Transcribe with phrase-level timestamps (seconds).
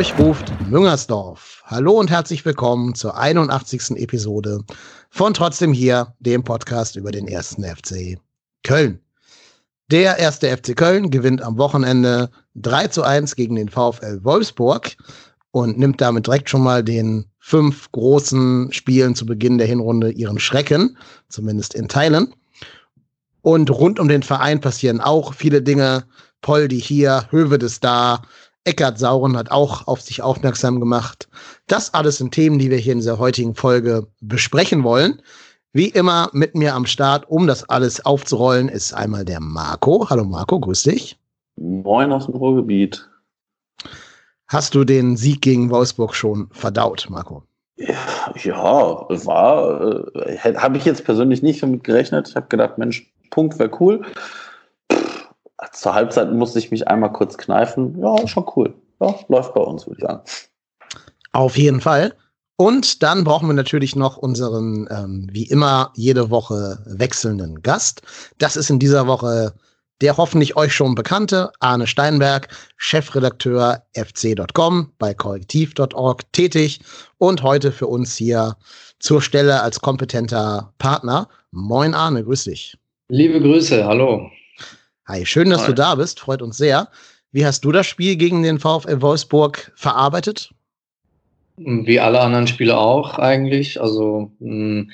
[0.00, 1.62] Hamburg ruft Müngersdorf.
[1.66, 3.96] Hallo und herzlich willkommen zur 81.
[3.96, 4.64] Episode
[5.10, 8.18] von Trotzdem hier, dem Podcast über den ersten FC
[8.64, 9.00] Köln.
[9.90, 14.96] Der erste FC Köln gewinnt am Wochenende 3 zu 1 gegen den VfL Wolfsburg
[15.50, 20.38] und nimmt damit direkt schon mal den fünf großen Spielen zu Beginn der Hinrunde ihren
[20.38, 20.96] Schrecken,
[21.28, 22.34] zumindest in Teilen.
[23.42, 26.04] Und rund um den Verein passieren auch viele Dinge.
[26.40, 28.22] Poldi hier, Höwe da,
[28.64, 31.28] Eckart Sauren hat auch auf sich aufmerksam gemacht.
[31.66, 35.22] Das alles sind Themen, die wir hier in dieser heutigen Folge besprechen wollen.
[35.72, 40.10] Wie immer mit mir am Start, um das alles aufzurollen, ist einmal der Marco.
[40.10, 41.18] Hallo Marco, grüß dich.
[41.56, 43.08] Moin aus dem Ruhrgebiet.
[44.48, 47.44] Hast du den Sieg gegen Wolfsburg schon verdaut, Marco?
[47.76, 47.94] Ja,
[48.42, 52.28] ja war, äh, habe ich jetzt persönlich nicht damit gerechnet.
[52.28, 54.02] Ich habe gedacht, Mensch, Punkt wäre cool.
[55.72, 57.98] Zur Halbzeit musste ich mich einmal kurz kneifen.
[58.00, 58.74] Ja, schon cool.
[59.00, 60.20] Ja, läuft bei uns, würde ich sagen.
[61.32, 62.14] Auf jeden Fall.
[62.56, 68.02] Und dann brauchen wir natürlich noch unseren, ähm, wie immer, jede Woche wechselnden Gast.
[68.38, 69.54] Das ist in dieser Woche
[70.00, 76.80] der hoffentlich euch schon bekannte Arne Steinberg, Chefredakteur fc.com bei korrektiv.org tätig
[77.18, 78.56] und heute für uns hier
[78.98, 81.28] zur Stelle als kompetenter Partner.
[81.50, 82.76] Moin Arne, grüß dich.
[83.08, 84.30] Liebe Grüße, hallo.
[85.10, 85.66] Hi, schön, dass Hi.
[85.66, 86.86] du da bist, freut uns sehr.
[87.32, 90.50] Wie hast du das Spiel gegen den VfL Wolfsburg verarbeitet?
[91.56, 93.80] Wie alle anderen Spiele auch eigentlich.
[93.80, 94.92] Also hm,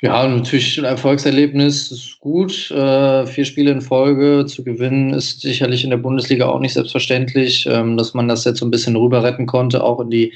[0.00, 2.70] ja, natürlich ein Erfolgserlebnis ist gut.
[2.70, 7.66] Äh, vier Spiele in Folge zu gewinnen ist sicherlich in der Bundesliga auch nicht selbstverständlich.
[7.70, 10.32] Ähm, dass man das jetzt so ein bisschen rüber retten konnte, auch in die,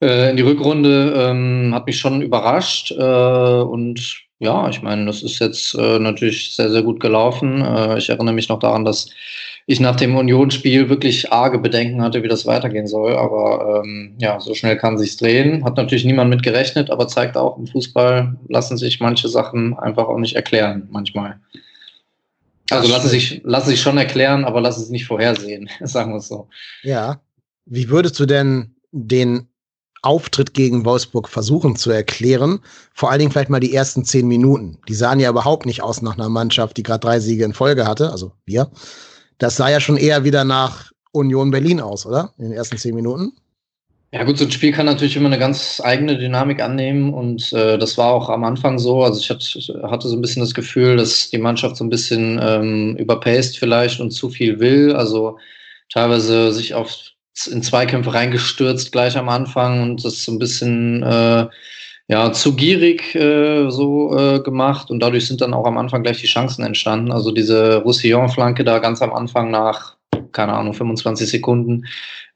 [0.00, 2.92] äh, in die Rückrunde, ähm, hat mich schon überrascht.
[2.92, 7.62] Äh, und ja, ich meine, das ist jetzt äh, natürlich sehr, sehr gut gelaufen.
[7.62, 9.08] Äh, ich erinnere mich noch daran, dass
[9.66, 13.16] ich nach dem Unionsspiel wirklich arge Bedenken hatte, wie das weitergehen soll.
[13.16, 15.64] Aber ähm, ja, so schnell kann sich's drehen.
[15.64, 20.06] Hat natürlich niemand mit gerechnet, aber zeigt auch, im Fußball lassen sich manche Sachen einfach
[20.06, 21.40] auch nicht erklären, manchmal.
[22.70, 26.28] Also lassen sich, lassen sich schon erklären, aber lassen sich nicht vorhersehen, sagen wir es
[26.28, 26.48] so.
[26.82, 27.20] Ja.
[27.64, 29.48] Wie würdest du denn den
[30.06, 32.60] Auftritt gegen Wolfsburg versuchen zu erklären.
[32.94, 34.78] Vor allen Dingen vielleicht mal die ersten zehn Minuten.
[34.88, 37.86] Die sahen ja überhaupt nicht aus nach einer Mannschaft, die gerade drei Siege in Folge
[37.86, 38.70] hatte, also wir.
[39.38, 42.32] Das sah ja schon eher wieder nach Union Berlin aus, oder?
[42.38, 43.32] In den ersten zehn Minuten.
[44.12, 47.76] Ja gut, so ein Spiel kann natürlich immer eine ganz eigene Dynamik annehmen und äh,
[47.76, 49.02] das war auch am Anfang so.
[49.02, 52.96] Also ich hatte, so ein bisschen das Gefühl, dass die Mannschaft so ein bisschen ähm,
[52.96, 54.94] überpaced vielleicht und zu viel will.
[54.94, 55.38] Also
[55.90, 56.94] teilweise sich auf
[57.46, 61.46] in Zweikämpfe reingestürzt gleich am Anfang und das so ein bisschen äh,
[62.08, 66.20] ja, zu gierig äh, so äh, gemacht und dadurch sind dann auch am Anfang gleich
[66.20, 67.10] die Chancen entstanden.
[67.10, 69.95] Also diese Roussillon-Flanke da ganz am Anfang nach,
[70.36, 71.86] keine Ahnung, 25 Sekunden,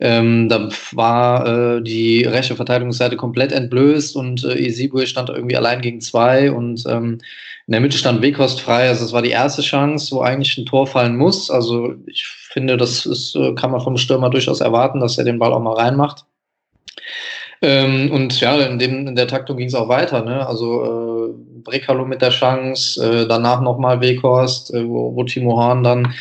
[0.01, 5.83] ähm, da war äh, die rechte Verteidigungsseite komplett entblößt und äh, Isibue stand irgendwie allein
[5.83, 7.19] gegen zwei und ähm,
[7.67, 8.89] in der Mitte stand Weghorst frei.
[8.89, 11.51] Also das war die erste Chance, wo eigentlich ein Tor fallen muss.
[11.51, 15.39] Also ich finde, das ist, äh, kann man vom Stürmer durchaus erwarten, dass er den
[15.39, 16.25] Ball auch mal reinmacht.
[17.63, 20.25] Ähm, und ja, in, dem, in der Taktung ging es auch weiter.
[20.25, 20.47] Ne?
[20.47, 25.85] Also äh, Brekalo mit der Chance, äh, danach nochmal Weghorst, äh, wo, wo Timo Horn
[25.85, 26.15] dann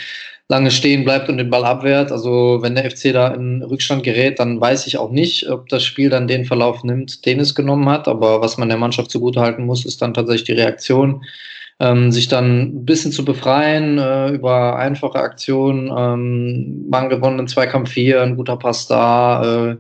[0.49, 2.11] lange stehen bleibt und den Ball abwehrt.
[2.11, 5.83] Also wenn der FC da in Rückstand gerät, dann weiß ich auch nicht, ob das
[5.83, 8.07] Spiel dann den Verlauf nimmt, den es genommen hat.
[8.07, 11.23] Aber was man der Mannschaft zugutehalten muss, ist dann tatsächlich die Reaktion.
[11.81, 17.91] Ähm, sich dann ein bisschen zu befreien äh, über einfache Aktionen, ähm, man gewonnen Zweikampf
[17.91, 19.77] 4, ein guter Pass da, äh,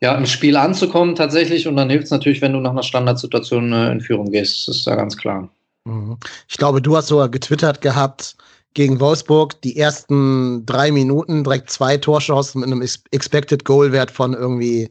[0.00, 1.66] ja, im Spiel anzukommen tatsächlich.
[1.66, 4.68] Und dann hilft es natürlich, wenn du nach einer Standardsituation äh, in Führung gehst.
[4.68, 5.48] Das ist ja ganz klar.
[5.84, 6.18] Mhm.
[6.48, 8.36] Ich glaube, du hast sogar getwittert gehabt
[8.76, 14.34] gegen Wolfsburg die ersten drei Minuten direkt zwei Torschancen mit einem Expected Goal Wert von
[14.34, 14.90] irgendwie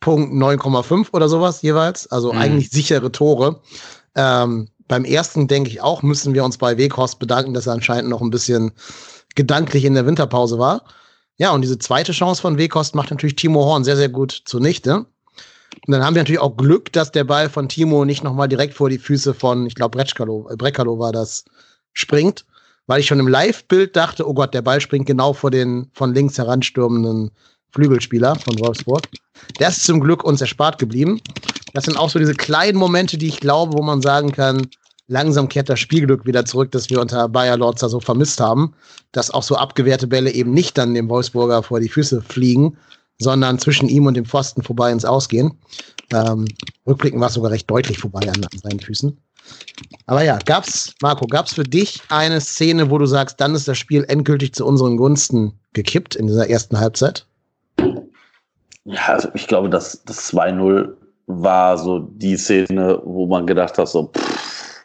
[0.00, 2.06] Punkt 9,5 oder sowas jeweils.
[2.12, 2.38] Also mhm.
[2.38, 3.62] eigentlich sichere Tore.
[4.14, 8.10] Ähm, beim ersten denke ich auch, müssen wir uns bei Weghorst bedanken, dass er anscheinend
[8.10, 8.72] noch ein bisschen
[9.34, 10.84] gedanklich in der Winterpause war.
[11.38, 14.96] Ja, und diese zweite Chance von Wekost macht natürlich Timo Horn sehr, sehr gut zunichte.
[14.96, 15.06] Und
[15.88, 18.90] dann haben wir natürlich auch Glück, dass der Ball von Timo nicht nochmal direkt vor
[18.90, 21.46] die Füße von, ich glaube, äh, Brekalo war das,
[21.94, 22.44] springt.
[22.86, 26.14] Weil ich schon im Live-Bild dachte, oh Gott, der Ball springt genau vor den von
[26.14, 27.30] links heranstürmenden
[27.70, 29.02] Flügelspieler von Wolfsburg.
[29.58, 31.20] Der ist zum Glück uns erspart geblieben.
[31.72, 34.66] Das sind auch so diese kleinen Momente, die ich glaube, wo man sagen kann,
[35.06, 38.74] langsam kehrt das Spielglück wieder zurück, das wir unter Bayer Lorzer so vermisst haben,
[39.12, 42.76] dass auch so abgewehrte Bälle eben nicht dann dem Wolfsburger vor die Füße fliegen,
[43.18, 45.52] sondern zwischen ihm und dem Pfosten vorbei ins Ausgehen.
[46.12, 46.46] Ähm,
[46.86, 49.16] rückblicken war es sogar recht deutlich vorbei an, an seinen Füßen.
[50.06, 53.78] Aber ja, gab's, Marco, gab's für dich eine Szene, wo du sagst, dann ist das
[53.78, 57.26] Spiel endgültig zu unseren Gunsten gekippt in dieser ersten Halbzeit?
[58.84, 60.92] Ja, also ich glaube, das, das 2-0
[61.26, 64.84] war so die Szene, wo man gedacht hat, so, pff,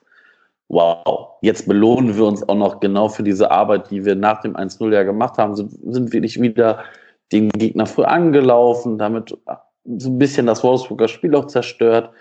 [0.70, 4.56] wow, jetzt belohnen wir uns auch noch genau für diese Arbeit, die wir nach dem
[4.56, 6.84] 1-0 ja gemacht haben, sind, sind wirklich wieder
[7.32, 9.38] den Gegner früh angelaufen, damit
[9.86, 12.12] so ein bisschen das Wolfsburger Spiel auch zerstört.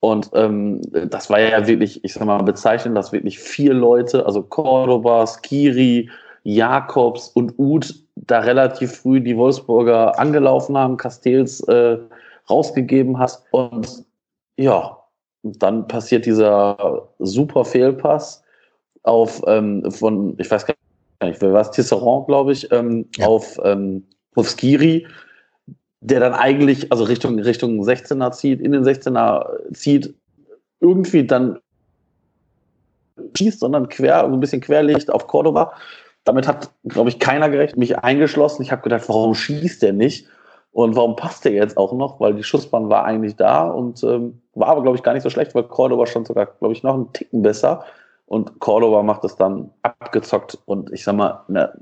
[0.00, 4.42] Und ähm, das war ja wirklich, ich sag mal, bezeichnend, dass wirklich vier Leute, also
[4.42, 6.08] Cordoba, Skiri,
[6.44, 11.98] Jakobs und Uth da relativ früh die Wolfsburger angelaufen haben, Castells äh,
[12.48, 13.44] rausgegeben hast.
[13.50, 14.04] Und
[14.56, 14.96] ja,
[15.42, 18.42] dann passiert dieser super Fehlpass
[19.02, 20.74] auf ähm, von, ich weiß gar
[21.22, 23.26] nicht, wer war es, Tisserand, glaube ich, ähm, ja.
[23.26, 25.06] auf, ähm, auf Skiri,
[26.00, 30.14] der dann eigentlich, also Richtung, Richtung 16er zieht, in den 16er zieht,
[30.80, 31.58] irgendwie dann
[33.36, 35.72] schießt, sondern quer, so ein bisschen querlegt auf Cordoba.
[36.24, 38.62] Damit hat, glaube ich, keiner gerechnet, mich eingeschlossen.
[38.62, 40.28] Ich habe gedacht, warum schießt der nicht?
[40.72, 42.20] Und warum passt der jetzt auch noch?
[42.20, 45.30] Weil die Schussbahn war eigentlich da und ähm, war aber, glaube ich, gar nicht so
[45.30, 47.84] schlecht, weil Cordoba stand sogar, glaube ich, noch einen Ticken besser.
[48.26, 51.72] Und Cordoba macht es dann abgezockt und ich sag mal, ne,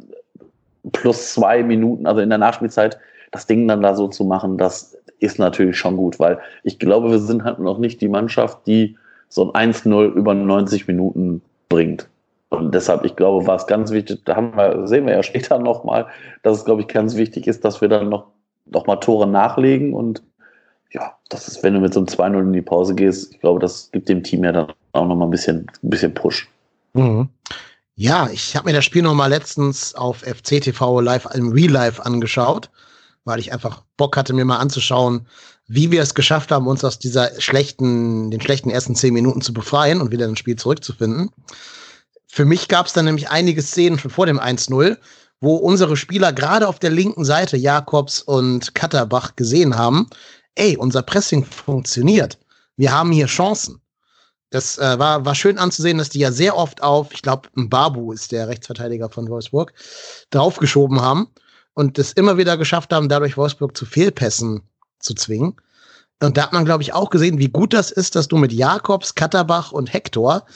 [0.93, 2.99] plus zwei Minuten, also in der Nachspielzeit,
[3.37, 7.11] das Ding dann da so zu machen, das ist natürlich schon gut, weil ich glaube,
[7.11, 8.97] wir sind halt noch nicht die Mannschaft, die
[9.29, 12.09] so ein 1-0 über 90 Minuten bringt.
[12.49, 15.59] Und deshalb, ich glaube, war es ganz wichtig, da haben wir, sehen wir ja später
[15.59, 16.07] nochmal,
[16.43, 18.29] dass es, glaube ich, ganz wichtig ist, dass wir dann noch,
[18.67, 19.93] noch mal Tore nachlegen.
[19.93, 20.23] Und
[20.93, 23.61] ja, das ist, wenn du mit so einem 2-0 in die Pause gehst, ich glaube,
[23.61, 26.49] das gibt dem Team ja dann auch nochmal ein bisschen, ein bisschen Push.
[26.95, 27.29] Mhm.
[27.97, 32.71] Ja, ich habe mir das Spiel nochmal letztens auf FCTV live im Real Life angeschaut,
[33.27, 35.27] weil ich einfach Bock hatte, mir mal anzuschauen,
[35.67, 39.53] wie wir es geschafft haben, uns aus dieser schlechten, den schlechten ersten zehn Minuten zu
[39.53, 41.31] befreien und wieder ins Spiel zurückzufinden.
[42.29, 44.97] Für mich gab es dann nämlich einige Szenen schon vor dem 1-0,
[45.41, 50.09] wo unsere Spieler gerade auf der linken Seite, Jakobs und Katterbach, gesehen haben,
[50.55, 52.39] ey, unser Pressing funktioniert.
[52.77, 53.81] Wir haben hier Chancen.
[54.51, 58.13] Das äh, war, war schön anzusehen, dass die ja sehr oft auf, ich glaube, Babu
[58.13, 59.75] ist der Rechtsverteidiger von Wolfsburg,
[60.31, 61.29] draufgeschoben haben
[61.77, 64.63] und es immer wieder geschafft haben, dadurch Wolfsburg zu Fehlpässen
[64.99, 65.57] zu zwingen.
[66.23, 68.51] Und da hat man, glaube ich, auch gesehen, wie gut das ist, dass du mit
[68.51, 70.47] Jakobs, Katterbach und Hector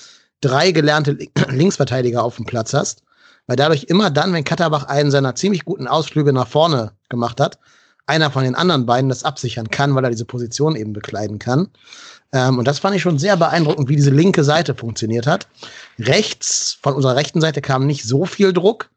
[0.41, 1.19] drei gelernte
[1.51, 3.03] Linksverteidiger auf dem Platz hast,
[3.47, 7.59] weil dadurch immer dann, wenn Katterbach einen seiner ziemlich guten Ausflüge nach vorne gemacht hat,
[8.07, 11.69] einer von den anderen beiden das absichern kann, weil er diese Position eben bekleiden kann.
[12.33, 15.49] Ähm, und das fand ich schon sehr beeindruckend, wie diese linke Seite funktioniert hat.
[15.99, 18.89] Rechts, von unserer rechten Seite kam nicht so viel Druck.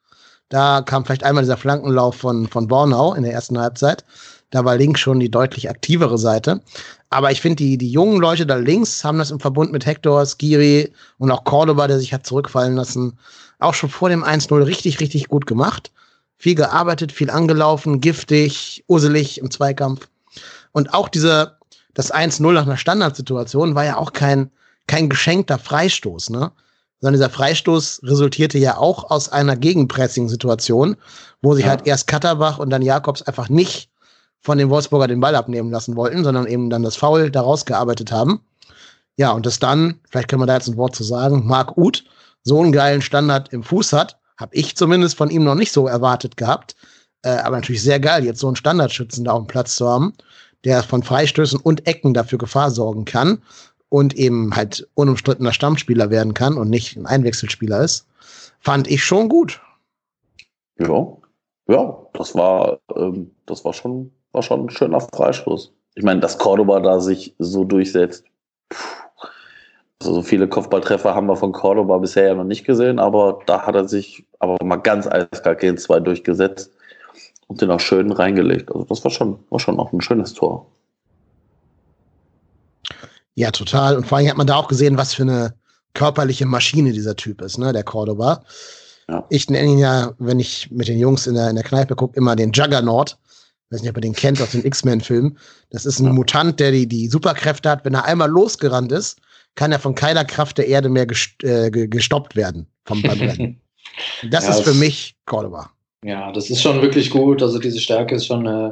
[0.49, 4.05] Da kam vielleicht einmal dieser Flankenlauf von, von Bornau in der ersten Halbzeit.
[4.51, 6.61] Da war links schon die deutlich aktivere Seite.
[7.09, 10.25] Aber ich finde, die, die jungen Leute da links haben das im Verbund mit Hector,
[10.25, 13.17] Skiri und auch Cordoba, der sich hat zurückfallen lassen,
[13.59, 15.91] auch schon vor dem 1-0 richtig, richtig gut gemacht.
[16.37, 20.07] Viel gearbeitet, viel angelaufen, giftig, uselig im Zweikampf.
[20.71, 21.57] Und auch diese,
[21.93, 24.51] das 1-0 nach einer Standardsituation war ja auch kein,
[24.87, 26.51] kein geschenkter Freistoß, ne?
[27.03, 30.95] Sondern dieser Freistoß resultierte ja auch aus einer Gegenpressing-Situation,
[31.41, 31.71] wo sich ja.
[31.71, 33.89] halt erst Katterbach und dann Jakobs einfach nicht
[34.39, 38.13] von dem Wolfsburger den Ball abnehmen lassen wollten, sondern eben dann das Foul daraus gearbeitet
[38.13, 38.39] haben.
[39.17, 42.05] Ja, und das dann, vielleicht können wir da jetzt ein Wort zu sagen, Marc Uth
[42.43, 45.87] so einen geilen Standard im Fuß hat, habe ich zumindest von ihm noch nicht so
[45.87, 46.77] erwartet gehabt.
[47.23, 50.13] Äh, aber natürlich sehr geil, jetzt so einen Standardschützen da auf dem Platz zu haben,
[50.63, 53.41] der von Freistößen und Ecken dafür Gefahr sorgen kann
[53.93, 58.07] und eben halt unumstrittener Stammspieler werden kann und nicht ein Einwechselspieler ist,
[58.59, 59.61] fand ich schon gut.
[60.79, 61.15] Ja,
[61.67, 65.71] ja, das war, ähm, das war schon war schon ein schöner Freistoß.
[65.93, 68.25] Ich meine, dass Cordoba da sich so durchsetzt.
[70.01, 73.61] Also so viele Kopfballtreffer haben wir von Cordoba bisher ja noch nicht gesehen, aber da
[73.61, 76.73] hat er sich aber mal ganz eiskalt gegen zwei durchgesetzt
[77.45, 78.71] und den auch schön reingelegt.
[78.71, 80.65] Also das war schon, war schon auch ein schönes Tor.
[83.35, 83.97] Ja, total.
[83.97, 85.53] Und vor allem hat man da auch gesehen, was für eine
[85.93, 88.43] körperliche Maschine dieser Typ ist, ne, der Cordoba.
[89.09, 89.25] Ja.
[89.29, 92.17] Ich nenne ihn ja, wenn ich mit den Jungs in der, in der Kneipe gucke,
[92.17, 93.17] immer den Juggernaut
[93.73, 95.37] weiß nicht, ob ihr den kennt aus den X-Men-Filmen.
[95.71, 96.13] Das ist ein ja.
[96.13, 97.83] Mutant, der die, die Superkräfte hat.
[97.83, 99.19] Wenn er einmal losgerannt ist,
[99.55, 103.59] kann er von keiner Kraft der Erde mehr gest äh, gestoppt werden vom Rennen.
[104.29, 105.71] das ja, ist für mich Cordoba.
[106.03, 107.41] Ja, das ist schon wirklich gut.
[107.41, 108.71] Also diese Stärke ist schon äh,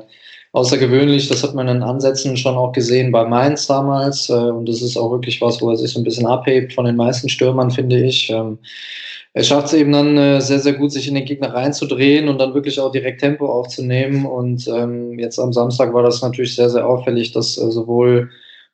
[0.53, 1.29] außergewöhnlich.
[1.29, 4.29] Das hat man in Ansätzen schon auch gesehen bei Mainz damals.
[4.29, 6.85] Äh, und das ist auch wirklich was, wo er sich so ein bisschen abhebt von
[6.85, 8.29] den meisten Stürmern, finde ich.
[8.29, 8.59] Ähm,
[9.33, 12.37] er schafft es eben dann äh, sehr, sehr gut, sich in den Gegner reinzudrehen und
[12.39, 14.25] dann wirklich auch direkt Tempo aufzunehmen.
[14.25, 18.29] Und ähm, jetzt am Samstag war das natürlich sehr, sehr auffällig, dass äh, sowohl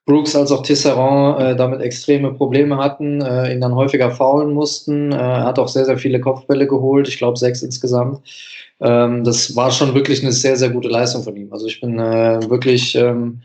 [0.07, 5.11] Brooks als auch Tisserand äh, damit extreme Probleme hatten, äh, ihn dann häufiger faulen mussten.
[5.11, 8.21] Äh, er hat auch sehr, sehr viele Kopfbälle geholt, ich glaube sechs insgesamt.
[8.79, 11.51] Ähm, das war schon wirklich eine sehr, sehr gute Leistung von ihm.
[11.51, 13.41] Also ich bin äh, wirklich ähm,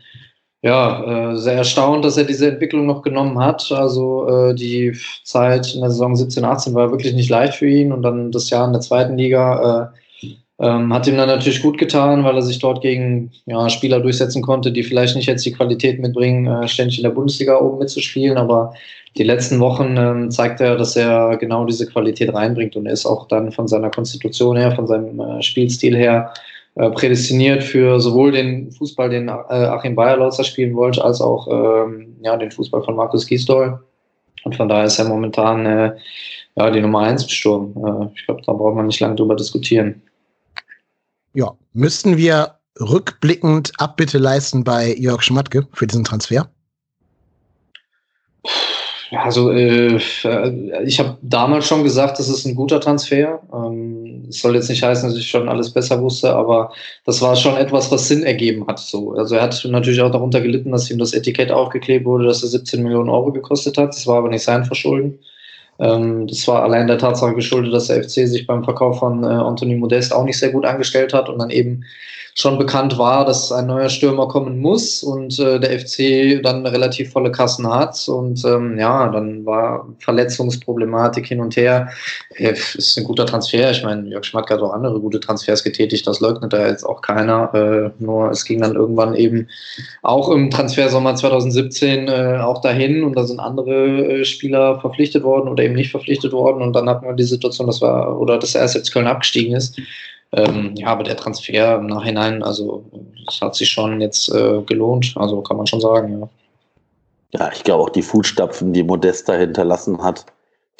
[0.61, 3.69] ja, äh, sehr erstaunt, dass er diese Entwicklung noch genommen hat.
[3.71, 7.91] Also äh, die Zeit in der Saison 17, 18 war wirklich nicht leicht für ihn
[7.91, 9.97] und dann das Jahr in der zweiten Liga äh,
[10.59, 14.41] ähm, hat ihm dann natürlich gut getan, weil er sich dort gegen ja, Spieler durchsetzen
[14.41, 18.37] konnte, die vielleicht nicht jetzt die Qualität mitbringen, äh, ständig in der Bundesliga oben mitzuspielen,
[18.37, 18.73] aber
[19.17, 23.05] die letzten Wochen ähm, zeigt er, dass er genau diese Qualität reinbringt und er ist
[23.05, 26.33] auch dann von seiner Konstitution her, von seinem äh, Spielstil her
[26.75, 32.15] äh, prädestiniert für sowohl den Fußball, den äh, Achim Bayerlautzer spielen wollte, als auch ähm,
[32.21, 33.79] ja, den Fußball von Markus Gisdol.
[34.43, 35.95] Und von daher ist er momentan äh,
[36.55, 37.73] ja, die Nummer 1 im Sturm.
[37.75, 40.01] Äh, ich glaube, da braucht man nicht lange drüber diskutieren.
[41.33, 46.49] Ja, müssten wir rückblickend Abbitte leisten bei Jörg Schmatke für diesen Transfer?
[49.13, 49.97] Ja, also äh,
[50.83, 53.41] ich habe damals schon gesagt, das ist ein guter Transfer.
[53.53, 56.71] Ähm, soll jetzt nicht heißen, dass ich schon alles besser wusste, aber
[57.05, 58.79] das war schon etwas, was Sinn ergeben hat.
[58.79, 59.11] So.
[59.13, 62.49] Also er hat natürlich auch darunter gelitten, dass ihm das Etikett aufgeklebt wurde, dass er
[62.49, 63.89] 17 Millionen Euro gekostet hat.
[63.89, 65.19] Das war aber nicht sein Verschulden.
[65.79, 69.27] Ähm, das war allein der Tatsache geschuldet, dass der FC sich beim Verkauf von äh,
[69.27, 71.83] Anthony Modest auch nicht sehr gut angestellt hat und dann eben
[72.35, 77.11] schon bekannt war, dass ein neuer Stürmer kommen muss und äh, der FC dann relativ
[77.11, 78.07] volle Kassen hat.
[78.07, 81.89] Und ähm, ja, dann war Verletzungsproblematik hin und her.
[82.35, 83.69] Äh, ist ein guter Transfer.
[83.69, 87.01] Ich meine, Jörg Schmatke hat auch andere gute Transfers getätigt, das leugnet da jetzt auch
[87.01, 87.53] keiner.
[87.53, 89.47] Äh, nur es ging dann irgendwann eben
[90.01, 95.49] auch im Transfersommer 2017 äh, auch dahin und da sind andere äh, Spieler verpflichtet worden
[95.49, 96.61] oder eben nicht verpflichtet worden.
[96.61, 99.79] Und dann hatten wir die Situation, dass wir, oder dass erst jetzt Köln abgestiegen ist.
[100.31, 102.83] Ähm, ja, aber der Transfer im Nachhinein, also
[103.25, 106.29] das hat sich schon jetzt äh, gelohnt, also kann man schon sagen, ja.
[107.35, 110.25] Ja, ich glaube auch die Fußstapfen, die Modesta hinterlassen hat,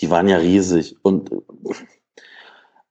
[0.02, 0.96] die waren ja riesig.
[1.02, 1.32] Und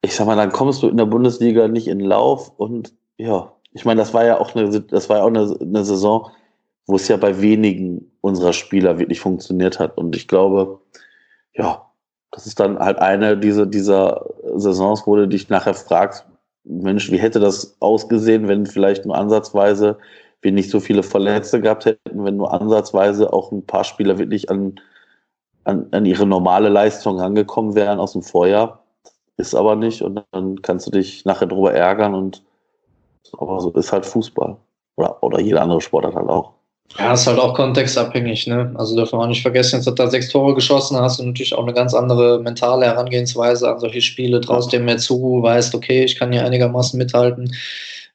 [0.01, 3.85] ich sag mal, dann kommst du in der Bundesliga nicht in Lauf und ja, ich
[3.85, 6.29] meine, das war ja auch eine, das war ja auch eine, eine Saison,
[6.85, 9.97] wo es ja bei wenigen unserer Spieler wirklich funktioniert hat.
[9.97, 10.79] Und ich glaube,
[11.55, 11.89] ja,
[12.33, 14.25] das ist dann halt eine dieser, dieser
[14.55, 16.25] Saisons, wo du dich nachher fragst,
[16.63, 19.99] Mensch, wie hätte das ausgesehen, wenn vielleicht nur ansatzweise
[20.41, 24.49] wir nicht so viele Verletzte gehabt hätten, wenn nur ansatzweise auch ein paar Spieler wirklich
[24.49, 24.79] an,
[25.63, 28.83] an, an ihre normale Leistung angekommen wären aus dem Vorjahr.
[29.37, 32.43] Ist aber nicht und dann kannst du dich nachher drüber ärgern und
[33.37, 34.57] aber so ist halt Fußball.
[34.95, 36.53] Oder, oder jede andere Sportart halt auch.
[36.97, 38.71] Ja, ist halt auch kontextabhängig, ne?
[38.75, 41.55] Also dürfen wir auch nicht vergessen, jetzt hat er sechs Tore geschossen, hast du natürlich
[41.55, 46.03] auch eine ganz andere mentale Herangehensweise an solche Spiele, traust dem mehr zu, weißt, okay,
[46.03, 47.51] ich kann hier einigermaßen mithalten.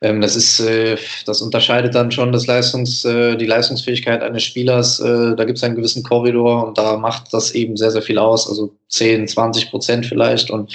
[0.01, 0.97] Ähm, das ist, äh,
[1.27, 5.01] das unterscheidet dann schon das Leistungs, äh, die Leistungsfähigkeit eines Spielers.
[5.01, 8.19] Äh, da gibt es einen gewissen Korridor und da macht das eben sehr, sehr viel
[8.19, 10.51] aus, also 10, 20 Prozent vielleicht.
[10.51, 10.73] Und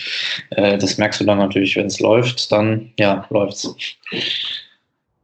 [0.50, 3.73] äh, das merkst du dann natürlich, wenn es läuft, dann ja, läuft's.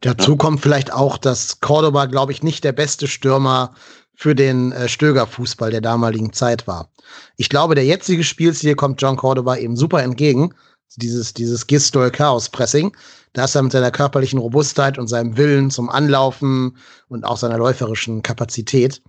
[0.01, 0.37] Dazu ja.
[0.37, 3.73] kommt vielleicht auch, dass Cordoba, glaube ich, nicht der beste Stürmer
[4.15, 6.89] für den äh, Stöger-Fußball der damaligen Zeit war.
[7.37, 10.53] Ich glaube, der jetzige Spielstil kommt John Cordoba eben super entgegen.
[10.95, 12.95] Dieses, dieses Gistol-Chaos-Pressing.
[13.33, 16.77] Da ist er mit seiner körperlichen Robustheit und seinem Willen zum Anlaufen
[17.09, 19.01] und auch seiner läuferischen Kapazität,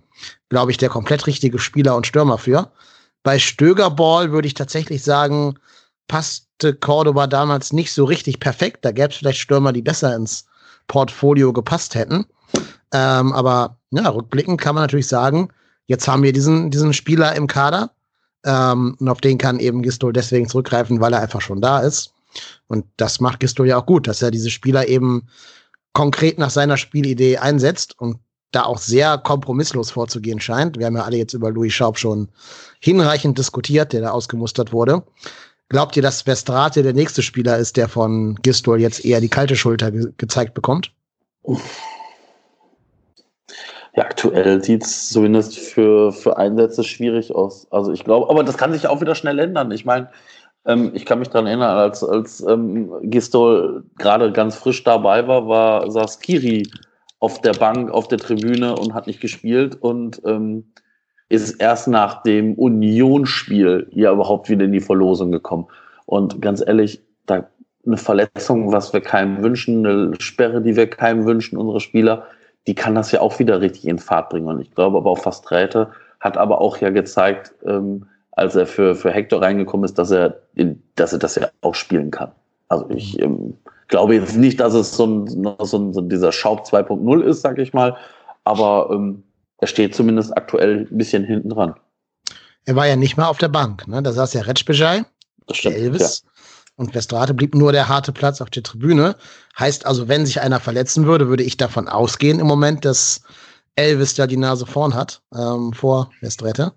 [0.49, 2.71] glaube ich, der komplett richtige Spieler und Stürmer für.
[3.23, 5.55] Bei Stögerball würde ich tatsächlich sagen,
[6.07, 8.85] passte Cordoba damals nicht so richtig perfekt.
[8.85, 10.45] Da gäbe es vielleicht Stürmer, die besser ins
[10.91, 12.25] Portfolio gepasst hätten.
[12.93, 15.47] Ähm, aber ja, rückblickend kann man natürlich sagen,
[15.87, 17.91] jetzt haben wir diesen, diesen Spieler im Kader.
[18.43, 22.13] Ähm, und auf den kann eben Gistol deswegen zurückgreifen, weil er einfach schon da ist.
[22.67, 25.29] Und das macht Gistol ja auch gut, dass er diese Spieler eben
[25.93, 28.17] konkret nach seiner Spielidee einsetzt und
[28.51, 30.77] da auch sehr kompromisslos vorzugehen scheint.
[30.77, 32.27] Wir haben ja alle jetzt über Louis Schaub schon
[32.81, 35.03] hinreichend diskutiert, der da ausgemustert wurde.
[35.71, 39.55] Glaubt ihr, dass Vestrate der nächste Spieler ist, der von Gistol jetzt eher die kalte
[39.55, 40.91] Schulter ge gezeigt bekommt?
[43.95, 47.71] Ja, aktuell sieht es zumindest für, für Einsätze schwierig aus.
[47.71, 49.71] Also ich glaube, aber das kann sich auch wieder schnell ändern.
[49.71, 50.09] Ich meine,
[50.65, 55.47] ähm, ich kann mich daran erinnern, als, als ähm, Gistol gerade ganz frisch dabei war,
[55.47, 56.69] war saß Kiri
[57.19, 59.77] auf der Bank, auf der Tribüne und hat nicht gespielt.
[59.81, 60.73] Und ähm,
[61.31, 65.67] ist erst nach dem Unionsspiel ja überhaupt wieder in die Verlosung gekommen.
[66.05, 67.47] Und ganz ehrlich, da
[67.85, 72.25] eine Verletzung, was wir keinem wünschen, eine Sperre, die wir keinem wünschen, unsere Spieler,
[72.67, 74.47] die kann das ja auch wieder richtig in Fahrt bringen.
[74.47, 78.67] Und ich glaube aber auch fast Räte hat aber auch ja gezeigt, ähm, als er
[78.67, 80.41] für, für Hector reingekommen ist, dass er,
[80.95, 82.31] dass er das ja auch spielen kann.
[82.69, 83.57] Also ich ähm,
[83.87, 87.57] glaube jetzt nicht, dass es so ein, so ein, so dieser Schaub 2.0 ist, sag
[87.57, 87.97] ich mal,
[88.43, 89.23] aber ähm,
[89.61, 91.75] er steht zumindest aktuell ein bisschen hinten dran.
[92.65, 93.87] Er war ja nicht mal auf der Bank.
[93.87, 94.03] Ne?
[94.03, 95.05] Da saß ja Retschbejai,
[95.63, 96.23] Elvis.
[96.23, 96.31] Ja.
[96.75, 99.15] Und Westrate blieb nur der harte Platz auf der Tribüne.
[99.57, 103.21] Heißt also, wenn sich einer verletzen würde, würde ich davon ausgehen im Moment, dass
[103.75, 106.73] Elvis da die Nase vorn hat, ähm, vor Westrate.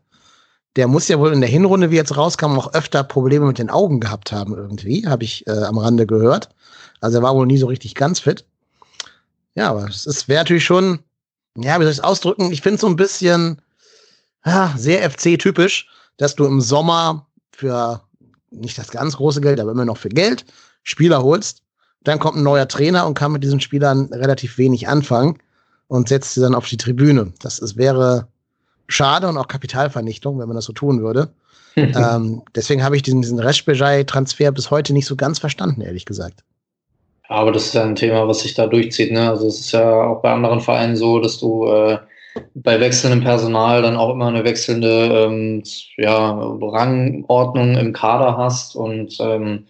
[0.77, 3.71] Der muss ja wohl in der Hinrunde, wie jetzt rauskam, auch öfter Probleme mit den
[3.71, 6.51] Augen gehabt haben irgendwie, habe ich äh, am Rande gehört.
[7.01, 8.45] Also er war wohl nie so richtig ganz fit.
[9.55, 10.99] Ja, aber es wäre natürlich schon,
[11.57, 12.53] ja, wie soll ich es ausdrücken?
[12.53, 13.61] Ich finde es so ein bisschen
[14.45, 18.03] ja, sehr FC-typisch, dass du im Sommer für
[18.51, 20.45] nicht das ganz große Geld, aber immer noch für Geld
[20.83, 21.63] Spieler holst.
[22.03, 25.39] Dann kommt ein neuer Trainer und kann mit diesen Spielern relativ wenig anfangen
[25.89, 27.33] und setzt sie dann auf die Tribüne.
[27.41, 28.29] Das ist, wäre
[28.87, 31.31] schade und auch Kapitalvernichtung, wenn man das so tun würde.
[31.77, 36.45] ähm, deswegen habe ich diesen, diesen Reschbejai-Transfer bis heute nicht so ganz verstanden, ehrlich gesagt.
[37.35, 39.13] Aber das ist ja ein Thema, was sich da durchzieht.
[39.13, 39.29] Ne?
[39.29, 41.99] Also es ist ja auch bei anderen Vereinen so, dass du äh,
[42.55, 45.63] bei wechselndem Personal dann auch immer eine wechselnde ähm,
[45.97, 49.67] ja, Rangordnung im Kader hast und ähm,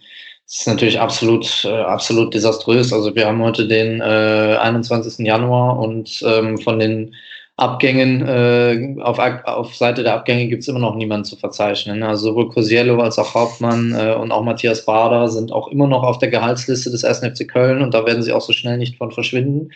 [0.47, 2.93] ist natürlich absolut, äh, absolut desaströs.
[2.93, 5.25] Also wir haben heute den äh, 21.
[5.25, 7.15] Januar und ähm, von den
[7.57, 12.03] Abgängen, äh, auf, auf Seite der Abgänge gibt es immer noch niemanden zu verzeichnen.
[12.03, 16.03] Also sowohl Cosiello als auch Hauptmann äh, und auch Matthias Bader sind auch immer noch
[16.03, 17.19] auf der Gehaltsliste des 1.
[17.19, 19.69] FC Köln und da werden sie auch so schnell nicht von verschwinden.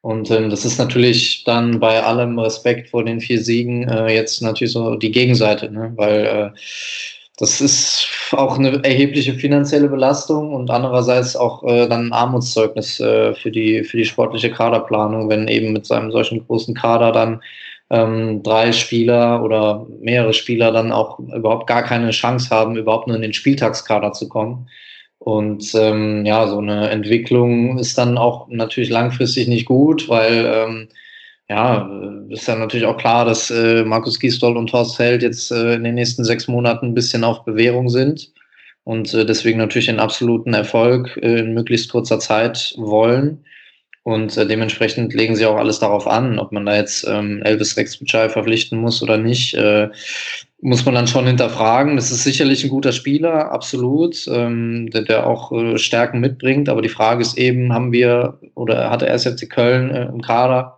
[0.00, 4.40] Und ähm, das ist natürlich dann bei allem Respekt vor den vier Siegen äh, jetzt
[4.40, 5.92] natürlich so die Gegenseite, ne?
[5.96, 6.58] weil äh,
[7.38, 13.32] das ist auch eine erhebliche finanzielle Belastung und andererseits auch äh, dann ein Armutszeugnis äh,
[13.34, 17.40] für, die, für die sportliche Kaderplanung, wenn eben mit seinem solchen großen Kader dann
[17.90, 23.16] ähm, drei Spieler oder mehrere Spieler dann auch überhaupt gar keine Chance haben, überhaupt nur
[23.16, 24.68] in den Spieltagskader zu kommen.
[25.20, 30.88] Und ähm, ja, so eine Entwicklung ist dann auch natürlich langfristig nicht gut, weil ähm,
[31.48, 31.88] ja,
[32.28, 35.84] ist ja natürlich auch klar, dass äh, Markus Gisdol und Horst Held jetzt äh, in
[35.84, 38.32] den nächsten sechs Monaten ein bisschen auf Bewährung sind
[38.84, 43.44] und äh, deswegen natürlich einen absoluten Erfolg äh, in möglichst kurzer Zeit wollen.
[44.02, 47.76] Und äh, dementsprechend legen sie auch alles darauf an, ob man da jetzt ähm, Elvis
[47.76, 49.88] Rex Butchai verpflichten muss oder nicht, äh,
[50.62, 51.96] muss man dann schon hinterfragen.
[51.96, 56.70] Das ist sicherlich ein guter Spieler, absolut, ähm, der, der auch äh, Stärken mitbringt.
[56.70, 60.77] Aber die Frage ist eben, haben wir oder hatte RSFC Köln äh, im Kader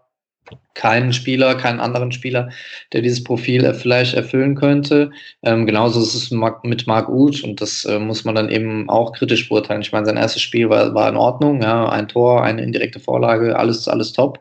[0.75, 2.51] keinen Spieler, keinen anderen Spieler,
[2.93, 5.11] der dieses Profil vielleicht erfüllen könnte.
[5.43, 9.13] Ähm, genauso ist es mit Marc Uth und das äh, muss man dann eben auch
[9.13, 9.83] kritisch beurteilen.
[9.83, 13.59] Ich meine, sein erstes Spiel war, war in Ordnung, ja, ein Tor, eine indirekte Vorlage,
[13.59, 14.41] alles, alles top.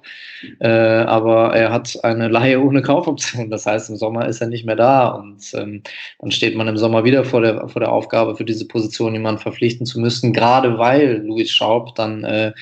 [0.60, 3.50] Äh, aber er hat eine Laie ohne Kaufoption.
[3.50, 5.84] Das heißt, im Sommer ist er nicht mehr da und ähm,
[6.20, 9.42] dann steht man im Sommer wieder vor der, vor der Aufgabe, für diese Position jemanden
[9.42, 12.54] verpflichten zu müssen, gerade weil Luis Schaub dann äh,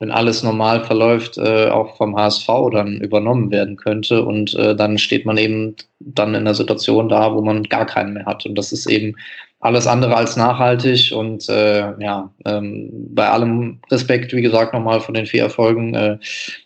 [0.00, 4.24] wenn alles normal verläuft, äh, auch vom HSV dann übernommen werden könnte.
[4.24, 8.14] Und äh, dann steht man eben dann in der Situation da, wo man gar keinen
[8.14, 8.46] mehr hat.
[8.46, 9.14] Und das ist eben
[9.60, 11.12] alles andere als nachhaltig.
[11.14, 16.18] Und äh, ja, ähm, bei allem Respekt, wie gesagt, nochmal von den vier Erfolgen, äh,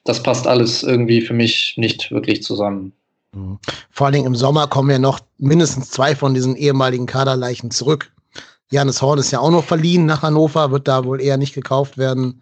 [0.04, 2.92] das passt alles irgendwie für mich nicht wirklich zusammen.
[3.34, 3.58] Mhm.
[3.90, 8.12] Vor allen Dingen im Sommer kommen ja noch mindestens zwei von diesen ehemaligen Kaderleichen zurück.
[8.70, 11.98] Janis Horn ist ja auch noch verliehen nach Hannover, wird da wohl eher nicht gekauft
[11.98, 12.40] werden.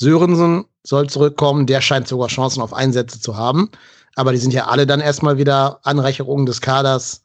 [0.00, 3.70] Sörensen soll zurückkommen, der scheint sogar Chancen auf Einsätze zu haben.
[4.16, 7.22] Aber die sind ja alle dann erstmal wieder Anreicherungen des Kaders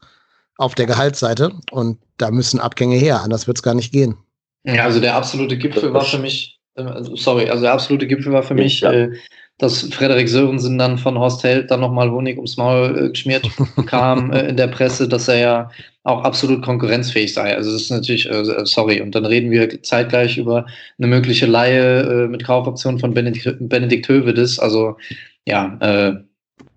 [0.58, 4.18] auf der Gehaltsseite und da müssen Abgänge her, anders wird es gar nicht gehen.
[4.64, 8.44] Ja, also der absolute Gipfel war für mich, äh, sorry, also der absolute Gipfel war
[8.44, 9.10] für mich, äh,
[9.58, 13.50] dass Frederik Sörensen dann von Horst Held dann nochmal Honig ums Maul äh, geschmiert
[13.86, 15.72] kam äh, in der Presse, dass er ja
[16.04, 17.56] auch absolut konkurrenzfähig sei.
[17.56, 20.66] Also das ist natürlich, äh, sorry, und dann reden wir zeitgleich über
[20.98, 24.60] eine mögliche Laie äh, mit Kaufoption von Benedikt, Benedikt Hövedes.
[24.60, 24.98] Also
[25.46, 26.16] ja, äh,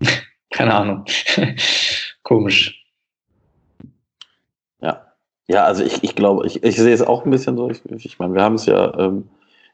[0.51, 1.05] keine Ahnung.
[2.23, 2.85] Komisch.
[4.81, 5.05] Ja.
[5.49, 7.71] Ja, also ich, ich glaube, ich, ich sehe es auch ein bisschen so.
[7.71, 9.29] Ich, ich meine, wir haben es ja ähm,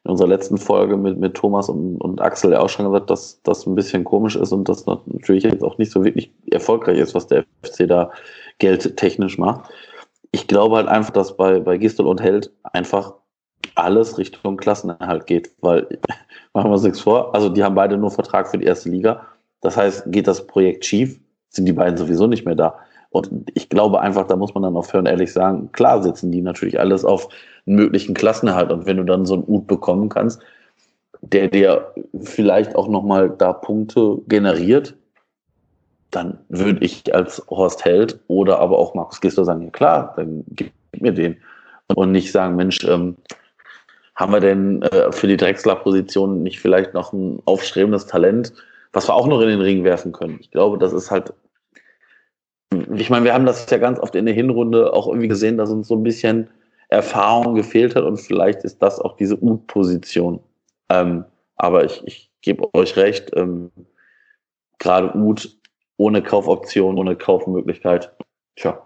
[0.05, 3.41] in unserer letzten Folge mit, mit Thomas und, und Axel ja auch schon gesagt, dass
[3.43, 7.15] das ein bisschen komisch ist und das natürlich jetzt auch nicht so wirklich erfolgreich ist,
[7.15, 8.11] was der FC da
[8.59, 9.71] geldtechnisch macht.
[10.31, 13.15] Ich glaube halt einfach, dass bei, bei Gistel und Held einfach
[13.77, 15.87] alles Richtung Klassenerhalt geht, weil,
[16.53, 19.27] machen wir uns nichts vor, also die haben beide nur Vertrag für die erste Liga.
[19.63, 22.79] Das heißt, geht das Projekt schief, sind die beiden sowieso nicht mehr da.
[23.09, 26.43] Und ich glaube einfach, da muss man dann auch fair ehrlich sagen, klar sitzen die
[26.43, 27.29] natürlich alles auf
[27.67, 28.71] einen möglichen Klassenerhalt.
[28.73, 30.41] Und wenn du dann so einen Ut bekommen kannst,
[31.23, 34.95] der dir vielleicht auch nochmal da Punkte generiert,
[36.11, 40.45] dann würde ich als Horst Held oder aber auch Markus Gisler sagen, ja klar, dann
[40.51, 41.37] gib mir den.
[41.95, 43.17] Und nicht sagen, Mensch, ähm,
[44.15, 48.53] haben wir denn äh, für die Drechsler-Position nicht vielleicht noch ein aufstrebendes Talent,
[48.93, 50.39] was wir auch noch in den Ring werfen können.
[50.41, 51.33] Ich glaube, das ist halt,
[52.95, 55.71] ich meine, wir haben das ja ganz oft in der Hinrunde auch irgendwie gesehen, dass
[55.71, 56.49] uns so ein bisschen
[56.89, 60.41] Erfahrung gefehlt hat und vielleicht ist das auch diese Ut-Position.
[60.91, 61.25] Ähm,
[61.57, 63.71] aber ich, ich gebe euch recht, ähm,
[64.79, 65.59] gerade Ut
[65.97, 68.13] ohne Kaufoption, ohne Kaufmöglichkeit,
[68.57, 68.81] tja,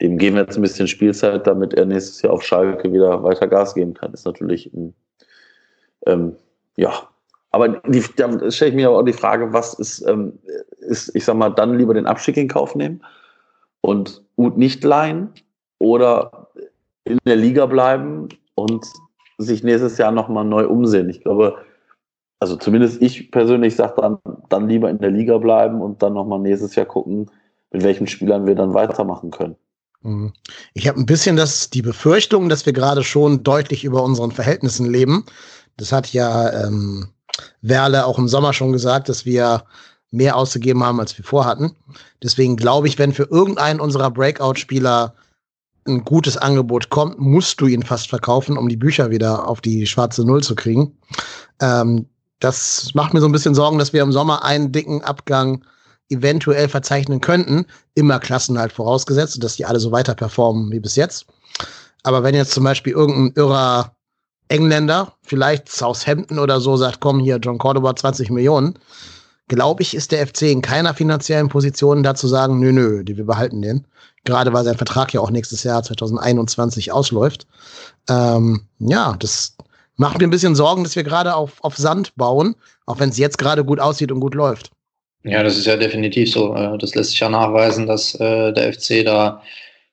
[0.00, 3.46] dem geben wir jetzt ein bisschen Spielzeit, damit er nächstes Jahr auf Schalke wieder weiter
[3.46, 4.14] Gas geben kann.
[4.14, 4.94] Ist natürlich, ein,
[6.06, 6.36] ähm,
[6.76, 7.08] ja.
[7.50, 10.38] Aber die, da stelle ich mir aber auch die Frage, was ist, ähm,
[10.78, 13.02] ist, ich sag mal, dann lieber den Abstieg in Kauf nehmen
[13.82, 15.30] und Ut nicht leihen
[15.78, 16.49] oder
[17.04, 18.86] in der Liga bleiben und
[19.38, 21.08] sich nächstes Jahr nochmal neu umsehen.
[21.08, 21.56] Ich glaube,
[22.40, 26.38] also zumindest ich persönlich sage dann, dann lieber in der Liga bleiben und dann nochmal
[26.38, 27.30] nächstes Jahr gucken,
[27.70, 29.56] mit welchen Spielern wir dann weitermachen können.
[30.02, 30.32] Mhm.
[30.74, 34.90] Ich habe ein bisschen das, die Befürchtung, dass wir gerade schon deutlich über unseren Verhältnissen
[34.90, 35.24] leben.
[35.76, 37.08] Das hat ja ähm,
[37.62, 39.64] Werle auch im Sommer schon gesagt, dass wir
[40.10, 41.76] mehr ausgegeben haben, als wir vorhatten.
[42.22, 45.14] Deswegen glaube ich, wenn für irgendeinen unserer Breakout-Spieler
[45.86, 49.86] ein gutes Angebot kommt, musst du ihn fast verkaufen, um die Bücher wieder auf die
[49.86, 50.96] schwarze Null zu kriegen.
[51.60, 52.06] Ähm,
[52.38, 55.64] das macht mir so ein bisschen Sorgen, dass wir im Sommer einen dicken Abgang
[56.08, 57.66] eventuell verzeichnen könnten.
[57.94, 61.26] Immer Klassen halt vorausgesetzt, dass die alle so weiter performen wie bis jetzt.
[62.02, 63.94] Aber wenn jetzt zum Beispiel irgendein irrer
[64.48, 68.78] Engländer, vielleicht Southampton oder so, sagt, komm hier, John Cordoba 20 Millionen,
[69.48, 73.62] glaube ich, ist der FC in keiner finanziellen Position dazu sagen, nö, nö, wir behalten
[73.62, 73.86] den.
[74.24, 77.46] Gerade weil sein Vertrag ja auch nächstes Jahr 2021 ausläuft.
[78.08, 79.56] Ähm, ja, das
[79.96, 82.54] macht mir ein bisschen Sorgen, dass wir gerade auf, auf Sand bauen,
[82.86, 84.70] auch wenn es jetzt gerade gut aussieht und gut läuft.
[85.22, 86.54] Ja, das ist ja definitiv so.
[86.54, 89.42] Äh, das lässt sich ja nachweisen, dass äh, der FC da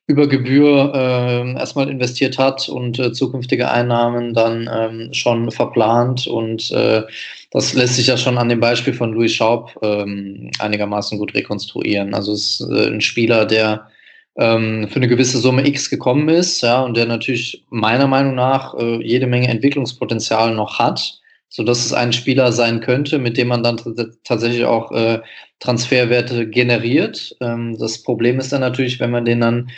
[0.07, 6.27] über Gebühr äh, erstmal investiert hat und äh, zukünftige Einnahmen dann ähm, schon verplant.
[6.27, 7.03] Und äh,
[7.51, 12.13] das lässt sich ja schon an dem Beispiel von Louis Schaub ähm, einigermaßen gut rekonstruieren.
[12.13, 13.89] Also es ist äh, ein Spieler, der
[14.37, 18.73] ähm, für eine gewisse Summe X gekommen ist, ja, und der natürlich meiner Meinung nach
[18.75, 21.19] äh, jede Menge Entwicklungspotenzial noch hat
[21.49, 23.79] so dass es ein Spieler sein könnte, mit dem man dann
[24.23, 25.21] tatsächlich auch äh,
[25.59, 27.35] Transferwerte generiert.
[27.41, 29.69] Ähm, das Problem ist dann natürlich, wenn man den dann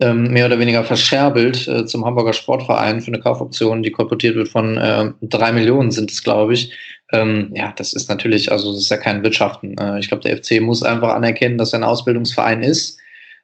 [0.00, 4.48] ähm, mehr oder weniger verscherbelt äh, zum Hamburger Sportverein für eine Kaufoption, die kolportiert wird
[4.48, 6.72] von äh, drei Millionen sind es, glaube ich.
[7.12, 9.76] Ähm, ja, das ist natürlich, also das ist ja kein Wirtschaften.
[9.78, 12.98] Äh, ich glaube, der FC muss einfach anerkennen, dass er ein Ausbildungsverein ist.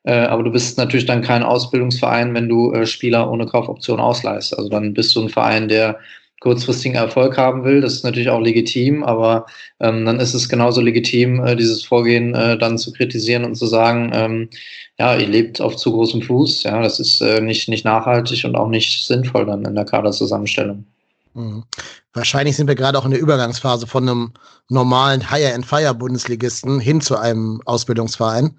[0.05, 4.57] Äh, aber du bist natürlich dann kein Ausbildungsverein, wenn du äh, Spieler ohne Kaufoption ausleihst.
[4.57, 5.99] Also dann bist du ein Verein, der
[6.41, 7.81] kurzfristigen Erfolg haben will.
[7.81, 9.47] Das ist natürlich auch legitim, aber
[9.81, 13.67] ähm, dann ist es genauso legitim, äh, dieses Vorgehen äh, dann zu kritisieren und zu
[13.67, 14.51] sagen, ähm,
[14.99, 16.65] ja, ihr lebt auf zu großem Fuß.
[16.65, 20.85] Ja, das ist äh, nicht, nicht nachhaltig und auch nicht sinnvoll dann in der Kaderzusammenstellung.
[21.33, 21.65] Mhm.
[22.13, 24.33] Wahrscheinlich sind wir gerade auch in der Übergangsphase von einem
[24.69, 28.55] normalen Hire-and-Fire-Bundesligisten hin zu einem Ausbildungsverein.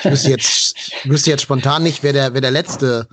[0.00, 3.08] Ich wüsste jetzt, wüsste jetzt spontan nicht, wer der, wer der letzte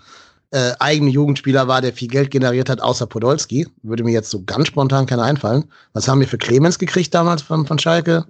[0.51, 3.67] äh, eigene Jugendspieler war, der viel Geld generiert hat, außer Podolski.
[3.83, 5.65] Würde mir jetzt so ganz spontan keiner einfallen.
[5.93, 8.25] Was haben wir für Clemens gekriegt damals von, von Schalke?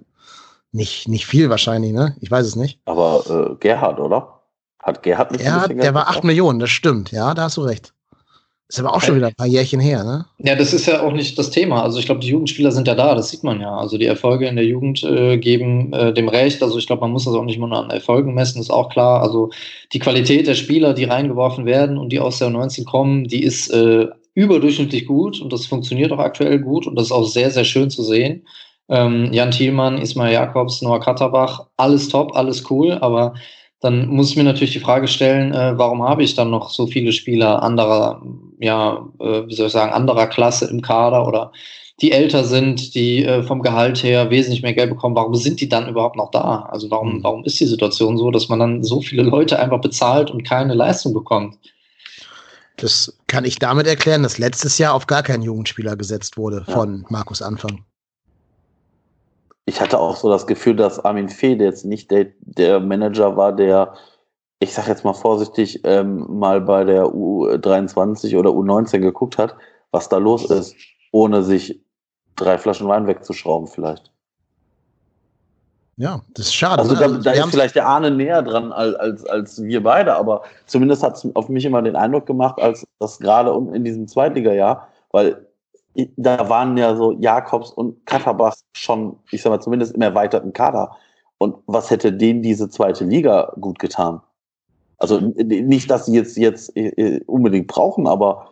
[0.72, 2.16] Nicht, nicht viel wahrscheinlich, ne?
[2.20, 2.78] Ich weiß es nicht.
[2.84, 4.40] Aber äh, Gerhard, oder?
[4.82, 7.10] Hat Gerhard nicht Gerhard, der war 8 Millionen, das stimmt.
[7.10, 7.92] Ja, da hast du recht.
[8.70, 10.26] Ist aber auch schon wieder ein paar Jährchen her, ne?
[10.38, 11.82] Ja, das ist ja auch nicht das Thema.
[11.82, 13.76] Also ich glaube, die Jugendspieler sind ja da, das sieht man ja.
[13.76, 16.62] Also die Erfolge in der Jugend äh, geben äh, dem Recht.
[16.62, 19.22] Also ich glaube, man muss das auch nicht nur an Erfolgen messen, ist auch klar.
[19.22, 19.50] Also
[19.92, 23.70] die Qualität der Spieler, die reingeworfen werden und die aus der 19 kommen, die ist
[23.70, 27.64] äh, überdurchschnittlich gut und das funktioniert auch aktuell gut und das ist auch sehr, sehr
[27.64, 28.46] schön zu sehen.
[28.88, 33.34] Ähm, Jan Thielmann, Ismail Jakobs, Noah Katterbach, alles top, alles cool, aber
[33.80, 36.86] dann muss ich mir natürlich die Frage stellen, äh, warum habe ich dann noch so
[36.86, 38.22] viele Spieler anderer,
[38.58, 41.52] ja, äh, wie soll ich sagen, anderer Klasse im Kader oder
[42.02, 45.68] die älter sind, die äh, vom Gehalt her wesentlich mehr Geld bekommen, warum sind die
[45.68, 46.68] dann überhaupt noch da?
[46.70, 47.24] Also warum, mhm.
[47.24, 50.74] warum ist die Situation so, dass man dann so viele Leute einfach bezahlt und keine
[50.74, 51.56] Leistung bekommt?
[52.76, 56.72] Das kann ich damit erklären, dass letztes Jahr auf gar kein Jugendspieler gesetzt wurde ja.
[56.72, 57.84] von Markus Anfang
[59.66, 63.52] ich hatte auch so das Gefühl, dass Armin Fee jetzt nicht der, der Manager war,
[63.52, 63.94] der,
[64.58, 69.54] ich sag jetzt mal vorsichtig, ähm, mal bei der U23 oder U19 geguckt hat,
[69.90, 70.74] was da los ist,
[71.12, 71.80] ohne sich
[72.36, 74.10] drei Flaschen Wein wegzuschrauben vielleicht.
[75.96, 76.80] Ja, das ist schade.
[76.80, 76.98] Also ne?
[76.98, 80.42] da, also da ist vielleicht der Ahne näher dran als, als, als wir beide, aber
[80.64, 84.88] zumindest hat es auf mich immer den Eindruck gemacht, als das gerade in diesem Zweitliga-Jahr,
[85.10, 85.46] weil
[86.16, 90.96] da waren ja so Jakobs und Katterbach schon, ich sag mal, zumindest im erweiterten Kader.
[91.38, 94.20] Und was hätte denen diese zweite Liga gut getan?
[94.98, 98.50] Also nicht, dass sie jetzt, jetzt äh, äh, unbedingt brauchen, aber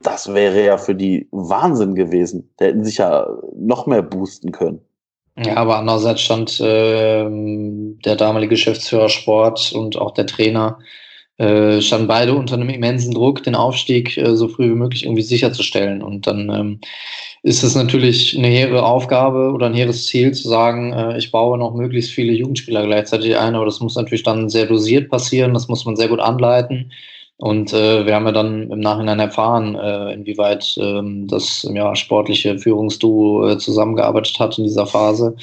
[0.00, 2.52] das wäre ja für die Wahnsinn gewesen.
[2.58, 4.80] Da hätten sich ja noch mehr boosten können.
[5.38, 7.26] Ja, aber andererseits stand äh,
[8.04, 10.78] der damalige Geschäftsführer Sport und auch der Trainer
[11.38, 15.22] äh, standen beide unter einem immensen Druck, den Aufstieg äh, so früh wie möglich irgendwie
[15.22, 16.02] sicherzustellen.
[16.02, 16.80] Und dann ähm,
[17.42, 21.58] ist es natürlich eine hehre Aufgabe oder ein hehres Ziel zu sagen, äh, ich baue
[21.58, 25.68] noch möglichst viele Jugendspieler gleichzeitig ein, aber das muss natürlich dann sehr dosiert passieren, das
[25.68, 26.90] muss man sehr gut anleiten.
[27.38, 32.58] Und äh, wir haben ja dann im Nachhinein erfahren, äh, inwieweit ähm, das ja, sportliche
[32.58, 35.36] Führungsduo äh, zusammengearbeitet hat in dieser Phase.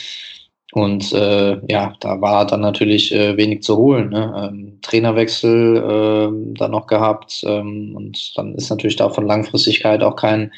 [0.73, 4.09] Und äh, ja, da war dann natürlich äh, wenig zu holen.
[4.09, 4.49] Ne?
[4.51, 10.15] Ähm, Trainerwechsel äh, dann noch gehabt ähm, und dann ist natürlich da von Langfristigkeit auch
[10.15, 10.51] kein,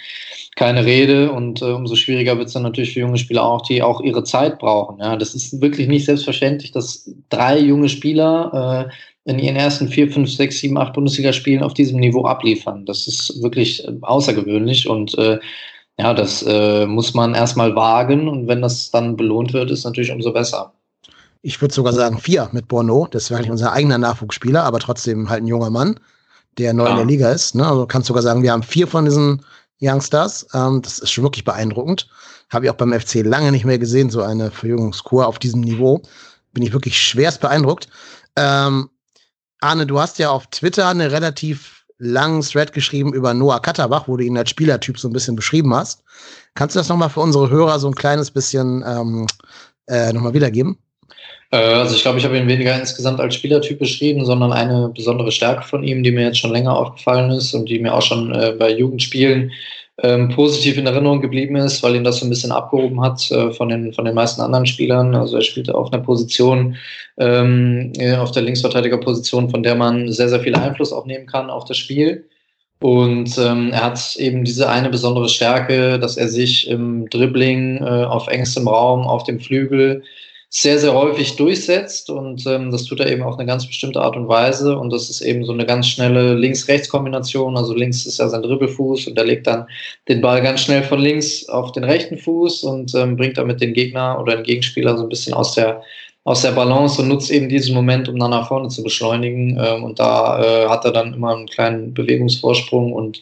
[0.55, 3.83] keine Rede und äh, umso schwieriger wird es dann natürlich für junge Spieler auch, die
[3.83, 4.99] auch ihre Zeit brauchen.
[4.99, 5.17] Ja?
[5.17, 10.31] Das ist wirklich nicht selbstverständlich, dass drei junge Spieler äh, in ihren ersten vier, fünf,
[10.31, 12.85] sechs, sieben, acht Bundesligaspielen auf diesem Niveau abliefern.
[12.85, 15.39] Das ist wirklich äh, außergewöhnlich und äh,
[15.97, 20.11] ja, das äh, muss man erstmal wagen und wenn das dann belohnt wird, ist natürlich
[20.11, 20.73] umso besser.
[21.41, 23.07] Ich würde sogar sagen vier mit Bono.
[23.09, 25.99] Das wäre eigentlich unser eigener Nachwuchsspieler, aber trotzdem halt ein junger Mann,
[26.57, 26.91] der neu ja.
[26.91, 27.55] in der Liga ist.
[27.55, 27.65] Ne?
[27.65, 29.45] Also kannst sogar sagen, wir haben vier von diesen
[29.79, 30.47] Youngstars.
[30.53, 32.09] Ähm, das ist schon wirklich beeindruckend.
[32.49, 36.01] Habe ich auch beim FC lange nicht mehr gesehen, so eine Verjüngungskur auf diesem Niveau.
[36.53, 37.89] Bin ich wirklich schwerst beeindruckt.
[38.35, 38.89] Ähm,
[39.61, 44.17] Arne, du hast ja auf Twitter eine relativ langen Thread geschrieben über Noah Katterbach, wo
[44.17, 46.03] du ihn als Spielertyp so ein bisschen beschrieben hast.
[46.53, 49.27] Kannst du das nochmal für unsere Hörer so ein kleines bisschen ähm,
[49.87, 50.77] äh, nochmal wiedergeben?
[51.51, 55.31] Äh, also ich glaube, ich habe ihn weniger insgesamt als Spielertyp beschrieben, sondern eine besondere
[55.31, 58.33] Stärke von ihm, die mir jetzt schon länger aufgefallen ist und die mir auch schon
[58.33, 59.51] äh, bei Jugendspielen
[60.03, 63.51] ähm, positiv in Erinnerung geblieben ist, weil ihn das so ein bisschen abgehoben hat äh,
[63.51, 65.15] von, den, von den meisten anderen Spielern.
[65.15, 66.75] Also er spielte auf einer Position,
[67.17, 71.65] ähm, auf der Linksverteidigerposition, von der man sehr, sehr viel Einfluss auch nehmen kann auf
[71.65, 72.25] das Spiel.
[72.81, 78.03] Und ähm, er hat eben diese eine besondere Stärke, dass er sich im Dribbling äh,
[78.03, 80.03] auf engstem Raum, auf dem Flügel
[80.57, 84.15] sehr, sehr häufig durchsetzt und ähm, das tut er eben auf eine ganz bestimmte Art
[84.15, 88.29] und Weise und das ist eben so eine ganz schnelle Links-Rechts-Kombination, also links ist ja
[88.29, 89.67] sein Dribbelfuß und er legt dann
[90.07, 93.73] den Ball ganz schnell von links auf den rechten Fuß und ähm, bringt damit den
[93.73, 95.81] Gegner oder den Gegenspieler so ein bisschen aus der
[96.23, 99.59] aus der Balance und nutzt eben diesen Moment, um dann nach vorne zu beschleunigen.
[99.63, 103.21] Ähm, und da äh, hat er dann immer einen kleinen Bewegungsvorsprung und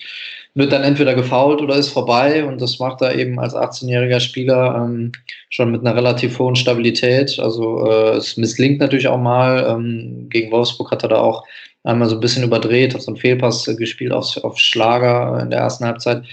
[0.55, 4.75] wird dann entweder gefault oder ist vorbei und das macht er eben als 18-jähriger Spieler
[4.75, 5.11] ähm,
[5.49, 7.39] schon mit einer relativ hohen Stabilität.
[7.39, 9.65] Also äh, es misslingt natürlich auch mal.
[9.67, 11.43] Ähm, gegen Wolfsburg hat er da auch
[11.83, 15.59] einmal so ein bisschen überdreht, hat so einen Fehlpass gespielt auf, auf Schlager in der
[15.59, 16.23] ersten Halbzeit.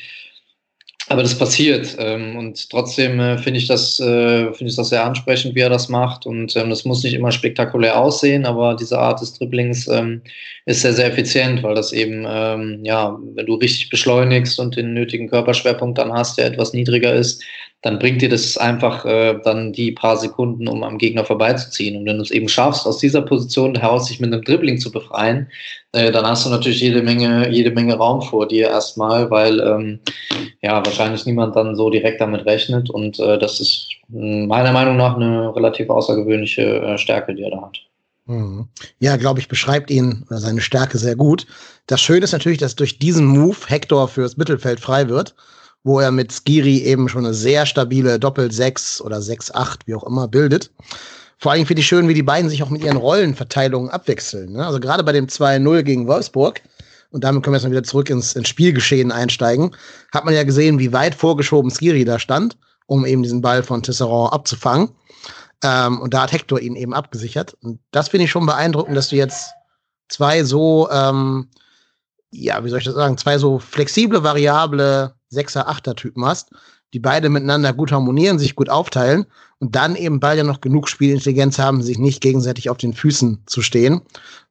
[1.10, 5.04] Aber das passiert ähm, und trotzdem äh, finde ich das äh, finde ich das sehr
[5.04, 8.96] ansprechend, wie er das macht und ähm, das muss nicht immer spektakulär aussehen, aber diese
[8.96, 10.22] Art des Dribblings ähm,
[10.66, 14.94] ist sehr sehr effizient, weil das eben ähm, ja, wenn du richtig beschleunigst und den
[14.94, 17.42] nötigen Körperschwerpunkt dann hast, der etwas niedriger ist,
[17.82, 21.96] dann bringt dir das einfach äh, dann die paar Sekunden, um am Gegner vorbeizuziehen.
[21.96, 24.92] Und wenn du es eben schaffst, aus dieser Position heraus sich mit einem Dribbling zu
[24.92, 25.48] befreien,
[25.92, 30.00] äh, dann hast du natürlich jede Menge, jede Menge Raum vor dir erstmal, weil ähm,
[30.62, 32.90] ja wahrscheinlich niemand dann so direkt damit rechnet.
[32.90, 37.62] Und äh, das ist meiner Meinung nach eine relativ außergewöhnliche äh, Stärke, die er da
[37.62, 37.78] hat.
[38.26, 38.68] Mhm.
[38.98, 41.46] Ja, glaube ich, beschreibt ihn oder seine Stärke sehr gut.
[41.86, 45.34] Das Schöne ist natürlich, dass durch diesen Move Hector fürs Mittelfeld frei wird
[45.82, 50.28] wo er mit Skiri eben schon eine sehr stabile Doppel-6 oder 6-8, wie auch immer,
[50.28, 50.70] bildet.
[51.40, 54.52] Vor allem finde ich schön, wie die beiden sich auch mit ihren Rollenverteilungen abwechseln.
[54.52, 54.66] Ne?
[54.66, 56.60] Also gerade bei dem 2-0 gegen Wolfsburg,
[57.10, 59.74] und damit können wir jetzt mal wieder zurück ins, ins Spielgeschehen einsteigen,
[60.12, 63.82] hat man ja gesehen, wie weit vorgeschoben Skiri da stand, um eben diesen Ball von
[63.82, 64.90] Tisserand abzufangen.
[65.64, 67.56] Ähm, und da hat Hector ihn eben abgesichert.
[67.62, 69.50] Und das finde ich schon beeindruckend, dass du jetzt
[70.08, 71.48] zwei so, ähm,
[72.30, 76.50] ja, wie soll ich das sagen, zwei so flexible, variable Sechser, Achter Typen hast,
[76.92, 79.26] die beide miteinander gut harmonieren, sich gut aufteilen
[79.58, 83.62] und dann eben beide noch genug Spielintelligenz haben, sich nicht gegenseitig auf den Füßen zu
[83.62, 84.00] stehen,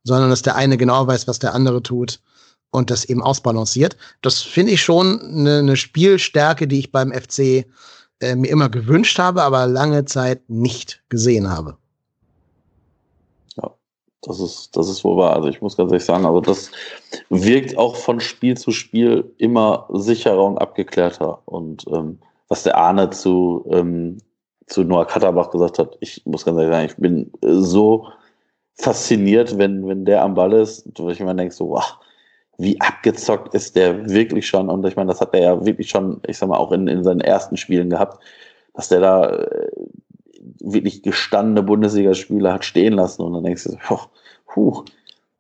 [0.04, 2.20] sondern dass der eine genau weiß, was der andere tut
[2.72, 3.98] und das eben ausbalanciert.
[4.22, 7.66] Das finde ich schon eine, eine, Spielstärke, die ich beim FC
[8.22, 11.78] äh, mir immer gewünscht habe, aber lange Zeit nicht gesehen habe.
[14.22, 15.36] Das ist, das ist wohl wahr.
[15.36, 16.72] Also ich muss ganz ehrlich sagen, also das
[17.30, 21.42] wirkt auch von Spiel zu Spiel immer sicherer und abgeklärter.
[21.46, 22.20] Und ähm,
[22.50, 24.18] was der Arne zu, ähm,
[24.68, 28.08] zu Noah Katterbach gesagt hat, ich muss ganz ehrlich sagen, ich bin so
[28.74, 31.98] fasziniert, wenn, wenn der am Ball ist, wo ich mir denke, so, wow,
[32.58, 34.70] wie abgezockt ist der wirklich schon.
[34.70, 37.04] Und ich meine, das hat er ja wirklich schon, ich sag mal, auch in, in
[37.04, 38.22] seinen ersten Spielen gehabt,
[38.74, 39.72] dass der da äh,
[40.60, 44.00] wirklich gestandene Bundesligaspieler hat stehen lassen und dann denkst du, so,
[44.46, 44.84] puh,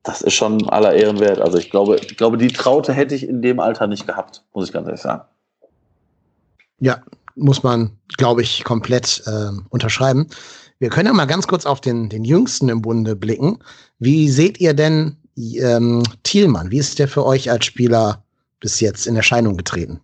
[0.03, 1.39] das ist schon aller Ehren wert.
[1.39, 4.67] Also ich glaube, ich glaube, die Traute hätte ich in dem Alter nicht gehabt, muss
[4.67, 5.23] ich ganz ehrlich sagen.
[6.79, 7.01] Ja,
[7.35, 10.27] muss man, glaube ich, komplett äh, unterschreiben.
[10.79, 13.59] Wir können ja mal ganz kurz auf den, den Jüngsten im Bunde blicken.
[13.99, 16.71] Wie seht ihr denn ähm, Thielmann?
[16.71, 18.23] Wie ist der für euch als Spieler
[18.59, 19.99] bis jetzt in Erscheinung getreten?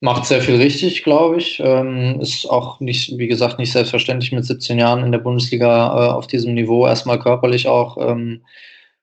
[0.00, 1.60] Macht sehr viel richtig, glaube ich.
[1.62, 6.10] Ähm, ist auch nicht, wie gesagt, nicht selbstverständlich mit 17 Jahren in der Bundesliga äh,
[6.12, 8.42] auf diesem Niveau erstmal körperlich auch ähm,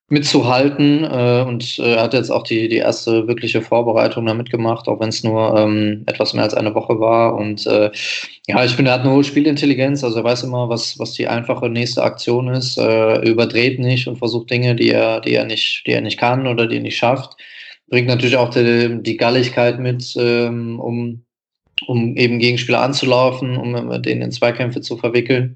[0.09, 1.03] mitzuhalten.
[1.03, 5.09] Äh, und äh, hat jetzt auch die, die erste wirkliche Vorbereitung da mitgemacht, auch wenn
[5.09, 7.35] es nur ähm, etwas mehr als eine Woche war.
[7.35, 7.91] Und äh,
[8.47, 10.03] ja, ich finde, er hat eine hohe Spielintelligenz.
[10.03, 12.77] Also er weiß immer, was, was die einfache nächste Aktion ist.
[12.77, 16.47] Äh, überdreht nicht und versucht Dinge, die er, die er nicht, die er nicht kann
[16.47, 17.35] oder die er nicht schafft
[17.89, 21.23] bringt natürlich auch die, die Galligkeit mit, ähm, um,
[21.87, 25.55] um eben Gegenspieler anzulaufen, um denen in Zweikämpfe zu verwickeln.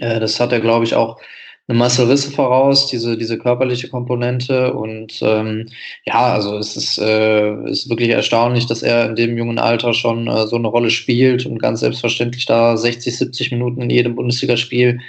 [0.00, 1.20] Äh, das hat er, glaube ich, auch
[1.68, 4.72] eine Masse Risse voraus, diese, diese körperliche Komponente.
[4.74, 5.68] Und ähm,
[6.06, 10.28] ja, also es ist, äh, ist wirklich erstaunlich, dass er in dem jungen Alter schon
[10.28, 15.00] äh, so eine Rolle spielt und ganz selbstverständlich da 60, 70 Minuten in jedem Bundesligaspiel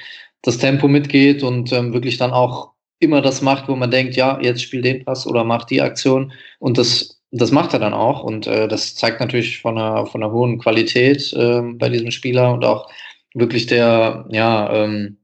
[0.42, 4.40] das Tempo mitgeht und ähm, wirklich dann auch immer das macht, wo man denkt, ja,
[4.42, 6.32] jetzt spiel den Pass oder mach die Aktion.
[6.60, 8.24] Und das, das macht er dann auch.
[8.24, 12.52] Und äh, das zeigt natürlich von einer, von einer hohen Qualität äh, bei diesem Spieler
[12.54, 12.90] und auch
[13.36, 15.18] wirklich der, ja, ähm,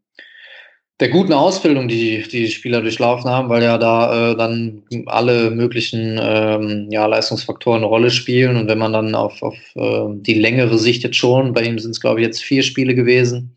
[0.99, 6.19] der guten Ausbildung, die die Spieler durchlaufen haben, weil ja da äh, dann alle möglichen
[6.21, 8.57] ähm, ja, Leistungsfaktoren eine Rolle spielen.
[8.57, 11.91] Und wenn man dann auf, auf äh, die längere Sicht jetzt schon, bei ihm sind
[11.91, 13.55] es, glaube ich, jetzt vier Spiele gewesen,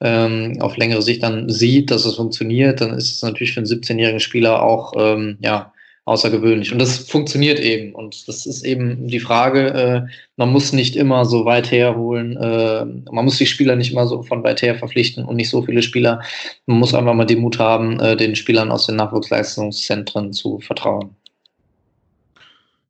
[0.00, 3.68] ähm, auf längere Sicht dann sieht, dass es funktioniert, dann ist es natürlich für einen
[3.68, 5.72] 17-jährigen Spieler auch ähm, ja,
[6.04, 6.72] außergewöhnlich.
[6.72, 7.94] Und das funktioniert eben.
[7.94, 10.02] Und das ist eben die Frage, äh,
[10.36, 14.22] man muss nicht immer so weit herholen, äh, man muss die Spieler nicht immer so
[14.22, 16.20] von weit her verpflichten und nicht so viele Spieler.
[16.66, 21.14] Man muss einfach mal den Mut haben, äh, den Spielern aus den Nachwuchsleistungszentren zu vertrauen.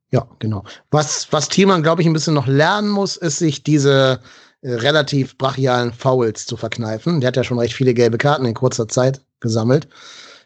[0.09, 0.63] Ja, genau.
[0.91, 4.19] Was, was Thiemann, glaube ich, ein bisschen noch lernen muss, ist sich diese
[4.61, 7.19] äh, relativ brachialen Fouls zu verkneifen.
[7.19, 9.87] Der hat ja schon recht viele gelbe Karten in kurzer Zeit gesammelt.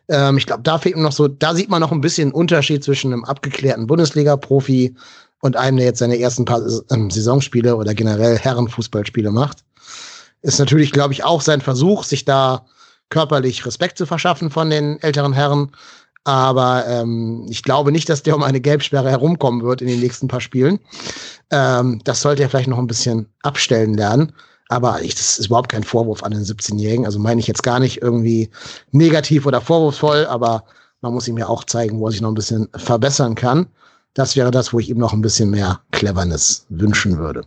[0.09, 2.83] Ähm, ich glaube, da fehlt ihm noch so, da sieht man noch ein bisschen Unterschied
[2.83, 4.95] zwischen einem abgeklärten Bundesliga-Profi
[5.41, 9.63] und einem, der jetzt seine ersten paar ähm, Saisonspiele oder generell Herrenfußballspiele macht.
[10.41, 12.65] Ist natürlich, glaube ich, auch sein Versuch, sich da
[13.09, 15.71] körperlich Respekt zu verschaffen von den älteren Herren.
[16.23, 20.27] Aber ähm, ich glaube nicht, dass der um eine Gelbsperre herumkommen wird in den nächsten
[20.27, 20.79] paar Spielen.
[21.51, 24.33] Ähm, das sollte er vielleicht noch ein bisschen abstellen lernen.
[24.69, 27.05] Aber ich, das ist überhaupt kein Vorwurf an den 17-Jährigen.
[27.05, 28.49] Also meine ich jetzt gar nicht irgendwie
[28.91, 30.63] negativ oder vorwurfsvoll, aber
[31.01, 33.67] man muss ihm ja auch zeigen, wo er sich noch ein bisschen verbessern kann.
[34.13, 37.43] Das wäre das, wo ich ihm noch ein bisschen mehr Cleverness wünschen würde.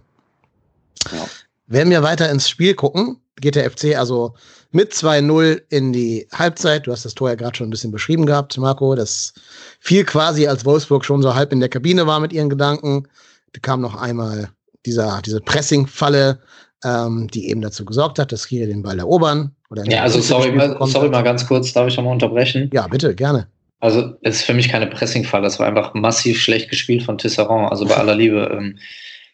[1.12, 1.26] Ja.
[1.66, 4.34] Wenn wir weiter ins Spiel gucken, geht der FC also
[4.70, 6.86] mit 2-0 in die Halbzeit.
[6.86, 8.94] Du hast das Tor ja gerade schon ein bisschen beschrieben gehabt, Marco.
[8.94, 9.32] Das
[9.80, 13.08] fiel quasi, als Wolfsburg schon so halb in der Kabine war mit ihren Gedanken.
[13.52, 14.50] Da kam noch einmal
[14.86, 16.40] dieser, diese Pressing-Falle,
[16.84, 19.54] ähm, die eben dazu gesorgt hat, dass hier den Ball erobern.
[19.70, 22.70] Oder ja, also sorry, mal, sorry mal ganz kurz, darf ich noch mal unterbrechen?
[22.72, 23.46] Ja, bitte, gerne.
[23.80, 27.70] Also es ist für mich keine Pressing-Falle, das war einfach massiv schlecht gespielt von Tisserand,
[27.70, 28.50] also bei aller Liebe.
[28.52, 28.78] Ähm,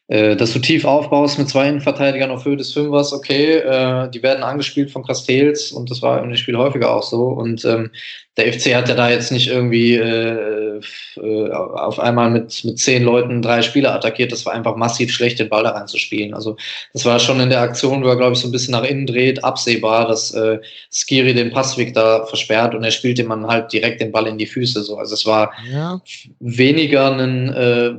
[0.09, 4.23] äh, dass du tief aufbaust mit zwei Innenverteidigern auf Höhe des Fünfers, okay, äh, die
[4.23, 7.25] werden angespielt von Castells und das war im Spiel häufiger auch so.
[7.25, 7.91] Und ähm,
[8.37, 10.81] der FC hat ja da jetzt nicht irgendwie äh,
[11.17, 14.31] äh, auf einmal mit, mit zehn Leuten drei Spieler attackiert.
[14.31, 16.35] Das war einfach massiv schlecht, den Ball da reinzuspielen.
[16.35, 16.57] Also
[16.93, 19.07] das war schon in der Aktion, wo er, glaube ich, so ein bisschen nach innen
[19.07, 23.73] dreht, absehbar, dass äh, Skiri den Passweg da versperrt und er spielt ihm dann halt
[23.73, 24.83] direkt den Ball in die Füße.
[24.83, 24.99] So.
[24.99, 26.01] Also es war ja.
[26.39, 27.95] weniger ein äh,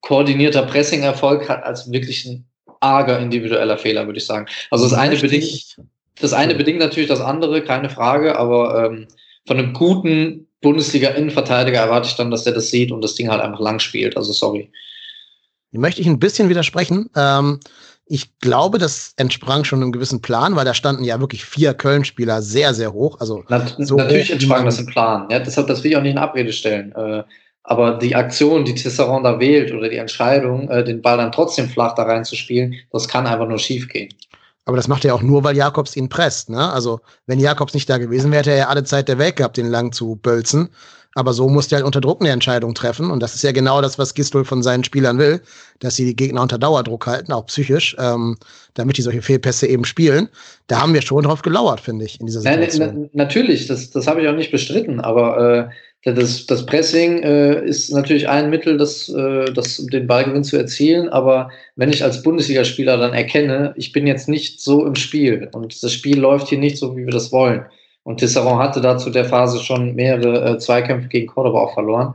[0.00, 2.46] koordinierter Pressing-Erfolg hat als wirklich ein
[2.80, 4.46] arger individueller Fehler, würde ich sagen.
[4.70, 5.76] Also das eine bedingt,
[6.20, 9.08] das eine bedingt natürlich das andere, keine Frage, aber ähm,
[9.46, 13.40] von einem guten Bundesliga-Innenverteidiger erwarte ich dann, dass der das sieht und das Ding halt
[13.40, 14.16] einfach lang spielt.
[14.16, 14.70] Also sorry.
[15.70, 17.10] Möchte ich ein bisschen widersprechen.
[17.14, 17.60] Ähm,
[18.06, 22.40] ich glaube, das entsprang schon einem gewissen Plan, weil da standen ja wirklich vier Köln-Spieler
[22.40, 23.20] sehr, sehr hoch.
[23.20, 25.28] Also Na, so natürlich entsprang das im Plan.
[25.30, 26.92] Ja, deshalb, das will ich auch nicht in Abrede stellen.
[26.92, 27.24] Äh,
[27.70, 31.68] aber die Aktion, die Tisserand da wählt oder die Entscheidung, äh, den Ball dann trotzdem
[31.68, 34.08] flach da reinzuspielen, das kann einfach nur schief gehen.
[34.64, 36.48] Aber das macht er auch nur, weil Jakobs ihn presst.
[36.48, 36.72] Ne?
[36.72, 39.58] Also, wenn Jakobs nicht da gewesen wäre, hätte er ja alle Zeit der Welt gehabt,
[39.58, 40.70] den lang zu bölzen.
[41.14, 43.10] Aber so musste er halt unter Druck eine Entscheidung treffen.
[43.10, 45.42] Und das ist ja genau das, was Gistol von seinen Spielern will,
[45.80, 48.36] dass sie die Gegner unter Dauerdruck halten, auch psychisch, ähm,
[48.74, 50.28] damit die solche Fehlpässe eben spielen.
[50.68, 52.86] Da haben wir schon drauf gelauert, finde ich, in dieser Situation.
[52.86, 55.00] Nein, natürlich, das, das habe ich auch nicht bestritten.
[55.00, 55.74] Aber äh,
[56.04, 61.08] das, das Pressing äh, ist natürlich ein Mittel, das, äh, das, den Ballgewinn zu erzielen.
[61.08, 65.82] Aber wenn ich als Bundesligaspieler dann erkenne, ich bin jetzt nicht so im Spiel und
[65.82, 67.64] das Spiel läuft hier nicht so, wie wir das wollen.
[68.04, 72.14] Und Tisserand hatte dazu der Phase schon mehrere äh, Zweikämpfe gegen Cordoba auch verloren.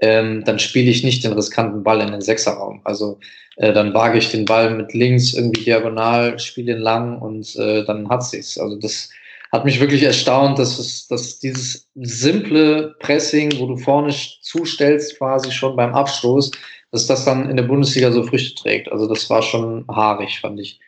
[0.00, 2.80] ähm, dann spiele ich nicht den riskanten Ball in den Sechserraum.
[2.84, 3.18] Also
[3.56, 7.84] äh, dann wage ich den Ball mit links irgendwie diagonal, spiele ihn lang und äh,
[7.84, 8.58] dann hat sich's.
[8.58, 9.10] Also das
[9.54, 15.52] hat mich wirklich erstaunt, dass es, dass dieses simple Pressing, wo du vorne zustellst, quasi
[15.52, 16.50] schon beim Abstoß,
[16.90, 18.90] dass das dann in der Bundesliga so Früchte trägt.
[18.90, 20.80] Also das war schon haarig, fand ich.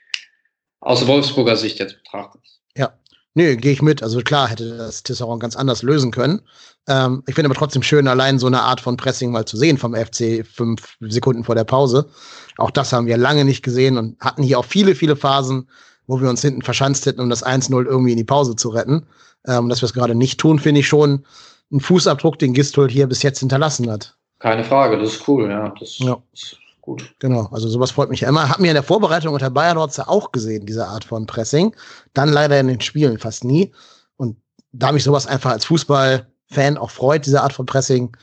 [0.81, 2.41] Aus Wolfsburger Sicht jetzt betrachtet.
[2.77, 2.93] Ja,
[3.35, 4.03] nee, gehe ich mit.
[4.03, 6.43] Also klar hätte das Tisserand ganz anders lösen können.
[6.89, 9.79] Ähm, ich finde aber trotzdem schön, allein so eine Art von Pressing mal zu sehen
[9.79, 12.09] vom FC fünf Sekunden vor der Pause.
[12.57, 15.69] Auch das haben wir lange nicht gesehen und hatten hier auch viele, viele Phasen,
[16.07, 19.07] wo wir uns hinten verschanzt hätten, um das 1-0 irgendwie in die Pause zu retten.
[19.47, 21.25] Ähm, dass wir es gerade nicht tun, finde ich schon
[21.71, 24.17] ein Fußabdruck, den Gistol hier bis jetzt hinterlassen hat.
[24.39, 25.73] Keine Frage, das ist cool, ja.
[25.79, 26.17] Das ja.
[26.33, 27.15] ist gut.
[27.19, 28.49] Genau, also sowas freut mich ja immer.
[28.49, 31.75] Hat mir in der Vorbereitung unter Bayern Rotze auch gesehen, diese Art von Pressing.
[32.15, 33.73] Dann leider in den Spielen fast nie.
[34.17, 34.37] Und
[34.73, 38.17] da mich sowas einfach als Fußballfan auch freut, diese Art von Pressing,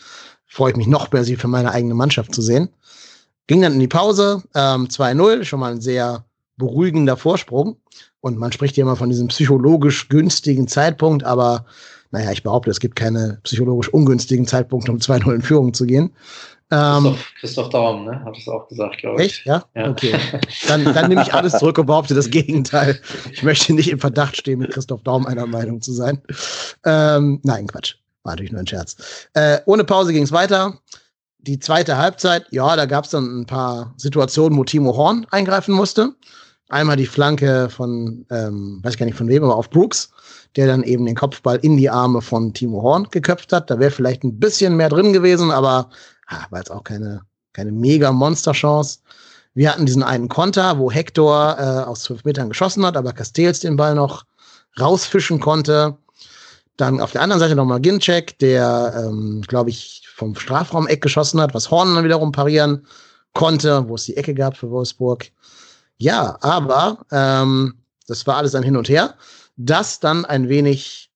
[0.46, 2.70] freue ich mich noch mehr, sie für meine eigene Mannschaft zu sehen.
[3.48, 6.24] Ging dann in die Pause, ähm, 2-0, schon mal ein sehr
[6.58, 7.78] beruhigender Vorsprung.
[8.22, 11.66] Und man spricht ja immer von diesem psychologisch günstigen Zeitpunkt, aber
[12.12, 16.14] naja, ich behaupte, es gibt keine psychologisch ungünstigen Zeitpunkte, um 2-0 in Führung zu gehen.
[16.72, 18.24] Ähm, Christoph, Christoph Daum, ne?
[18.24, 19.32] Hat es auch gesagt, glaube ich.
[19.32, 19.45] Echt?
[19.45, 19.64] Ja?
[19.76, 19.89] ja.
[19.89, 20.14] Okay.
[20.68, 22.99] Dann, dann nehme ich alles zurück und behaupte das Gegenteil.
[23.32, 26.22] Ich möchte nicht im Verdacht stehen, mit Christoph Daum einer Meinung zu sein.
[26.86, 27.95] Ähm, nein, Quatsch.
[28.24, 28.95] War natürlich nur ein Scherz.
[29.34, 30.80] Äh, ohne Pause ging es weiter.
[31.39, 35.76] Die zweite Halbzeit, ja, da gab es dann ein paar Situationen, wo Timo Horn eingreifen
[35.76, 36.14] musste.
[36.70, 40.09] Einmal die Flanke von, ähm, weiß gar nicht von wem, aber auf Brooks,
[40.55, 43.70] der dann eben den Kopfball in die Arme von Timo Horn geköpft hat.
[43.70, 45.89] Da wäre vielleicht ein bisschen mehr drin gewesen, aber
[46.28, 47.22] ah, war jetzt auch keine,
[47.53, 48.99] keine mega Monsterchance.
[49.53, 53.59] Wir hatten diesen einen Konter, wo Hector äh, aus zwölf Metern geschossen hat, aber Castells
[53.59, 54.26] den Ball noch
[54.80, 55.97] rausfischen konnte.
[56.78, 61.53] Dann auf der anderen Seite nochmal Ginczek, der, ähm, glaube ich, vom Strafraum-Eck geschossen hat,
[61.53, 62.88] was Horn dann wiederum parieren
[63.34, 65.32] konnte, wo es die Ecke gab für Wolfsburg.
[66.04, 67.76] Ja, aber ähm,
[68.08, 69.16] das war alles ein Hin und Her.
[69.56, 71.10] Das dann ein wenig,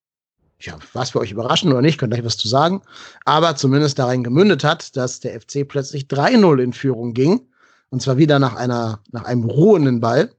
[0.61, 2.81] ja, war es für euch überraschend oder nicht, könnt ihr was zu sagen,
[3.25, 7.41] aber zumindest darin gemündet hat, dass der FC plötzlich 3-0 in Führung ging.
[7.89, 10.31] Und zwar wieder nach einer, nach einem ruhenden Ball,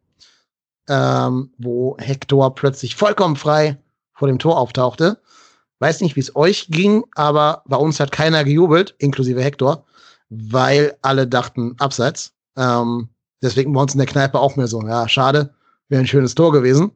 [0.88, 3.76] ähm, wo Hector plötzlich vollkommen frei
[4.14, 5.20] vor dem Tor auftauchte.
[5.78, 9.84] Weiß nicht, wie es euch ging, aber bei uns hat keiner gejubelt, inklusive Hector,
[10.30, 12.32] weil alle dachten abseits.
[12.56, 13.10] Ähm,
[13.42, 15.54] deswegen bei uns in der Kneipe auch mehr so, ja, schade,
[15.88, 16.92] wäre ein schönes Tor gewesen.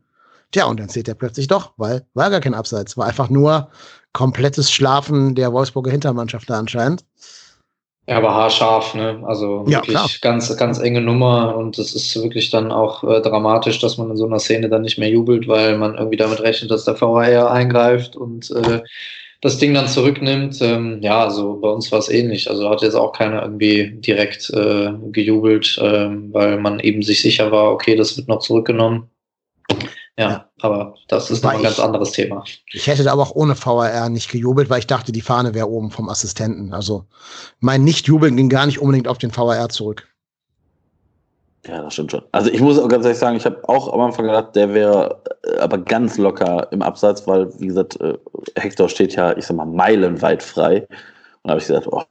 [0.53, 3.71] Tja, und dann zählt er plötzlich doch, weil war gar kein Abseits, war einfach nur
[4.13, 7.05] komplettes Schlafen der Wolfsburger Hintermannschaft da anscheinend.
[8.09, 9.23] Ja, aber haarscharf, ne?
[9.25, 10.09] Also ja, wirklich klar.
[10.21, 14.17] ganz, ganz enge Nummer und es ist wirklich dann auch äh, dramatisch, dass man in
[14.17, 17.51] so einer Szene dann nicht mehr jubelt, weil man irgendwie damit rechnet, dass der VAR
[17.51, 18.83] eingreift und äh,
[19.43, 20.63] das Ding dann zurücknimmt.
[20.63, 22.49] Ähm, ja, also bei uns war es ähnlich.
[22.49, 27.51] Also hat jetzt auch keiner irgendwie direkt äh, gejubelt, äh, weil man eben sich sicher
[27.51, 29.11] war, okay, das wird noch zurückgenommen.
[30.17, 32.45] Ja, aber das ist noch ein ganz anderes Thema.
[32.73, 35.69] Ich hätte da aber auch ohne VAR nicht gejubelt, weil ich dachte, die Fahne wäre
[35.69, 36.73] oben vom Assistenten.
[36.73, 37.07] Also
[37.61, 40.12] mein Nicht-Jubeln ging gar nicht unbedingt auf den VAR zurück.
[41.67, 42.23] Ja, das stimmt schon.
[42.33, 45.23] Also ich muss auch ganz ehrlich sagen, ich habe auch am Anfang gedacht, der wäre
[45.45, 48.19] äh, aber ganz locker im Abseits, weil, wie gesagt, äh,
[48.57, 50.81] Hector steht ja, ich sag mal, meilenweit frei.
[50.81, 50.89] Und
[51.45, 52.03] da habe ich gesagt, oh,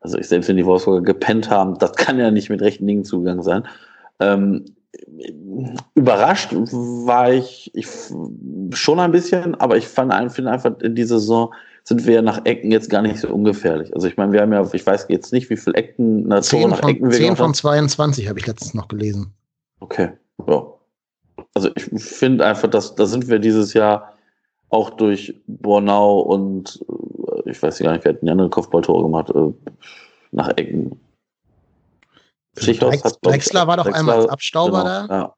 [0.00, 3.04] also ich selbst wenn die Wolfsburger gepennt haben, das kann ja nicht mit rechten Dingen
[3.04, 3.66] zugegangen sein.
[4.20, 4.64] Ähm,
[5.94, 7.86] überrascht war ich, ich
[8.72, 11.52] schon ein bisschen, aber ich fand finde einfach in dieser Saison
[11.84, 13.94] sind wir nach Ecken jetzt gar nicht so ungefährlich.
[13.94, 16.70] Also ich meine, wir haben ja, ich weiß jetzt nicht, wie viele Ecken, na, 10
[16.70, 19.32] nach von, Ecken wir 10 von 22 habe ich letztens noch gelesen.
[19.80, 20.10] Okay,
[20.46, 20.66] ja.
[21.52, 24.14] Also ich finde einfach, dass da sind wir dieses Jahr
[24.70, 29.30] auch durch Bornau und äh, ich weiß gar nicht, wer hat die anderen Kopfballtore gemacht,
[29.30, 29.52] äh,
[30.32, 30.98] nach Ecken
[32.56, 35.14] hat, Drexler war doch Drexler, einmal als Abstauber genau, da.
[35.14, 35.34] Ja.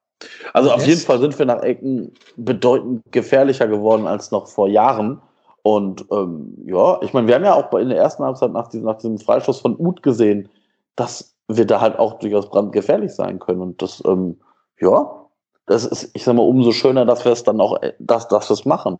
[0.53, 0.88] Also auf yes.
[0.88, 5.20] jeden Fall sind wir nach Ecken bedeutend gefährlicher geworden als noch vor Jahren.
[5.66, 8.86] Und ähm, ja, ich meine, wir haben ja auch in der ersten Halbzeit nach diesem,
[8.86, 10.48] nach diesem Freischuss von Uth gesehen,
[10.94, 13.60] dass wir da halt auch durchaus brandgefährlich sein können.
[13.60, 14.38] Und das, ähm,
[14.80, 15.26] ja,
[15.66, 18.48] das ist, ich sag mal, umso schöner, dass wir es dann auch, äh, dass, dass
[18.48, 18.98] wir es machen.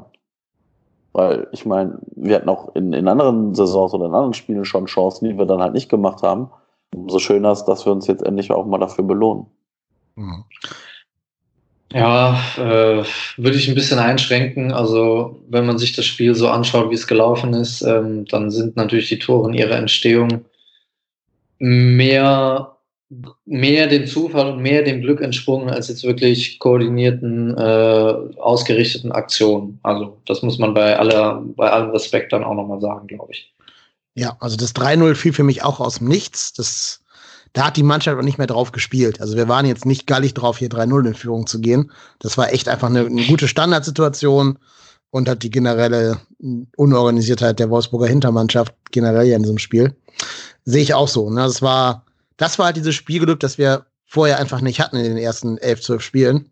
[1.13, 4.87] Weil ich meine, wir hatten auch in, in anderen Saisons oder in anderen Spielen schon
[4.87, 6.51] Chancen, die wir dann halt nicht gemacht haben
[6.95, 9.47] umso schöner ist, dass wir uns jetzt endlich auch mal dafür belohnen.
[11.93, 13.05] Ja, äh,
[13.37, 14.73] würde ich ein bisschen einschränken.
[14.73, 18.77] Also, wenn man sich das Spiel so anschaut, wie es gelaufen ist, ähm, dann sind
[18.77, 20.45] natürlich die Tore in ihrer Entstehung
[21.59, 22.77] mehr,
[23.45, 29.79] mehr dem Zufall und mehr dem Glück entsprungen, als jetzt wirklich koordinierten, äh, ausgerichteten Aktionen.
[29.85, 33.53] Also, das muss man bei aller, bei allem Respekt dann auch nochmal sagen, glaube ich.
[34.15, 36.53] Ja, also das 3-0 fiel für mich auch aus dem Nichts.
[36.55, 37.05] Das,
[37.57, 39.23] da hat die Mannschaft auch nicht mehr drauf gespielt.
[39.23, 41.91] Also wir waren jetzt nicht gallig drauf, hier 3-0 in Führung zu gehen.
[42.19, 44.59] Das war echt einfach eine, eine gute Standardsituation
[45.09, 46.21] und hat die generelle
[46.77, 49.97] Unorganisiertheit der Wolfsburger Hintermannschaft generell ja in diesem Spiel.
[50.67, 51.31] Sehe ich auch so.
[51.31, 51.41] Ne?
[51.41, 52.05] Das war,
[52.37, 55.81] das war halt dieses Spielglück, das wir vorher einfach nicht hatten in den ersten elf,
[55.81, 56.51] zwölf Spielen.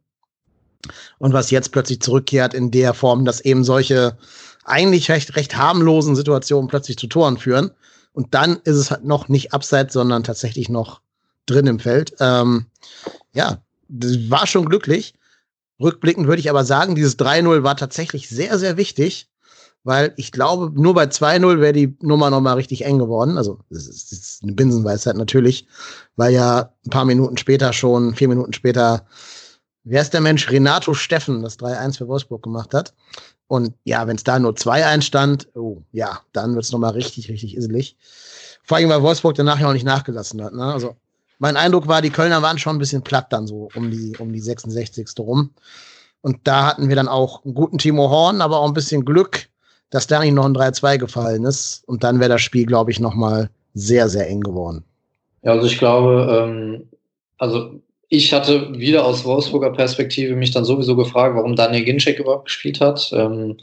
[1.19, 4.17] Und was jetzt plötzlich zurückkehrt in der Form, dass eben solche
[4.65, 7.73] eigentlich recht, recht harmlosen Situationen plötzlich zu Toren führen.
[8.15, 11.01] Und dann ist es halt noch nicht abseits, sondern tatsächlich noch
[11.47, 12.15] drin im Feld.
[12.21, 12.67] Ähm,
[13.35, 13.59] ja,
[13.89, 15.15] das war schon glücklich.
[15.81, 19.29] Rückblickend würde ich aber sagen, dieses 3-0 war tatsächlich sehr, sehr wichtig,
[19.83, 23.37] weil ich glaube, nur bei 2-0 wäre die Nummer nochmal richtig eng geworden.
[23.37, 25.67] Also, das ist, das ist eine Binsenweisheit natürlich,
[26.17, 29.07] weil ja ein paar Minuten später schon, vier Minuten später,
[29.83, 30.49] wer ist der Mensch?
[30.51, 32.95] Renato Steffen das 3-1 für Wolfsburg gemacht hat.
[33.47, 37.29] Und ja, wenn es da nur 2-1 stand, oh, ja, dann wird es nochmal richtig,
[37.29, 37.97] richtig iselig.
[38.65, 40.55] Vor allem, weil Wolfsburg danach ja auch nicht nachgelassen hat.
[40.55, 40.65] Ne?
[40.65, 40.97] Also,
[41.39, 44.33] mein Eindruck war, die Kölner waren schon ein bisschen platt dann so um die, um
[44.33, 45.09] die 66.
[45.19, 45.51] rum.
[46.23, 49.49] Und da hatten wir dann auch einen guten Timo Horn, aber auch ein bisschen Glück,
[49.91, 51.83] dass da nicht noch ein 3-2 gefallen ist.
[51.87, 54.85] Und dann wäre das Spiel, glaube ich, nochmal sehr, sehr eng geworden.
[55.43, 56.89] Ja, also ich glaube, ähm,
[57.37, 62.47] also ich hatte wieder aus Wolfsburger Perspektive mich dann sowieso gefragt, warum Daniel Ginczek überhaupt
[62.47, 63.11] gespielt hat.
[63.13, 63.57] Ähm,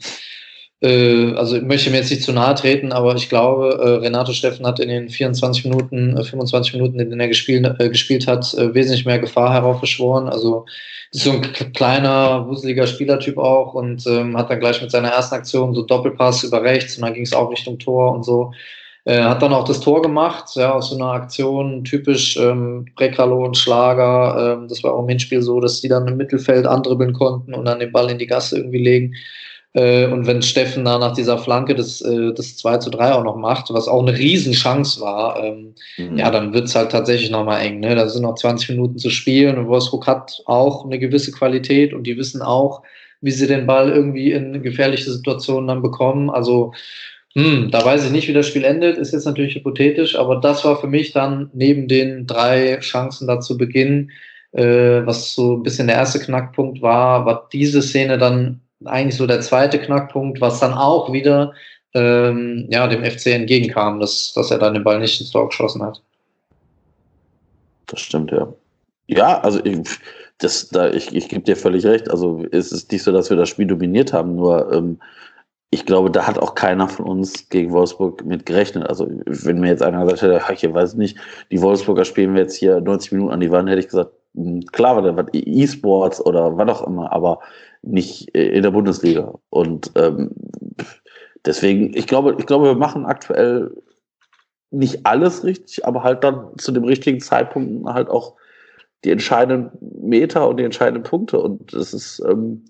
[0.82, 4.32] äh, also ich möchte mir jetzt nicht zu nahe treten, aber ich glaube, äh, Renato
[4.32, 8.26] Steffen hat in den 24 Minuten, äh, 25 Minuten, in denen er gespielt, äh, gespielt
[8.26, 10.28] hat, äh, wesentlich mehr Gefahr heraufbeschworen.
[10.28, 10.66] Also
[11.12, 15.36] ist so ein kleiner, wuseliger Spielertyp auch und ähm, hat dann gleich mit seiner ersten
[15.36, 18.52] Aktion so Doppelpass über rechts und dann ging es auch Richtung Tor und so.
[19.04, 23.44] Äh, hat dann auch das Tor gemacht, ja, aus so einer Aktion, typisch ähm, Prekalo
[23.44, 24.54] und Schlager.
[24.54, 27.64] Ähm, das war auch im Hinspiel so, dass die dann im Mittelfeld andribbeln konnten und
[27.64, 29.14] dann den Ball in die Gasse irgendwie legen.
[29.74, 33.24] Äh, und wenn Steffen da nach dieser Flanke das, äh, das 2 zu 3 auch
[33.24, 36.18] noch macht, was auch eine Riesenchance war, ähm, mhm.
[36.18, 37.80] ja, dann wird es halt tatsächlich nochmal eng.
[37.80, 37.94] Ne?
[37.94, 42.04] Da sind noch 20 Minuten zu spielen und Wolfsburg hat auch eine gewisse Qualität und
[42.04, 42.82] die wissen auch,
[43.22, 46.28] wie sie den Ball irgendwie in gefährliche Situationen dann bekommen.
[46.28, 46.72] Also,
[47.34, 50.64] hm, da weiß ich nicht, wie das Spiel endet, ist jetzt natürlich hypothetisch, aber das
[50.64, 54.10] war für mich dann neben den drei Chancen da zu Beginn,
[54.52, 59.26] äh, was so ein bisschen der erste Knackpunkt war, war diese Szene dann eigentlich so
[59.26, 61.54] der zweite Knackpunkt, was dann auch wieder
[61.94, 65.82] ähm, ja, dem FC entgegenkam, dass, dass er dann den Ball nicht ins Tor geschossen
[65.82, 66.02] hat.
[67.86, 68.52] Das stimmt, ja.
[69.06, 69.78] Ja, also ich,
[70.70, 72.10] da, ich, ich gebe dir völlig recht.
[72.10, 74.98] Also es ist nicht so, dass wir das Spiel dominiert haben, nur ähm,
[75.74, 78.86] ich glaube, da hat auch keiner von uns gegen Wolfsburg mit gerechnet.
[78.86, 81.16] Also wenn mir jetzt einer gesagt hätte, ich weiß nicht,
[81.50, 84.66] die Wolfsburger spielen wir jetzt hier 90 Minuten an die Wand, hätte ich gesagt, hm,
[84.66, 87.40] klar, was E-Sports oder was auch immer, aber
[87.80, 89.32] nicht äh, in der Bundesliga.
[89.48, 90.32] Und ähm,
[91.46, 93.74] deswegen, ich glaube, ich glaube, wir machen aktuell
[94.70, 98.34] nicht alles richtig, aber halt dann zu dem richtigen Zeitpunkt halt auch
[99.04, 99.70] die entscheidenden
[100.06, 101.40] Meter und die entscheidenden Punkte.
[101.40, 102.66] Und es ist ähm,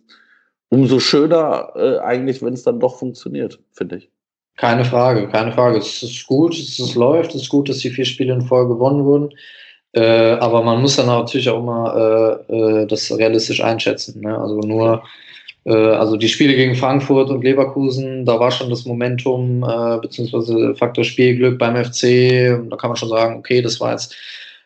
[0.73, 4.09] umso schöner äh, eigentlich, wenn es dann doch funktioniert, finde ich.
[4.57, 5.77] Keine Frage, keine Frage.
[5.77, 8.75] Es ist gut, es, ist, läuft, es ist gut, dass die vier Spiele in Folge
[8.75, 9.35] gewonnen wurden.
[9.93, 14.23] Äh, aber man muss dann natürlich auch immer äh, äh, das realistisch einschätzen.
[14.23, 14.39] Ne?
[14.39, 15.03] Also nur,
[15.65, 20.75] äh, also die Spiele gegen Frankfurt und Leverkusen, da war schon das Momentum äh, beziehungsweise
[20.77, 22.59] Faktor Spielglück beim FC.
[22.71, 24.17] Da kann man schon sagen, okay, das war jetzt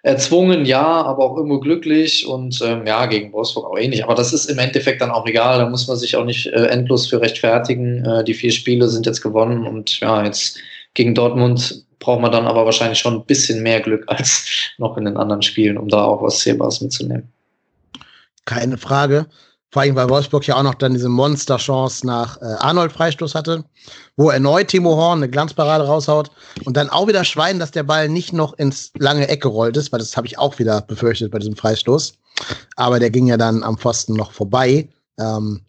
[0.07, 4.05] erzwungen, ja, aber auch irgendwo glücklich und ähm, ja, gegen Wolfsburg auch ähnlich.
[4.05, 5.59] Aber das ist im Endeffekt dann auch egal.
[5.59, 8.05] Da muss man sich auch nicht äh, endlos für rechtfertigen.
[8.05, 10.59] Äh, die vier Spiele sind jetzt gewonnen und ja, jetzt
[10.95, 14.47] gegen Dortmund braucht man dann aber wahrscheinlich schon ein bisschen mehr Glück als
[14.79, 17.33] noch in den anderen Spielen, um da auch was Zählbares mitzunehmen.
[18.45, 19.27] Keine Frage.
[19.73, 23.65] Vor allem, weil Wolfsburg ja auch noch dann diese Monsterchance nach äh, Arnold Freistoß hatte,
[24.17, 26.31] wo erneut Timo Horn eine Glanzparade raushaut
[26.65, 29.93] und dann auch wieder Schwein, dass der Ball nicht noch ins lange Eck gerollt ist,
[29.93, 32.15] weil das habe ich auch wieder befürchtet bei diesem Freistoß.
[32.77, 34.89] Aber der ging ja dann am Pfosten noch vorbei.
[35.19, 35.63] Ähm,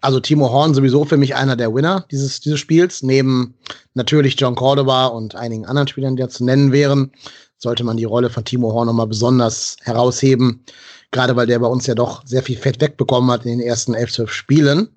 [0.00, 3.54] also Timo Horn sowieso für mich einer der Winner dieses, dieses Spiels, neben
[3.94, 7.12] natürlich John Cordova und einigen anderen Spielern, die da zu nennen wären,
[7.56, 10.64] sollte man die Rolle von Timo Horn nochmal besonders herausheben,
[11.12, 13.94] gerade weil der bei uns ja doch sehr viel Fett wegbekommen hat in den ersten
[13.94, 14.88] elf, zwölf Spielen.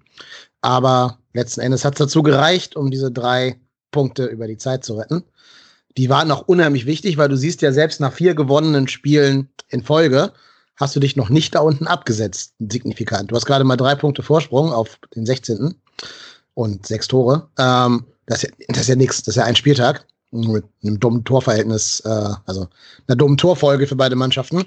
[0.62, 3.60] Aber letzten Endes hat es dazu gereicht, um diese drei
[3.92, 5.24] Punkte über die Zeit zu retten.
[5.98, 9.84] Die waren auch unheimlich wichtig, weil du siehst ja selbst nach vier gewonnenen Spielen in
[9.84, 10.34] Folge,
[10.76, 13.32] hast du dich noch nicht da unten abgesetzt, signifikant.
[13.32, 15.76] Du hast gerade mal drei Punkte Vorsprung auf den 16.
[16.54, 17.48] und sechs Tore.
[17.58, 21.00] Ähm, das, ist ja, das ist ja nichts, das ist ja ein Spieltag mit einem
[21.00, 22.68] dummen Torverhältnis, äh, also
[23.08, 24.66] einer dummen Torfolge für beide Mannschaften.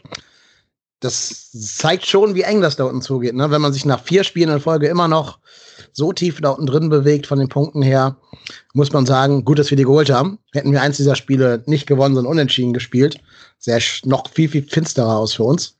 [1.00, 3.50] Das zeigt schon, wie eng das da unten zugeht, ne?
[3.50, 5.38] wenn man sich nach vier Spielen in Folge immer noch
[5.92, 8.16] so tief da unten drin bewegt von den Punkten her,
[8.74, 10.38] muss man sagen, gut, dass wir die geholt haben.
[10.52, 13.20] Hätten wir eins dieser Spiele nicht gewonnen, sondern unentschieden gespielt,
[13.58, 15.76] sähe noch viel, viel finsterer aus für uns.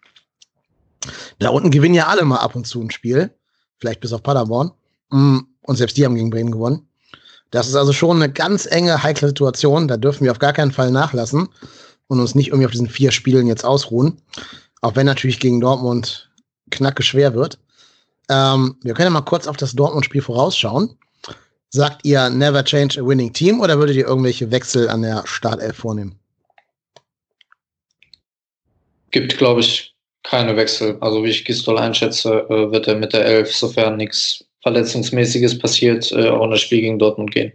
[1.38, 3.30] Da unten gewinnen ja alle mal ab und zu ein Spiel.
[3.78, 4.72] Vielleicht bis auf Paderborn.
[5.10, 6.88] Mm, und selbst die haben gegen Bremen gewonnen.
[7.50, 9.88] Das ist also schon eine ganz enge, heikle Situation.
[9.88, 11.48] Da dürfen wir auf gar keinen Fall nachlassen
[12.08, 14.20] und uns nicht irgendwie auf diesen vier Spielen jetzt ausruhen.
[14.80, 16.30] Auch wenn natürlich gegen Dortmund
[16.70, 17.58] knacke schwer wird.
[18.30, 20.96] Ähm, wir können ja mal kurz auf das Dortmund-Spiel vorausschauen.
[21.70, 25.76] Sagt ihr never change a winning team oder würdet ihr irgendwelche Wechsel an der Startelf
[25.76, 26.18] vornehmen?
[29.10, 30.96] Gibt, glaube ich, keine Wechsel.
[31.00, 36.10] Also wie ich Gistol einschätze, äh, wird er mit der Elf, sofern nichts Verletzungsmäßiges passiert,
[36.12, 37.52] äh, auch in das Spiel gegen Dortmund gehen.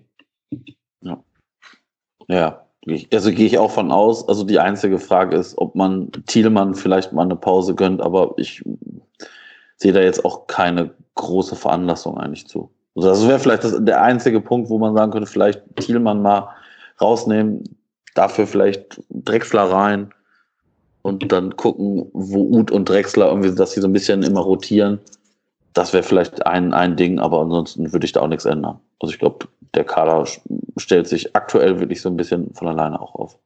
[1.01, 1.23] Ja.
[2.27, 2.62] Ja,
[3.13, 4.27] also gehe ich auch von aus.
[4.27, 8.63] Also die einzige Frage ist, ob man Thielmann vielleicht mal eine Pause gönnt, aber ich
[9.77, 12.69] sehe da jetzt auch keine große Veranlassung eigentlich zu.
[12.95, 16.49] Also das wäre vielleicht das, der einzige Punkt, wo man sagen könnte, vielleicht Thielmann mal
[17.01, 17.63] rausnehmen,
[18.15, 20.13] dafür vielleicht Drechsler rein
[21.01, 24.99] und dann gucken, wo Uth und Drechsler irgendwie, dass sie so ein bisschen immer rotieren.
[25.73, 28.79] Das wäre vielleicht ein, ein Ding, aber ansonsten würde ich da auch nichts ändern.
[28.99, 30.25] Also ich glaube, der Kader
[30.77, 33.37] stellt sich aktuell wirklich so ein bisschen von alleine auch auf.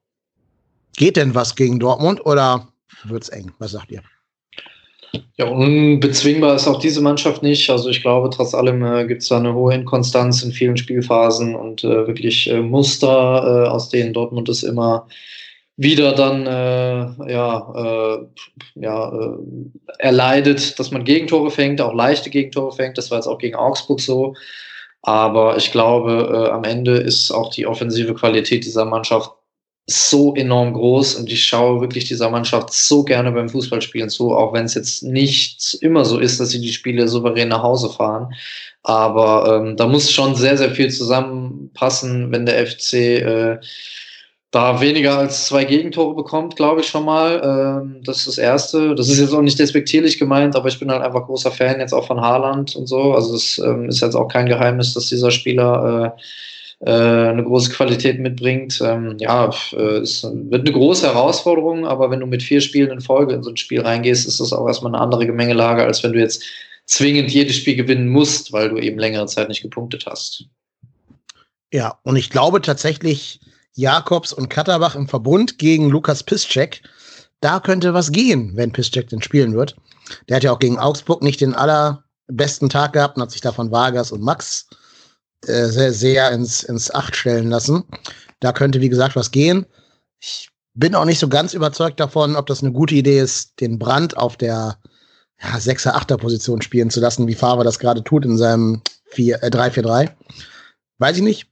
[0.95, 2.67] Geht denn was gegen Dortmund oder
[3.03, 3.51] wird es eng?
[3.59, 4.01] Was sagt ihr?
[5.37, 7.69] Ja, unbezwingbar ist auch diese Mannschaft nicht.
[7.69, 11.55] Also ich glaube, trotz allem äh, gibt es da eine hohe Inkonstanz in vielen Spielphasen
[11.55, 15.07] und äh, wirklich äh, Muster, äh, aus denen Dortmund es immer
[15.77, 18.25] wieder dann äh, ja, äh,
[18.75, 19.37] ja,
[19.99, 22.97] erleidet, dass man Gegentore fängt, auch leichte Gegentore fängt.
[22.97, 24.33] Das war jetzt auch gegen Augsburg so.
[25.07, 29.31] Aber ich glaube, am Ende ist auch die offensive Qualität dieser Mannschaft
[29.89, 34.51] so enorm groß und ich schaue wirklich dieser Mannschaft so gerne beim Fußballspielen zu, auch
[34.51, 38.33] wenn es jetzt nicht immer so ist, dass sie die Spiele souverän nach Hause fahren.
[38.83, 43.59] Aber ähm, da muss schon sehr, sehr viel zusammenpassen, wenn der FC äh,
[44.51, 47.41] da weniger als zwei Gegentore bekommt, glaube ich schon mal.
[47.43, 48.95] Ähm, das ist das Erste.
[48.95, 51.93] Das ist jetzt auch nicht despektierlich gemeint, aber ich bin halt einfach großer Fan jetzt
[51.93, 53.13] auch von Haaland und so.
[53.13, 56.21] Also es ähm, ist jetzt auch kein Geheimnis, dass dieser Spieler äh,
[56.79, 58.79] äh, eine große Qualität mitbringt.
[58.81, 63.01] Ähm, ja, äh, es wird eine große Herausforderung, aber wenn du mit vier Spielen in
[63.01, 66.13] Folge in so ein Spiel reingehst, ist das auch erstmal eine andere Gemengelage, als wenn
[66.13, 66.43] du jetzt
[66.85, 70.45] zwingend jedes Spiel gewinnen musst, weil du eben längere Zeit nicht gepunktet hast.
[71.73, 73.41] Ja, und ich glaube tatsächlich,
[73.77, 76.81] Jakobs und Katterbach im Verbund gegen Lukas Piszczek,
[77.41, 79.75] da könnte was gehen, wenn Piszczek denn spielen wird.
[80.27, 83.51] Der hat ja auch gegen Augsburg nicht den allerbesten Tag gehabt und hat sich da
[83.51, 84.67] von Vargas und Max
[85.45, 87.83] äh, sehr, sehr ins, ins Acht stellen lassen.
[88.39, 89.67] Da könnte, wie gesagt, was gehen.
[90.19, 93.77] Ich bin auch nicht so ganz überzeugt davon, ob das eine gute Idee ist, den
[93.77, 94.79] Brand auf der
[95.39, 99.43] ja, 6er, 8er Position spielen zu lassen, wie Favre das gerade tut in seinem 4,
[99.43, 100.09] äh, 3-4-3.
[100.97, 101.47] Weiß ich nicht.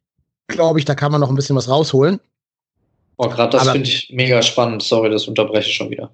[0.47, 2.19] Glaube ich, da kann man noch ein bisschen was rausholen.
[3.17, 4.83] Oh, gerade das finde ich mega spannend.
[4.83, 6.11] Sorry, das unterbreche ich schon wieder.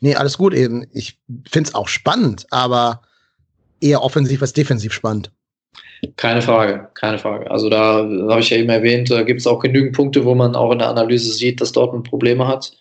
[0.00, 0.86] Nee, alles gut eben.
[0.92, 1.18] Ich
[1.48, 3.02] finde es auch spannend, aber
[3.80, 5.30] eher offensiv als defensiv spannend.
[6.16, 7.50] Keine Frage, keine Frage.
[7.50, 10.56] Also da habe ich ja eben erwähnt, da gibt es auch genügend Punkte, wo man
[10.56, 12.72] auch in der Analyse sieht, dass Dortmund Probleme hat.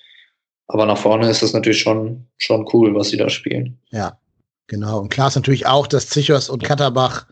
[0.67, 3.77] Aber nach vorne ist das natürlich schon, schon cool, was sie da spielen.
[3.89, 4.19] Ja,
[4.67, 4.99] genau.
[4.99, 7.25] Und klar ist natürlich auch, dass Zichos und Katterbach,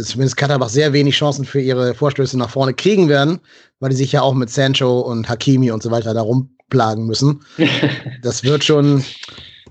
[0.00, 3.40] zumindest Katterbach, sehr wenig Chancen für ihre Vorstöße nach vorne kriegen werden,
[3.80, 7.44] weil die sich ja auch mit Sancho und Hakimi und so weiter da rumplagen müssen.
[8.22, 9.04] das wird schon,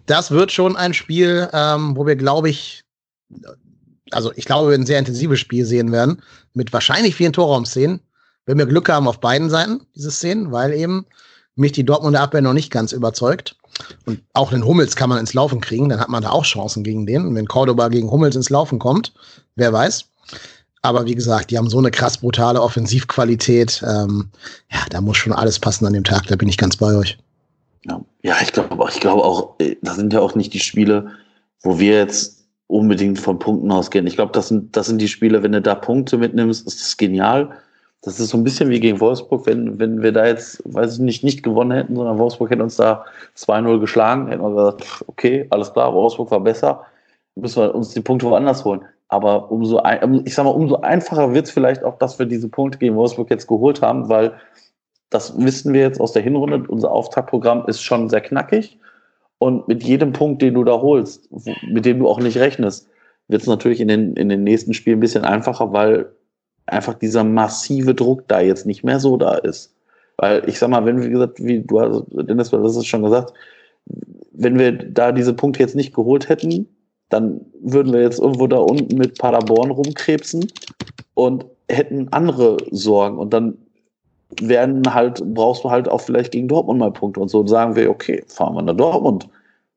[0.05, 2.84] das wird schon ein Spiel, ähm, wo wir, glaube ich,
[4.11, 6.22] also ich glaube, wir ein sehr intensives Spiel sehen werden,
[6.53, 8.01] mit wahrscheinlich vielen Torraumszenen.
[8.45, 11.05] Wenn wir Glück haben auf beiden Seiten, diese Szenen, weil eben
[11.55, 13.55] mich die Dortmunder Abwehr noch nicht ganz überzeugt.
[14.05, 16.84] Und auch den Hummels kann man ins Laufen kriegen, dann hat man da auch Chancen
[16.84, 17.26] gegen den.
[17.26, 19.13] Und wenn Cordoba gegen Hummels ins Laufen kommt,
[19.55, 20.11] wer weiß.
[20.82, 23.84] Aber wie gesagt, die haben so eine krass brutale Offensivqualität.
[23.88, 24.29] Ähm,
[24.71, 27.17] ja, da muss schon alles passen an dem Tag, da bin ich ganz bei euch.
[27.86, 31.11] Ja, ja ich glaube ich glaube auch, äh, das sind ja auch nicht die Spiele,
[31.61, 34.07] wo wir jetzt unbedingt von Punkten ausgehen.
[34.07, 36.97] Ich glaube, das sind, das sind die Spiele, wenn du da Punkte mitnimmst, ist das
[36.97, 37.49] genial.
[38.01, 40.99] Das ist so ein bisschen wie gegen Wolfsburg, wenn, wenn wir da jetzt, weiß ich
[40.99, 43.05] nicht, nicht gewonnen hätten, sondern Wolfsburg hätte uns da
[43.38, 46.84] 2-0 geschlagen, hätten wir gesagt, okay, alles klar, Wolfsburg war besser,
[47.36, 48.82] müssen wir uns die Punkte woanders holen.
[49.12, 49.82] Aber umso,
[50.24, 53.30] ich sag mal, umso einfacher wird es vielleicht auch, dass wir diese Punkte gegen Wolfsburg
[53.30, 54.32] jetzt geholt haben, weil
[55.09, 56.64] das wissen wir jetzt aus der Hinrunde.
[56.70, 58.80] Unser Auftaktprogramm ist schon sehr knackig.
[59.38, 61.30] Und mit jedem Punkt, den du da holst,
[61.68, 62.88] mit dem du auch nicht rechnest,
[63.28, 66.09] wird es natürlich in den, in den nächsten Spielen ein bisschen einfacher, weil
[66.66, 69.76] einfach dieser massive Druck da jetzt nicht mehr so da ist.
[70.16, 73.03] Weil ich sag mal, wenn wir gesagt, wie du hast, Dennis, du hast es schon
[73.03, 73.34] gesagt,
[74.32, 76.70] wenn wir da diese Punkte jetzt nicht geholt hätten,
[77.12, 80.47] dann würden wir jetzt irgendwo da unten mit Paderborn rumkrebsen
[81.14, 83.18] und hätten andere Sorgen.
[83.18, 83.57] Und dann
[84.39, 87.41] werden halt, brauchst du halt auch vielleicht gegen Dortmund mal Punkte und so.
[87.41, 89.28] Und sagen wir, okay, fahren wir nach Dortmund.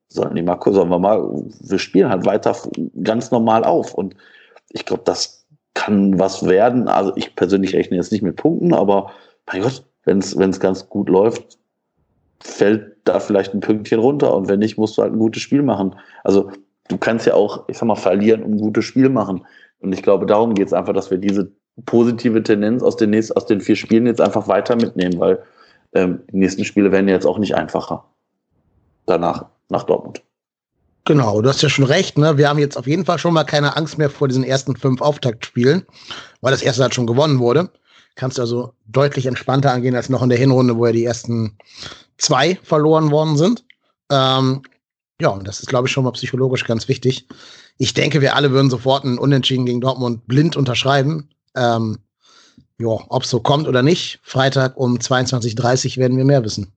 [0.08, 1.28] Sollen die mal, sollen wir mal,
[1.60, 2.56] wir spielen halt weiter
[3.02, 3.94] ganz normal auf.
[3.94, 4.14] Und
[4.70, 6.86] ich glaube, das kann was werden.
[6.86, 9.10] Also ich persönlich rechne jetzt nicht mit Punkten, aber
[9.52, 11.58] mein Gott, wenn es ganz gut läuft,
[12.38, 14.36] fällt da vielleicht ein Pünktchen runter.
[14.36, 15.96] Und wenn nicht, musst du halt ein gutes Spiel machen.
[16.22, 16.50] Also
[16.88, 19.44] du kannst ja auch, ich sag mal, verlieren und ein gutes Spiel machen.
[19.80, 21.50] Und ich glaube, darum geht es einfach, dass wir diese
[21.86, 25.42] positive Tendenz aus den, nächsten, aus den vier Spielen jetzt einfach weiter mitnehmen, weil
[25.94, 28.04] ähm, die nächsten Spiele werden jetzt auch nicht einfacher.
[29.06, 30.22] Danach, nach Dortmund.
[31.06, 32.38] Genau, du hast ja schon recht, ne?
[32.38, 35.02] Wir haben jetzt auf jeden Fall schon mal keine Angst mehr vor diesen ersten fünf
[35.02, 35.86] Auftaktspielen,
[36.40, 37.68] weil das erste halt schon gewonnen wurde.
[38.14, 41.58] Kannst du also deutlich entspannter angehen als noch in der Hinrunde, wo ja die ersten
[42.16, 43.64] zwei verloren worden sind.
[44.10, 44.62] Ähm,
[45.24, 47.26] ja, und das ist, glaube ich, schon mal psychologisch ganz wichtig.
[47.78, 51.30] Ich denke, wir alle würden sofort einen Unentschieden gegen Dortmund blind unterschreiben.
[51.56, 51.98] Ähm,
[52.78, 56.74] ja, ob es so kommt oder nicht, Freitag um 22.30 Uhr werden wir mehr wissen.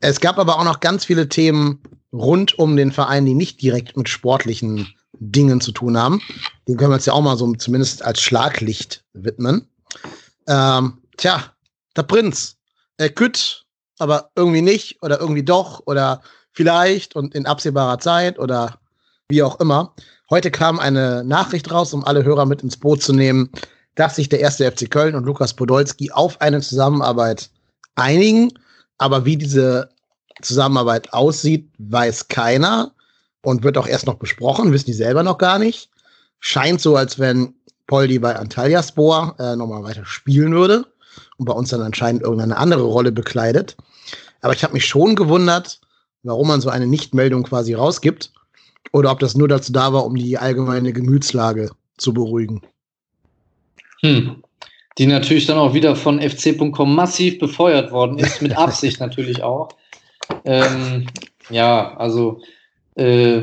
[0.00, 1.80] Es gab aber auch noch ganz viele Themen
[2.12, 6.20] rund um den Verein, die nicht direkt mit sportlichen Dingen zu tun haben.
[6.68, 9.66] Den können wir uns ja auch mal so zumindest als Schlaglicht widmen.
[10.46, 11.54] Ähm, tja,
[11.96, 12.56] der Prinz.
[12.98, 13.63] Er kütt,
[13.98, 16.22] aber irgendwie nicht oder irgendwie doch oder
[16.52, 18.78] vielleicht und in absehbarer Zeit oder
[19.28, 19.94] wie auch immer.
[20.30, 23.50] Heute kam eine Nachricht raus, um alle Hörer mit ins Boot zu nehmen,
[23.94, 27.50] dass sich der erste FC Köln und Lukas Podolski auf eine Zusammenarbeit
[27.94, 28.52] einigen.
[28.98, 29.90] Aber wie diese
[30.42, 32.92] Zusammenarbeit aussieht, weiß keiner
[33.42, 35.90] und wird auch erst noch besprochen, wissen die selber noch gar nicht.
[36.40, 37.54] Scheint so, als wenn
[37.86, 40.86] Poldi bei Antalyaspor äh, nochmal weiter spielen würde
[41.36, 43.76] und bei uns dann anscheinend irgendeine andere Rolle bekleidet.
[44.40, 45.80] Aber ich habe mich schon gewundert,
[46.22, 48.32] warum man so eine Nichtmeldung quasi rausgibt
[48.92, 52.62] oder ob das nur dazu da war, um die allgemeine Gemütslage zu beruhigen.
[54.00, 54.42] Hm.
[54.98, 59.68] Die natürlich dann auch wieder von fc.com massiv befeuert worden ist, mit Absicht natürlich auch.
[60.44, 61.06] Ähm,
[61.50, 62.40] ja, also
[62.94, 63.42] äh,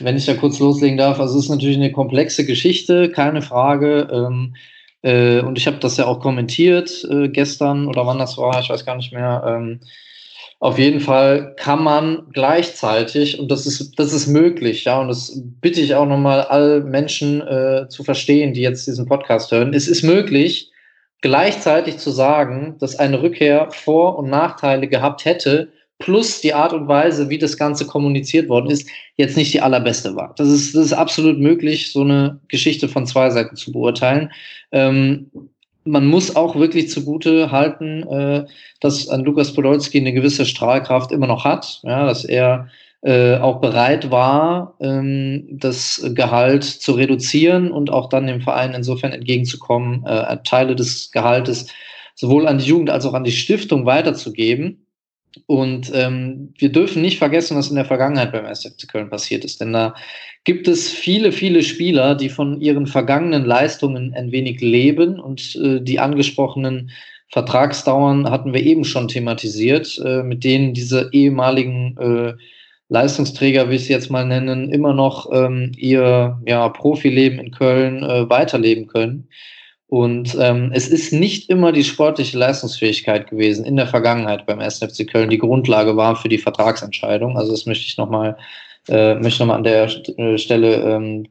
[0.00, 4.08] wenn ich da kurz loslegen darf, also es ist natürlich eine komplexe Geschichte, keine Frage.
[4.12, 4.54] Ähm,
[5.02, 8.70] äh, und ich habe das ja auch kommentiert äh, gestern oder wann das war, ich
[8.70, 9.42] weiß gar nicht mehr.
[9.46, 9.80] Ähm,
[10.60, 15.42] auf jeden Fall kann man gleichzeitig, und das ist, das ist möglich, ja, und das
[15.60, 19.74] bitte ich auch nochmal all Menschen äh, zu verstehen, die jetzt diesen Podcast hören.
[19.74, 20.70] Es ist möglich,
[21.20, 25.72] gleichzeitig zu sagen, dass eine Rückkehr Vor- und Nachteile gehabt hätte,
[26.02, 30.16] plus die Art und Weise, wie das Ganze kommuniziert worden ist, jetzt nicht die allerbeste
[30.16, 30.34] war.
[30.36, 34.30] Das ist, das ist absolut möglich, so eine Geschichte von zwei Seiten zu beurteilen.
[34.72, 35.30] Ähm,
[35.84, 38.46] man muss auch wirklich zugute halten, äh,
[38.80, 42.68] dass an Lukas Podolski eine gewisse Strahlkraft immer noch hat, ja, dass er
[43.02, 49.12] äh, auch bereit war, ähm, das Gehalt zu reduzieren und auch dann dem Verein insofern
[49.12, 51.68] entgegenzukommen, äh, Teile des Gehaltes
[52.14, 54.81] sowohl an die Jugend als auch an die Stiftung weiterzugeben.
[55.46, 59.60] Und ähm, wir dürfen nicht vergessen, was in der Vergangenheit beim SFC Köln passiert ist.
[59.60, 59.94] Denn da
[60.44, 65.18] gibt es viele, viele Spieler, die von ihren vergangenen Leistungen ein wenig leben.
[65.18, 66.90] Und äh, die angesprochenen
[67.28, 72.34] Vertragsdauern hatten wir eben schon thematisiert, äh, mit denen diese ehemaligen äh,
[72.88, 78.02] Leistungsträger, wie ich es jetzt mal nennen, immer noch ähm, ihr ja, Profileben in Köln
[78.02, 79.28] äh, weiterleben können.
[79.92, 84.78] Und ähm, es ist nicht immer die sportliche Leistungsfähigkeit gewesen in der Vergangenheit beim 1.
[84.78, 87.36] FC Köln, die Grundlage war für die Vertragsentscheidung.
[87.36, 88.38] Also das möchte ich nochmal
[88.88, 91.28] äh, möchte noch an der äh, Stelle ähm,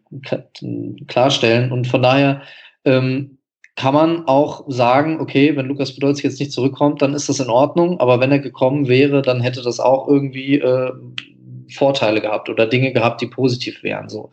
[1.07, 1.72] klarstellen.
[1.72, 2.43] Und von daher
[2.86, 3.39] ähm,
[3.78, 7.49] kann man auch sagen, okay, wenn Lukas Podolski jetzt nicht zurückkommt, dann ist das in
[7.49, 7.99] Ordnung.
[7.99, 10.91] Aber wenn er gekommen wäre, dann hätte das auch irgendwie äh,
[11.72, 14.09] Vorteile gehabt oder Dinge gehabt, die positiv wären.
[14.09, 14.30] So.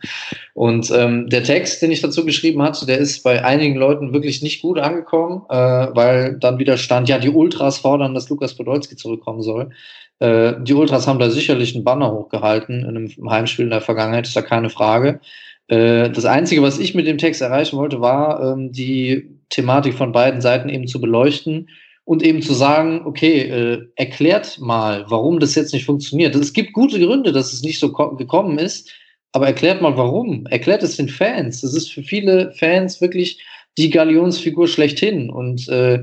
[0.53, 4.41] Und ähm, der Text, den ich dazu geschrieben hatte, der ist bei einigen Leuten wirklich
[4.41, 8.95] nicht gut angekommen, äh, weil dann wieder stand, ja, die Ultras fordern, dass Lukas Podolski
[8.95, 9.71] zurückkommen soll.
[10.19, 14.27] Äh, die Ultras haben da sicherlich einen Banner hochgehalten in einem Heimspiel in der Vergangenheit,
[14.27, 15.21] ist da keine Frage.
[15.67, 20.11] Äh, das Einzige, was ich mit dem Text erreichen wollte, war, ähm, die Thematik von
[20.11, 21.69] beiden Seiten eben zu beleuchten
[22.09, 26.33] und eben zu sagen, okay, äh, erklärt mal, warum das jetzt nicht funktioniert.
[26.33, 28.91] Es gibt gute Gründe, dass es nicht so gekommen ist,
[29.31, 30.47] aber erklärt mal warum.
[30.47, 31.61] Erklärt es den Fans.
[31.61, 33.39] Das ist für viele Fans wirklich
[33.77, 35.29] die Galionsfigur schlechthin.
[35.29, 36.01] Und äh,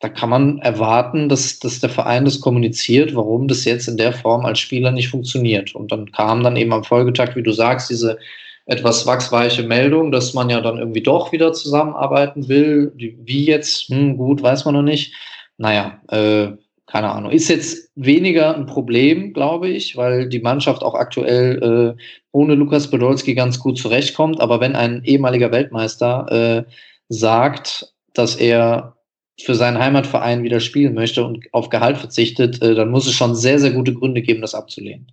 [0.00, 4.14] da kann man erwarten, dass, dass der Verein das kommuniziert, warum das jetzt in der
[4.14, 5.76] Form als Spieler nicht funktioniert.
[5.76, 8.18] Und dann kam dann eben am Folgetag, wie du sagst, diese
[8.64, 12.92] etwas wachsweiche Meldung, dass man ja dann irgendwie doch wieder zusammenarbeiten will.
[12.96, 15.14] Wie jetzt, hm, gut, weiß man noch nicht
[15.58, 17.32] naja, äh, keine Ahnung.
[17.32, 22.90] Ist jetzt weniger ein Problem, glaube ich, weil die Mannschaft auch aktuell äh, ohne Lukas
[22.90, 24.40] Podolski ganz gut zurechtkommt.
[24.40, 26.70] Aber wenn ein ehemaliger Weltmeister äh,
[27.08, 28.96] sagt, dass er
[29.40, 33.34] für seinen Heimatverein wieder spielen möchte und auf Gehalt verzichtet, äh, dann muss es schon
[33.34, 35.10] sehr, sehr gute Gründe geben, das abzulehnen.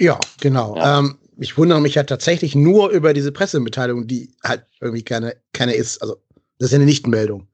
[0.00, 0.76] Ja, genau.
[0.76, 0.98] Ja.
[0.98, 5.74] Ähm, ich wundere mich ja tatsächlich nur über diese Pressemitteilung, die halt irgendwie keine, keine
[5.74, 6.00] ist.
[6.02, 6.16] Also,
[6.60, 7.48] das ist ja eine Nichtmeldung.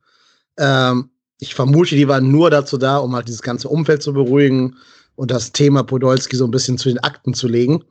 [0.59, 4.77] Ähm, ich vermute, die waren nur dazu da, um halt dieses ganze Umfeld zu beruhigen
[5.15, 7.85] und das Thema Podolski so ein bisschen zu den Akten zu legen.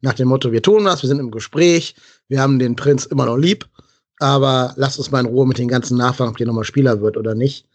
[0.00, 1.94] Nach dem Motto, wir tun was, wir sind im Gespräch,
[2.28, 3.68] wir haben den Prinz immer noch lieb,
[4.18, 7.18] aber lasst uns mal in Ruhe mit den ganzen Nachfragen, ob der nochmal Spieler wird
[7.18, 7.66] oder nicht.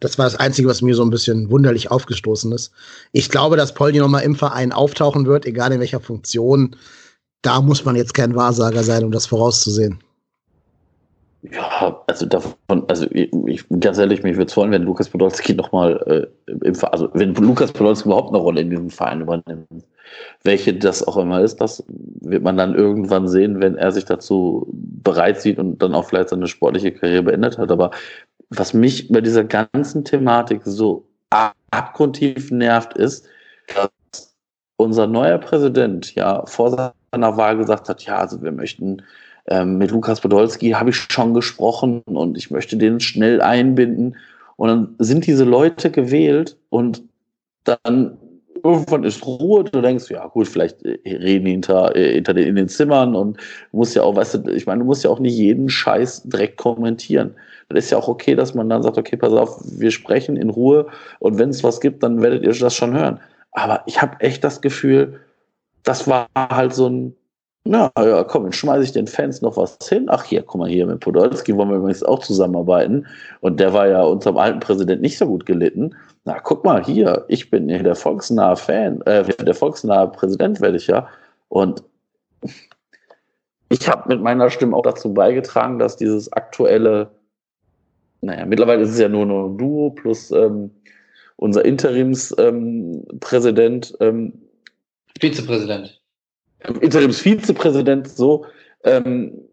[0.00, 2.70] Das war das Einzige, was mir so ein bisschen wunderlich aufgestoßen ist.
[3.12, 6.76] Ich glaube, dass Poldi nochmal im Verein auftauchen wird, egal in welcher Funktion.
[7.42, 9.98] Da muss man jetzt kein Wahrsager sein, um das vorauszusehen.
[11.52, 16.28] Ja, also davon, also ich, ganz ehrlich, mich würde es freuen, wenn Lukas Podolski nochmal
[16.46, 19.84] äh, im also wenn Lukas Podolski überhaupt eine Rolle in diesem Verein übernimmt.
[20.42, 24.66] Welche das auch immer ist, das wird man dann irgendwann sehen, wenn er sich dazu
[24.72, 27.70] bereit sieht und dann auch vielleicht seine sportliche Karriere beendet hat.
[27.70, 27.90] Aber
[28.50, 31.06] was mich bei dieser ganzen Thematik so
[31.70, 33.26] abgrundtief nervt, ist,
[33.74, 34.34] dass
[34.76, 39.02] unser neuer Präsident ja vor seiner Wahl gesagt hat, ja, also wir möchten
[39.48, 44.16] ähm, mit Lukas Podolski habe ich schon gesprochen und ich möchte den schnell einbinden.
[44.56, 47.02] Und dann sind diese Leute gewählt und
[47.64, 48.18] dann
[48.64, 52.56] irgendwann ist Ruhe, du denkst, ja gut, vielleicht äh, reden hinter, äh, hinter den, in
[52.56, 55.20] den Zimmern und du musst ja auch, weißt du, ich meine, du musst ja auch
[55.20, 57.34] nicht jeden Scheiß direkt kommentieren.
[57.68, 60.50] Das ist ja auch okay, dass man dann sagt, okay, pass auf, wir sprechen in
[60.50, 60.86] Ruhe
[61.18, 63.20] und wenn es was gibt, dann werdet ihr das schon hören.
[63.52, 65.20] Aber ich habe echt das Gefühl,
[65.82, 67.14] das war halt so ein,
[67.64, 70.06] na ja, komm, dann schmeiße ich den Fans noch was hin.
[70.08, 73.06] Ach hier, guck mal hier, mit Podolski wollen wir übrigens auch zusammenarbeiten.
[73.40, 75.94] Und der war ja unserem alten Präsident nicht so gut gelitten.
[76.24, 80.78] Na, guck mal hier, ich bin hier der volksnahe Fan, äh, der volksnahe Präsident werde
[80.78, 81.08] ich ja.
[81.48, 81.82] Und
[83.68, 87.10] ich habe mit meiner Stimme auch dazu beigetragen, dass dieses aktuelle,
[88.22, 90.70] naja, mittlerweile ist es ja nur noch ein Duo plus ähm,
[91.36, 93.96] unser Interimspräsident.
[94.00, 94.32] Ähm,
[95.20, 95.97] Vizepräsident.
[96.80, 98.46] Interimsvizepräsident so.
[98.84, 99.48] Ähm,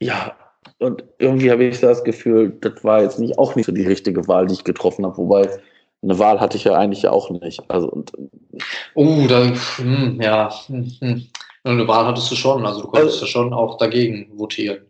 [0.00, 0.34] ja,
[0.78, 4.26] und irgendwie habe ich das Gefühl, das war jetzt nicht auch nicht so die richtige
[4.28, 5.48] Wahl, die ich getroffen habe, wobei
[6.02, 7.62] eine Wahl hatte ich ja eigentlich auch nicht.
[7.68, 8.12] Also und,
[8.94, 11.26] oh, da, hm, ja, hm, hm.
[11.64, 14.84] eine Wahl hattest du schon, also du konntest also, ja schon auch dagegen votieren.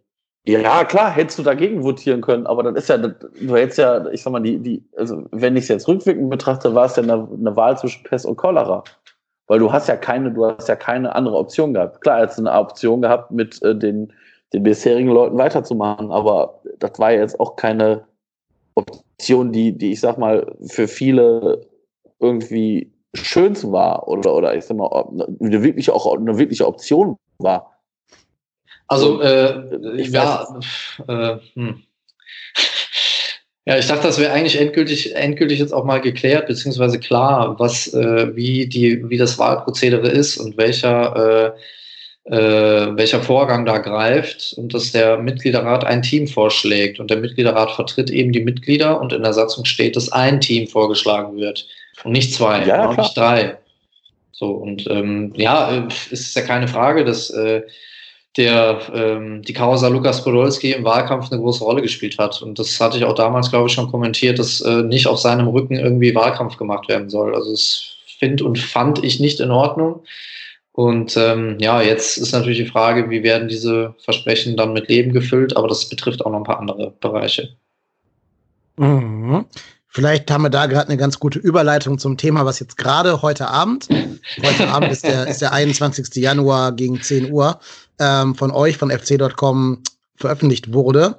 [0.48, 4.22] Ja, klar, hättest du dagegen votieren können, aber das ist ja, du hättest ja, ich
[4.22, 7.28] sag mal, die, die, also wenn ich es jetzt rückwirkend betrachte, war es ja eine,
[7.32, 8.84] eine Wahl zwischen Pest und Cholera.
[9.46, 12.00] Weil du hast ja keine, du hast ja keine andere Option gehabt.
[12.00, 14.12] Klar, hat eine Option gehabt, mit äh, den,
[14.52, 18.04] den bisherigen Leuten weiterzumachen, aber das war ja jetzt auch keine
[18.74, 21.66] Option, die, die ich sag mal, für viele
[22.18, 24.88] irgendwie schön war oder, oder ich sag mal,
[25.40, 27.72] eine wirkliche, auch eine wirkliche Option war.
[28.88, 30.46] Also, äh, ich ja,
[31.08, 31.82] äh, hm.
[33.68, 37.92] Ja, ich dachte, das wäre eigentlich endgültig, endgültig jetzt auch mal geklärt, beziehungsweise klar, was,
[37.94, 41.56] äh, wie, die, wie das Wahlprozedere ist und welcher,
[42.26, 47.18] äh, äh, welcher Vorgang da greift und dass der Mitgliederrat ein Team vorschlägt und der
[47.18, 51.66] Mitgliederrat vertritt eben die Mitglieder und in der Satzung steht, dass ein Team vorgeschlagen wird
[52.04, 53.58] und nicht zwei, ja, und nicht drei.
[54.30, 57.62] So, und ähm, ja, ist ja keine Frage, dass äh,
[58.36, 62.42] der ähm, die Causa Lukas Podolski im Wahlkampf eine große Rolle gespielt hat.
[62.42, 65.48] Und das hatte ich auch damals, glaube ich, schon kommentiert, dass äh, nicht auf seinem
[65.48, 67.34] Rücken irgendwie Wahlkampf gemacht werden soll.
[67.34, 70.02] Also das finde und fand ich nicht in Ordnung.
[70.72, 75.12] Und ähm, ja, jetzt ist natürlich die Frage, wie werden diese Versprechen dann mit Leben
[75.12, 77.56] gefüllt, aber das betrifft auch noch ein paar andere Bereiche.
[78.76, 79.46] Mhm.
[79.88, 83.48] Vielleicht haben wir da gerade eine ganz gute Überleitung zum Thema, was jetzt gerade heute
[83.48, 83.88] Abend,
[84.42, 86.14] heute Abend ist der, ist der 21.
[86.16, 87.58] Januar gegen 10 Uhr,
[88.00, 89.82] ähm, von euch, von fc.com
[90.16, 91.16] veröffentlicht wurde.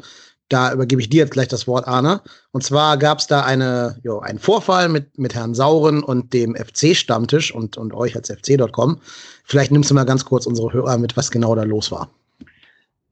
[0.50, 2.22] Da übergebe ich dir jetzt gleich das Wort, Arne.
[2.52, 6.56] Und zwar gab es da eine, jo, einen Vorfall mit, mit Herrn Sauren und dem
[6.56, 9.00] FC-Stammtisch und, und euch als fc.com.
[9.44, 12.10] Vielleicht nimmst du mal ganz kurz unsere Hörer mit, was genau da los war.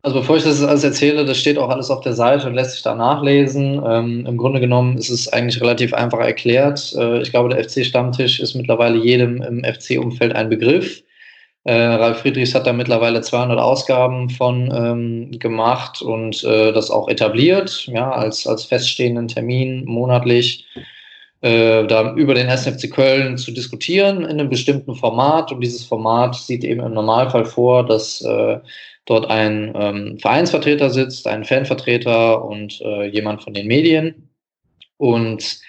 [0.05, 2.73] Also bevor ich das alles erzähle, das steht auch alles auf der Seite und lässt
[2.73, 3.81] sich da nachlesen.
[3.83, 6.93] Ähm, Im Grunde genommen ist es eigentlich relativ einfach erklärt.
[6.95, 11.01] Äh, ich glaube, der FC-Stammtisch ist mittlerweile jedem im FC-Umfeld ein Begriff.
[11.65, 17.09] Äh, Ralf Friedrichs hat da mittlerweile 200 Ausgaben von ähm, gemacht und äh, das auch
[17.09, 20.67] etabliert, ja, als, als feststehenden Termin monatlich
[21.41, 25.51] äh, da über den SFC Köln zu diskutieren in einem bestimmten Format.
[25.51, 28.59] Und dieses Format sieht eben im Normalfall vor, dass äh,
[29.05, 34.29] dort ein ähm, Vereinsvertreter sitzt, ein Fanvertreter und äh, jemand von den Medien.
[34.97, 35.59] Und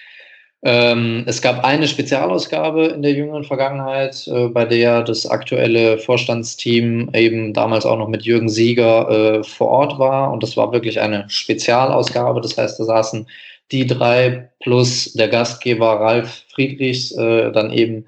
[0.66, 7.08] ähm, es gab eine Spezialausgabe in der jüngeren Vergangenheit, äh, bei der das aktuelle Vorstandsteam
[7.14, 10.32] eben damals auch noch mit Jürgen Sieger äh, vor Ort war.
[10.32, 12.40] Und das war wirklich eine Spezialausgabe.
[12.40, 13.28] Das heißt, da saßen
[13.70, 18.06] die drei plus der Gastgeber Ralf Friedrichs äh, dann eben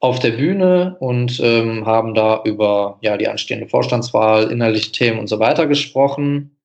[0.00, 5.28] auf der Bühne und ähm, haben da über ja, die anstehende Vorstandswahl, innerliche Themen und
[5.28, 6.56] so weiter gesprochen.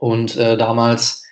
[0.00, 1.25] Und äh, damals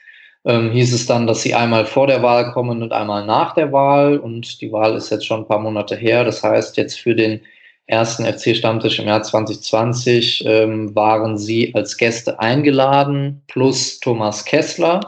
[0.45, 3.73] ähm, hieß es dann, dass sie einmal vor der Wahl kommen und einmal nach der
[3.73, 4.19] Wahl.
[4.19, 6.25] Und die Wahl ist jetzt schon ein paar Monate her.
[6.25, 7.41] Das heißt, jetzt für den
[7.87, 15.01] ersten FC-Stammtisch im Jahr 2020 ähm, waren sie als Gäste eingeladen, plus Thomas Kessler.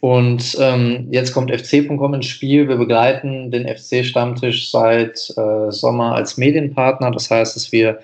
[0.00, 2.68] Und ähm, jetzt kommt FC.com ins Spiel.
[2.68, 7.10] Wir begleiten den FC-Stammtisch seit äh, Sommer als Medienpartner.
[7.10, 8.00] Das heißt, dass wir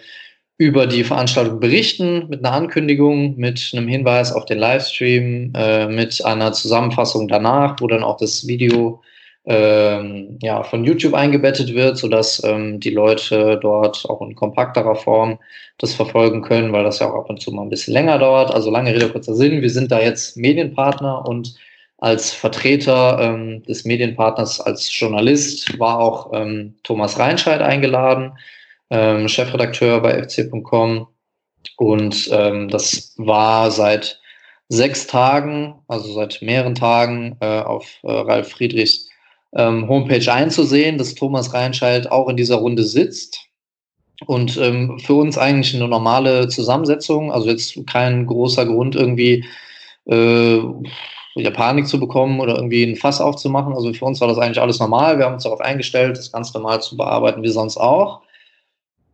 [0.58, 6.24] über die Veranstaltung berichten mit einer Ankündigung, mit einem Hinweis auf den Livestream, äh, mit
[6.24, 9.00] einer Zusammenfassung danach, wo dann auch das Video
[9.46, 15.38] ähm, ja, von YouTube eingebettet wird, sodass ähm, die Leute dort auch in kompakterer Form
[15.78, 18.52] das verfolgen können, weil das ja auch ab und zu mal ein bisschen länger dauert.
[18.52, 19.62] Also lange Rede, kurzer Sinn.
[19.62, 21.54] Wir sind da jetzt Medienpartner und
[21.98, 28.32] als Vertreter ähm, des Medienpartners, als Journalist war auch ähm, Thomas Reinscheid eingeladen
[28.90, 31.08] ähm, Chefredakteur bei fc.com.
[31.76, 34.20] Und ähm, das war seit
[34.68, 39.08] sechs Tagen, also seit mehreren Tagen, äh, auf äh, Ralf Friedrichs
[39.54, 43.48] ähm, Homepage einzusehen, dass Thomas Reinscheid auch in dieser Runde sitzt.
[44.26, 49.44] Und ähm, für uns eigentlich eine normale Zusammensetzung, also jetzt kein großer Grund irgendwie
[50.06, 50.60] äh,
[51.36, 53.74] wieder Panik zu bekommen oder irgendwie ein Fass aufzumachen.
[53.74, 55.18] Also für uns war das eigentlich alles normal.
[55.18, 58.22] Wir haben uns darauf eingestellt, das ganz normal zu bearbeiten wie sonst auch.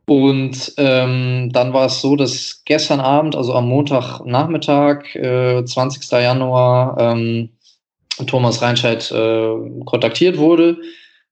[0.07, 6.11] Und ähm, dann war es so, dass gestern Abend, also am Montagnachmittag, äh, 20.
[6.13, 7.51] Januar, ähm,
[8.27, 10.77] Thomas Reinscheid äh, kontaktiert wurde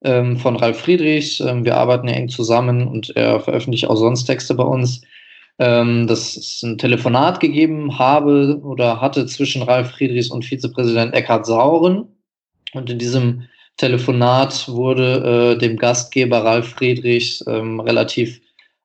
[0.03, 1.41] ähm, von Ralf Friedrichs.
[1.41, 5.03] Ähm, wir arbeiten ja eng zusammen und er veröffentlicht auch sonst Texte bei uns.
[5.59, 11.45] Ähm, dass es ein Telefonat gegeben habe oder hatte zwischen Ralf Friedrichs und Vizepräsident Eckhard
[11.45, 12.09] Sauren.
[12.73, 13.43] Und in diesem
[13.77, 18.41] Telefonat wurde äh, dem Gastgeber Ralf Friedrichs ähm, relativ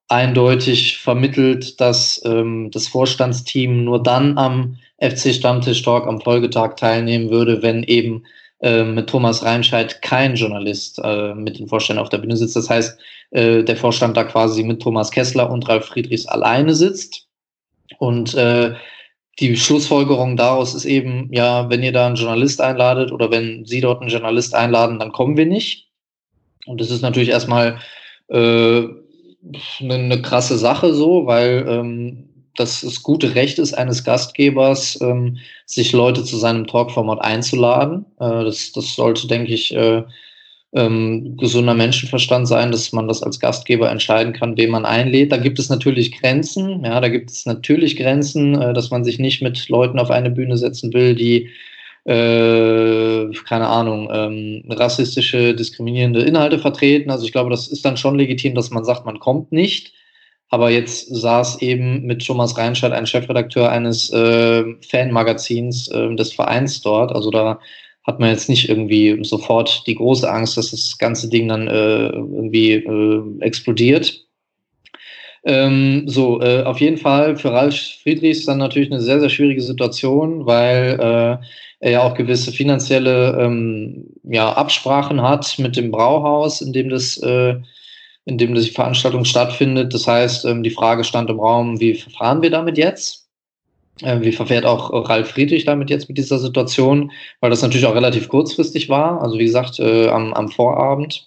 [0.07, 7.29] eindeutig vermittelt, dass ähm, das Vorstandsteam nur dann am FC Stammtisch Talk am Folgetag teilnehmen
[7.29, 8.23] würde, wenn eben
[8.61, 12.55] äh, mit Thomas Reinscheid kein Journalist äh, mit den Vorständen auf der Bühne sitzt.
[12.55, 12.97] Das heißt,
[13.31, 17.27] äh, der Vorstand da quasi mit Thomas Kessler und Ralf Friedrichs alleine sitzt.
[17.99, 18.73] Und äh,
[19.39, 23.81] die Schlussfolgerung daraus ist eben, ja, wenn ihr da einen Journalist einladet oder wenn Sie
[23.81, 25.89] dort einen Journalist einladen, dann kommen wir nicht.
[26.65, 27.77] Und das ist natürlich erstmal
[28.29, 28.83] äh,
[29.79, 35.37] eine, eine krasse Sache so, weil ähm, das das gute Recht ist eines Gastgebers, ähm,
[35.65, 38.05] sich Leute zu seinem Talkformat einzuladen.
[38.19, 40.03] Äh, das, das sollte, denke ich, äh,
[40.73, 45.31] ähm, gesunder Menschenverstand sein, dass man das als Gastgeber entscheiden kann, wen man einlädt.
[45.31, 46.83] Da gibt es natürlich Grenzen.
[46.83, 50.29] Ja, da gibt es natürlich Grenzen, äh, dass man sich nicht mit Leuten auf eine
[50.29, 51.49] Bühne setzen will, die
[52.07, 57.11] äh, keine Ahnung, ähm, rassistische, diskriminierende Inhalte vertreten.
[57.11, 59.93] Also ich glaube, das ist dann schon legitim, dass man sagt, man kommt nicht.
[60.49, 66.81] Aber jetzt saß eben mit Thomas Reinscheid ein Chefredakteur eines äh, Fanmagazins äh, des Vereins
[66.81, 67.13] dort.
[67.13, 67.59] Also da
[68.05, 72.07] hat man jetzt nicht irgendwie sofort die große Angst, dass das ganze Ding dann äh,
[72.07, 74.25] irgendwie äh, explodiert.
[75.43, 79.61] Ähm, so, äh, auf jeden Fall für Ralf Friedrichs dann natürlich eine sehr, sehr schwierige
[79.61, 81.45] Situation, weil äh,
[81.79, 87.17] er ja auch gewisse finanzielle ähm, ja, Absprachen hat mit dem Brauhaus, in dem das,
[87.17, 87.55] äh,
[88.25, 89.93] in dem die Veranstaltung stattfindet.
[89.93, 93.27] Das heißt, ähm, die Frage stand im Raum, wie verfahren wir damit jetzt?
[94.01, 97.11] Äh, wie verfährt auch Ralf Friedrich damit jetzt mit dieser Situation?
[97.41, 99.21] Weil das natürlich auch relativ kurzfristig war.
[99.21, 101.26] Also wie gesagt, äh, am, am Vorabend.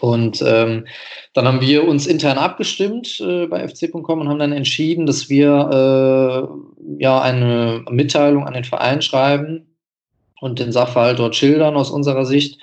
[0.00, 0.86] Und ähm,
[1.32, 6.48] dann haben wir uns intern abgestimmt äh, bei fc.com und haben dann entschieden, dass wir
[6.90, 9.76] äh, ja eine Mitteilung an den Verein schreiben
[10.40, 12.60] und den Sachverhalt dort schildern aus unserer Sicht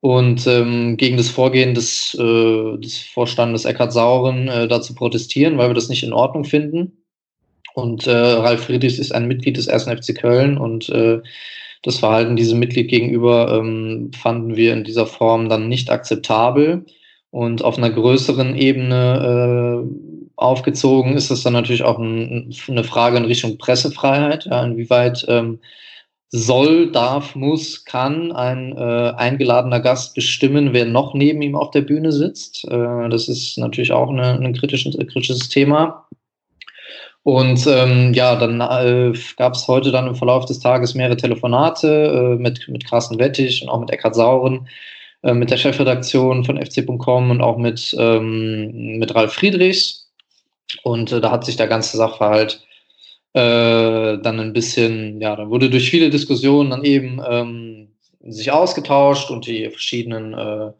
[0.00, 5.70] und ähm, gegen das Vorgehen des, äh, des Vorstandes Eckhard Sauren äh, dazu protestieren, weil
[5.70, 7.04] wir das nicht in Ordnung finden.
[7.74, 9.84] Und äh, Ralf Friedrichs ist ein Mitglied des 1.
[9.84, 11.20] FC Köln und äh,
[11.82, 16.86] das Verhalten diesem Mitglied gegenüber ähm, fanden wir in dieser Form dann nicht akzeptabel.
[17.30, 23.16] Und auf einer größeren Ebene äh, aufgezogen ist es dann natürlich auch ein, eine Frage
[23.18, 24.46] in Richtung Pressefreiheit.
[24.46, 25.58] Ja, inwieweit ähm,
[26.30, 31.80] soll, darf, muss, kann ein äh, eingeladener Gast bestimmen, wer noch neben ihm auf der
[31.82, 32.66] Bühne sitzt.
[32.70, 36.06] Äh, das ist natürlich auch eine, ein kritisches, kritisches Thema.
[37.22, 42.36] Und ähm, ja, dann äh, gab es heute dann im Verlauf des Tages mehrere Telefonate
[42.38, 44.68] äh, mit, mit Carsten Wettig und auch mit Eckhard Sauren,
[45.22, 50.08] äh, mit der Chefredaktion von fc.com und auch mit, ähm, mit Ralf Friedrichs.
[50.82, 52.64] Und äh, da hat sich der ganze Sachverhalt
[53.34, 57.88] äh, dann ein bisschen, ja, da wurde durch viele Diskussionen dann eben ähm,
[58.20, 60.72] sich ausgetauscht und die verschiedenen, äh,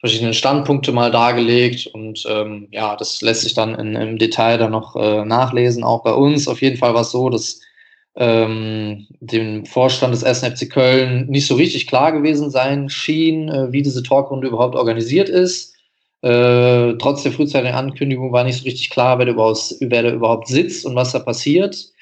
[0.00, 1.86] verschiedenen Standpunkte mal dargelegt.
[1.86, 5.84] Und ähm, ja, das lässt sich dann in, im Detail dann noch äh, nachlesen.
[5.84, 7.60] Auch bei uns auf jeden Fall war es so, dass
[8.16, 13.82] ähm, dem Vorstand des SNFC Köln nicht so richtig klar gewesen sein schien, äh, wie
[13.82, 15.74] diese Talkrunde überhaupt organisiert ist.
[16.22, 20.10] Äh, trotz der frühzeitigen Ankündigung war nicht so richtig klar, wer da überhaupt, wer da
[20.10, 21.92] überhaupt sitzt und was da passiert.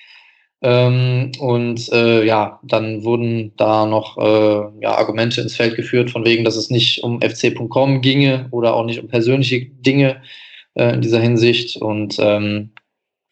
[0.65, 6.25] Ähm, und äh, ja, dann wurden da noch äh, ja, Argumente ins Feld geführt, von
[6.25, 10.23] wegen, dass es nicht um fc.com ginge oder auch nicht um persönliche Dinge
[10.73, 11.77] äh, in dieser Hinsicht.
[11.77, 12.71] Und ähm,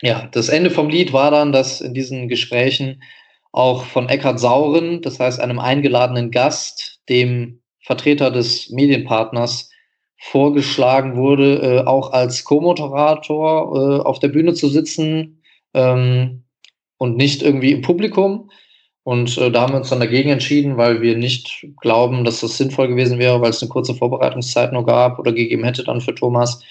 [0.02, 3.02] ja, das Ende vom Lied war dann, dass in diesen Gesprächen
[3.50, 9.70] auch von Eckhard Sauren, das heißt einem eingeladenen Gast, dem Vertreter des Medienpartners,
[10.18, 16.41] vorgeschlagen wurde, äh, auch als Co-Moderator äh, auf der Bühne zu sitzen ähm,
[17.02, 18.48] und nicht irgendwie im Publikum.
[19.02, 22.56] Und äh, da haben wir uns dann dagegen entschieden, weil wir nicht glauben, dass das
[22.56, 26.14] sinnvoll gewesen wäre, weil es eine kurze Vorbereitungszeit nur gab oder gegeben hätte dann für
[26.14, 26.62] Thomas.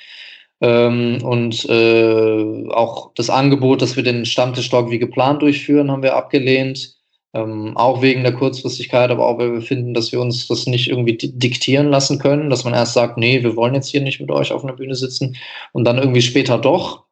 [0.62, 6.16] Ähm, und äh, auch das Angebot, dass wir den Stammtischtalk wie geplant durchführen, haben wir
[6.16, 6.96] abgelehnt.
[7.34, 10.88] Ähm, auch wegen der Kurzfristigkeit, aber auch weil wir finden, dass wir uns das nicht
[10.90, 14.32] irgendwie diktieren lassen können, dass man erst sagt, nee, wir wollen jetzt hier nicht mit
[14.32, 15.36] euch auf einer Bühne sitzen
[15.74, 17.04] und dann irgendwie später doch.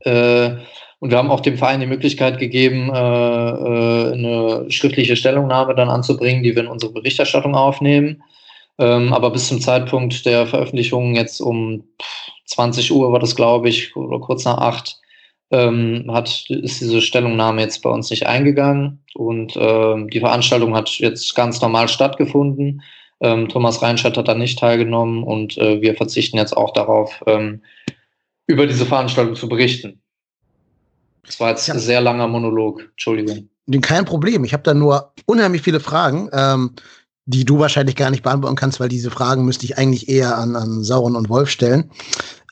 [0.00, 0.56] Äh,
[1.00, 5.88] und wir haben auch dem Verein die Möglichkeit gegeben, äh, äh, eine schriftliche Stellungnahme dann
[5.88, 8.22] anzubringen, die wir in unsere Berichterstattung aufnehmen.
[8.78, 11.84] Ähm, aber bis zum Zeitpunkt der Veröffentlichung, jetzt um
[12.46, 14.98] 20 Uhr war das, glaube ich, oder kurz nach acht,
[15.50, 19.02] ähm, hat, ist diese Stellungnahme jetzt bei uns nicht eingegangen.
[19.14, 22.82] Und ähm, die Veranstaltung hat jetzt ganz normal stattgefunden.
[23.20, 27.62] Ähm, Thomas Reinscheid hat da nicht teilgenommen und äh, wir verzichten jetzt auch darauf, ähm,
[28.46, 30.02] über diese Veranstaltung zu berichten.
[31.24, 32.82] Das war jetzt ein sehr langer Monolog.
[32.90, 33.48] Entschuldigung.
[33.82, 34.44] Kein Problem.
[34.44, 36.28] Ich habe da nur unheimlich viele Fragen.
[36.32, 36.74] Ähm,
[37.30, 40.56] die du wahrscheinlich gar nicht beantworten kannst, weil diese Fragen müsste ich eigentlich eher an,
[40.56, 41.90] an Sauron und Wolf stellen.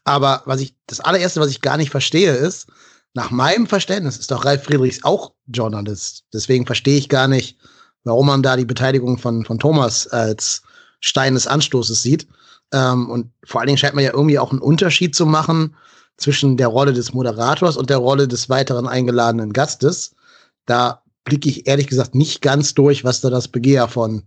[0.04, 2.68] Aber was ich, das allererste, was ich gar nicht verstehe, ist,
[3.12, 6.24] nach meinem Verständnis ist doch Ralf Friedrichs auch Journalist.
[6.32, 7.58] Deswegen verstehe ich gar nicht,
[8.04, 10.62] warum man da die Beteiligung von, von Thomas als
[11.00, 12.28] Stein des Anstoßes sieht.
[12.72, 15.74] Ähm, und vor allen Dingen scheint man ja irgendwie auch einen Unterschied zu machen
[16.18, 20.14] zwischen der Rolle des Moderators und der Rolle des weiteren eingeladenen Gastes.
[20.66, 24.24] Da blicke ich ehrlich gesagt nicht ganz durch, was da das Begehr von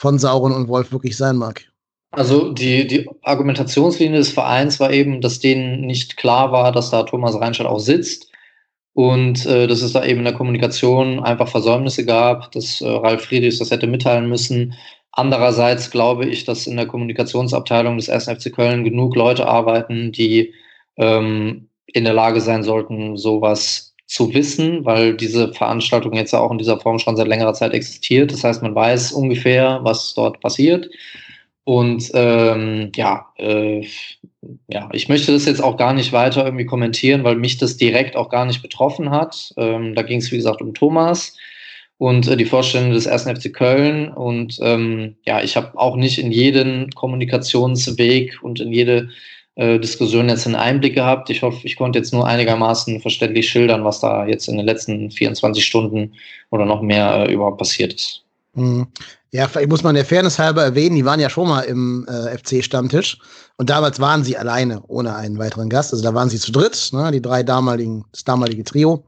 [0.00, 1.66] von Sauron und Wolf wirklich sein mag.
[2.12, 7.02] Also die, die Argumentationslinie des Vereins war eben, dass denen nicht klar war, dass da
[7.02, 8.32] Thomas Reinscheid auch sitzt
[8.94, 13.26] und äh, dass es da eben in der Kommunikation einfach Versäumnisse gab, dass äh, Ralf
[13.26, 14.74] Friedrichs das hätte mitteilen müssen.
[15.12, 18.24] Andererseits glaube ich, dass in der Kommunikationsabteilung des 1.
[18.24, 20.54] FC Köln genug Leute arbeiten, die
[21.00, 26.50] ähm, in der Lage sein sollten, sowas zu wissen, weil diese Veranstaltung jetzt ja auch
[26.50, 28.32] in dieser Form schon seit längerer Zeit existiert.
[28.32, 30.88] Das heißt, man weiß ungefähr, was dort passiert.
[31.64, 33.86] Und ähm, ja, äh,
[34.68, 38.16] ja, ich möchte das jetzt auch gar nicht weiter irgendwie kommentieren, weil mich das direkt
[38.16, 39.52] auch gar nicht betroffen hat.
[39.56, 41.36] Ähm, da ging es, wie gesagt, um Thomas
[41.98, 43.24] und äh, die Vorstände des 1.
[43.24, 44.08] FC Köln.
[44.08, 49.10] Und ähm, ja, ich habe auch nicht in jeden Kommunikationsweg und in jede
[49.56, 51.30] äh, Diskussion jetzt einen Einblick gehabt.
[51.30, 55.10] Ich hoffe, ich konnte jetzt nur einigermaßen verständlich schildern, was da jetzt in den letzten
[55.10, 56.14] 24 Stunden
[56.50, 58.22] oder noch mehr äh, überhaupt passiert ist.
[58.54, 58.86] Mhm.
[59.32, 62.36] Ja, vielleicht muss man der Fairness halber erwähnen, die waren ja schon mal im äh,
[62.36, 63.18] FC-Stammtisch
[63.58, 65.92] und damals waren sie alleine, ohne einen weiteren Gast.
[65.92, 69.04] Also da waren sie zu dritt, ne, die drei damaligen, das damalige Trio.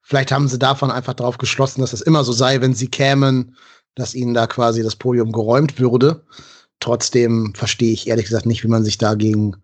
[0.00, 3.56] Vielleicht haben sie davon einfach darauf geschlossen, dass das immer so sei, wenn sie kämen,
[3.94, 6.24] dass ihnen da quasi das Podium geräumt würde.
[6.80, 9.56] Trotzdem verstehe ich ehrlich gesagt nicht, wie man sich dagegen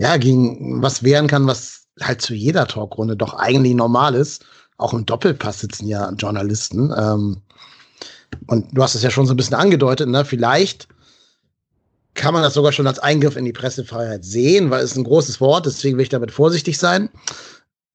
[0.00, 4.42] ja, gegen was wehren kann, was halt zu jeder Talkrunde doch eigentlich normal ist.
[4.78, 6.90] Auch im Doppelpass sitzen ja Journalisten.
[6.96, 7.42] Ähm,
[8.46, 10.24] und du hast es ja schon so ein bisschen angedeutet, ne?
[10.24, 10.88] Vielleicht
[12.14, 15.38] kann man das sogar schon als Eingriff in die Pressefreiheit sehen, weil es ein großes
[15.38, 17.10] Wort, deswegen will ich damit vorsichtig sein.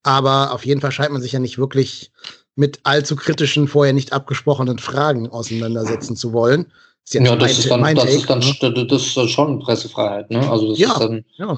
[0.04, 2.12] Aber auf jeden Fall scheint man sich ja nicht wirklich
[2.54, 6.72] mit allzu kritischen, vorher nicht abgesprochenen Fragen auseinandersetzen zu wollen.
[7.04, 8.86] Ist ja, ja das, ist dann, das, ist dann, ne?
[8.86, 10.48] das ist schon Pressefreiheit, ne?
[10.48, 11.56] Also das ja, ist dann, ja.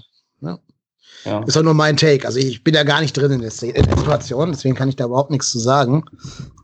[1.24, 1.42] Ja.
[1.44, 2.26] Ist auch nur mein Take.
[2.26, 4.96] Also ich bin ja gar nicht drin in der, in der Situation, deswegen kann ich
[4.96, 6.04] da überhaupt nichts zu sagen.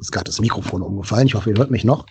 [0.01, 1.27] Ist gerade das Mikrofon umgefallen.
[1.27, 2.07] Ich hoffe, ihr hört mich noch.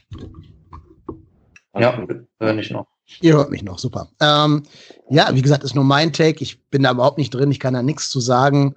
[1.77, 1.97] Ja,
[2.39, 2.87] höre ich noch.
[3.21, 4.09] Ihr hört mich noch, super.
[4.19, 4.63] Ähm,
[5.09, 6.41] ja, wie gesagt, ist nur mein Take.
[6.41, 7.51] Ich bin da überhaupt nicht drin.
[7.51, 8.75] Ich kann da nichts zu sagen.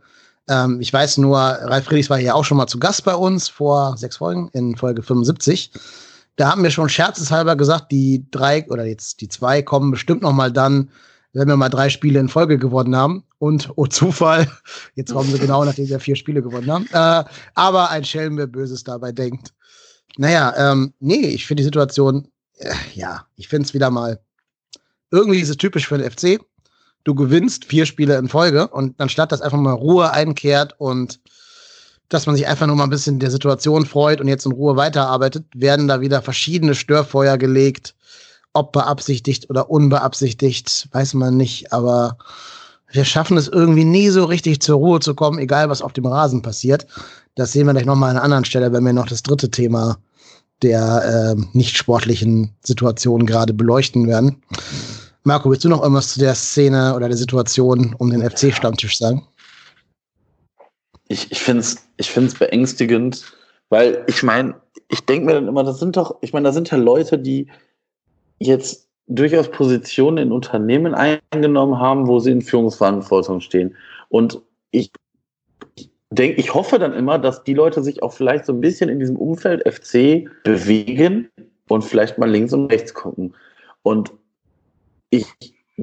[0.49, 3.49] Ähm, ich weiß nur, Ralf Friedrichs war ja auch schon mal zu Gast bei uns
[3.49, 5.71] vor sechs Folgen, in Folge 75.
[6.37, 10.33] Da haben wir schon scherzeshalber gesagt, die drei oder jetzt die zwei kommen bestimmt noch
[10.33, 10.91] mal dann,
[11.37, 13.25] wenn wir mal drei Spiele in Folge gewonnen haben.
[13.39, 14.51] Und, oh Zufall,
[14.95, 16.89] jetzt kommen sie genau, nachdem wir vier Spiele gewonnen haben.
[16.93, 19.53] Äh, aber ein Schelm, wer Böses dabei denkt.
[20.17, 24.19] Naja, ähm, nee, ich finde die Situation, äh, ja, ich finde es wieder mal,
[25.11, 26.41] irgendwie ist es typisch für den FC.
[27.05, 31.21] Du gewinnst vier Spiele in Folge und anstatt dass einfach mal Ruhe einkehrt und
[32.09, 34.77] dass man sich einfach nur mal ein bisschen der Situation freut und jetzt in Ruhe
[34.77, 37.95] weiterarbeitet, werden da wieder verschiedene Störfeuer gelegt.
[38.57, 42.17] Ob beabsichtigt oder unbeabsichtigt, weiß man nicht, aber
[42.91, 46.07] wir schaffen es irgendwie nie so richtig zur Ruhe zu kommen, egal was auf dem
[46.07, 46.87] Rasen passiert.
[47.35, 49.99] Das sehen wir gleich nochmal an einer anderen Stelle, wenn wir noch das dritte Thema
[50.63, 54.43] der äh, nicht sportlichen Situation gerade beleuchten werden.
[55.23, 59.27] Marco, willst du noch irgendwas zu der Szene oder der Situation um den FC-Stammtisch sagen?
[61.09, 63.25] Ich, ich finde es ich find's beängstigend,
[63.69, 64.55] weil ich meine,
[64.89, 67.49] ich denke mir dann immer, das sind doch, ich meine, da sind ja Leute, die
[68.39, 73.77] jetzt durchaus Positionen in Unternehmen eingenommen haben, wo sie in Führungsverantwortung stehen.
[74.09, 74.41] Und
[74.71, 74.91] ich
[76.11, 78.99] denke, ich hoffe dann immer, dass die Leute sich auch vielleicht so ein bisschen in
[78.99, 81.29] diesem Umfeld FC bewegen
[81.69, 83.35] und vielleicht mal links und rechts gucken.
[83.83, 84.13] Und
[85.11, 85.27] ich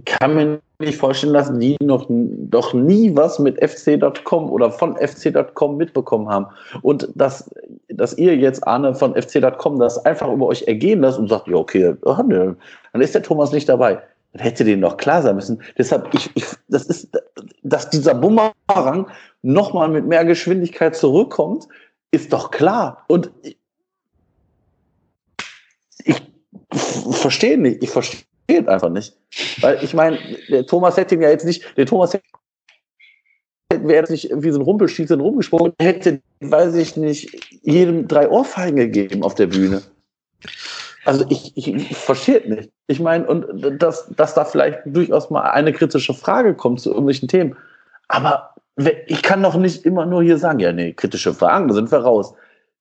[0.02, 5.78] kann mir nicht vorstellen, dass die noch doch nie was mit FC.com oder von FC.com
[5.78, 6.48] mitbekommen haben.
[6.82, 7.50] Und dass,
[7.90, 11.56] dass ihr jetzt, Arne, von FC.com das einfach über euch ergehen lasst und sagt, ja,
[11.56, 12.58] okay, dann
[13.02, 14.02] ist der Thomas nicht dabei.
[14.34, 15.62] Dann hätte denen doch klar sein müssen.
[15.78, 17.10] Deshalb, ich, ich, das ist,
[17.62, 19.08] dass dieser Bumerang
[19.44, 21.68] nochmal mit mehr Geschwindigkeit zurückkommt,
[22.10, 23.04] ist doch klar.
[23.08, 23.58] Und ich,
[26.04, 26.22] ich
[27.12, 28.22] verstehe nicht, ich verstehe
[28.60, 29.16] einfach nicht.
[29.62, 30.20] Weil ich meine,
[30.50, 32.24] der Thomas hätte ihn ja jetzt nicht, der Thomas hätte
[33.82, 38.76] wäre jetzt nicht wie so ein Rumpelschießer rumgesprungen, hätte, weiß ich nicht, jedem drei Ohrfeigen
[38.76, 39.82] gegeben auf der Bühne.
[41.06, 42.72] Also ich, ich, ich verstehe nicht.
[42.88, 43.46] Ich meine, und
[43.82, 47.56] dass, dass da vielleicht durchaus mal eine kritische Frage kommt zu irgendwelchen Themen.
[48.08, 48.54] Aber
[49.08, 52.00] ich kann doch nicht immer nur hier sagen, ja, nee, kritische Fragen, da sind wir
[52.00, 52.34] raus.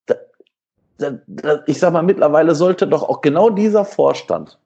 [0.06, 0.14] Da,
[0.98, 4.58] da, da, ich sag mal, mittlerweile sollte doch auch genau dieser Vorstand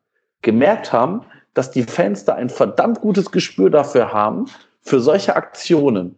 [0.46, 4.46] gemerkt haben, dass die Fans da ein verdammt gutes Gespür dafür haben,
[4.80, 6.16] für solche Aktionen.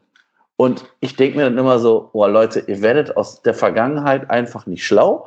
[0.56, 4.66] Und ich denke mir dann immer so, oh Leute, ihr werdet aus der Vergangenheit einfach
[4.66, 5.26] nicht schlau.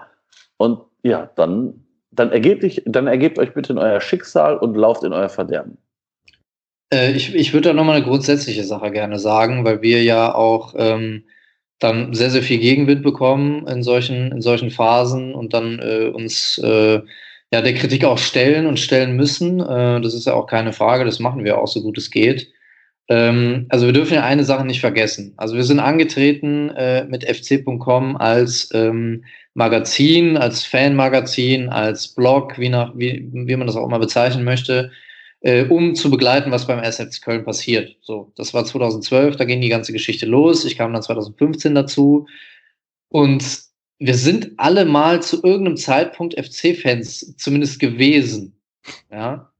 [0.57, 5.03] Und ja, dann dann ergebt, ich, dann ergebt euch bitte in euer Schicksal und lauft
[5.03, 5.78] in euer Verderben.
[6.94, 10.73] Äh, ich ich würde da nochmal eine grundsätzliche Sache gerne sagen, weil wir ja auch
[10.78, 11.23] ähm,
[11.80, 16.57] dann sehr, sehr viel Gegenwind bekommen in solchen, in solchen Phasen und dann äh, uns
[16.60, 17.02] äh,
[17.53, 19.60] ja, der Kritik auch stellen und stellen müssen.
[19.60, 22.52] Äh, das ist ja auch keine Frage, das machen wir auch so gut es geht.
[23.10, 25.34] Ähm, also wir dürfen ja eine Sache nicht vergessen.
[25.38, 32.69] Also wir sind angetreten äh, mit fc.com als ähm, Magazin, als Fanmagazin, als Blog, wie,
[32.69, 34.91] nach, wie, wie man das auch immer bezeichnen möchte,
[35.41, 37.98] äh, um zu begleiten, was beim SFC Köln passiert.
[38.02, 40.64] So, das war 2012, da ging die ganze Geschichte los.
[40.64, 42.28] Ich kam dann 2015 dazu.
[43.10, 43.70] Und
[44.02, 48.60] wir sind alle mal zu irgendeinem Zeitpunkt FC-Fans zumindest gewesen.
[49.11, 49.52] Ja.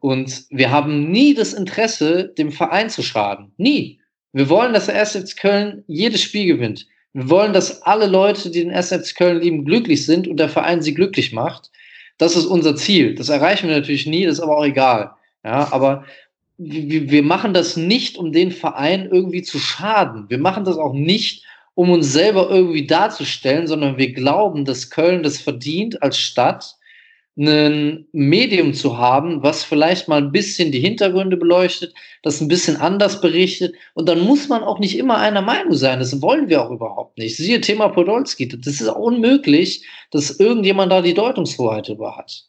[0.00, 3.52] Und wir haben nie das Interesse, dem Verein zu schaden.
[3.56, 4.00] Nie.
[4.32, 6.88] Wir wollen, dass der SFC Köln jedes Spiel gewinnt.
[7.12, 10.82] Wir wollen, dass alle Leute, die den SFC Köln lieben, glücklich sind und der Verein
[10.82, 11.70] sie glücklich macht.
[12.18, 13.14] Das ist unser Ziel.
[13.14, 15.12] Das erreichen wir natürlich nie, das ist aber auch egal.
[15.44, 16.04] Ja, aber
[16.58, 20.28] wir machen das nicht, um den Verein irgendwie zu schaden.
[20.28, 21.44] Wir machen das auch nicht,
[21.74, 26.76] um uns selber irgendwie darzustellen, sondern wir glauben, dass Köln das verdient als Stadt,
[27.36, 31.92] ein Medium zu haben, was vielleicht mal ein bisschen die Hintergründe beleuchtet,
[32.22, 33.74] das ein bisschen anders berichtet.
[33.94, 35.98] Und dann muss man auch nicht immer einer Meinung sein.
[35.98, 37.36] Das wollen wir auch überhaupt nicht.
[37.36, 38.46] Siehe Thema Podolski.
[38.46, 42.44] Das ist auch unmöglich, dass irgendjemand da die Deutungshoheit über hat.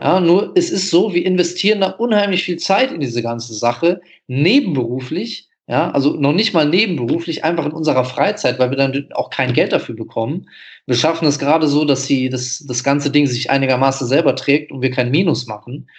[0.00, 4.00] Ja, nur es ist so, wir investieren da unheimlich viel Zeit in diese ganze Sache,
[4.28, 9.28] nebenberuflich, ja, also noch nicht mal nebenberuflich, einfach in unserer Freizeit, weil wir dann auch
[9.28, 10.48] kein Geld dafür bekommen.
[10.86, 14.72] Wir schaffen es gerade so, dass sie das, das ganze Ding sich einigermaßen selber trägt
[14.72, 15.90] und wir kein Minus machen.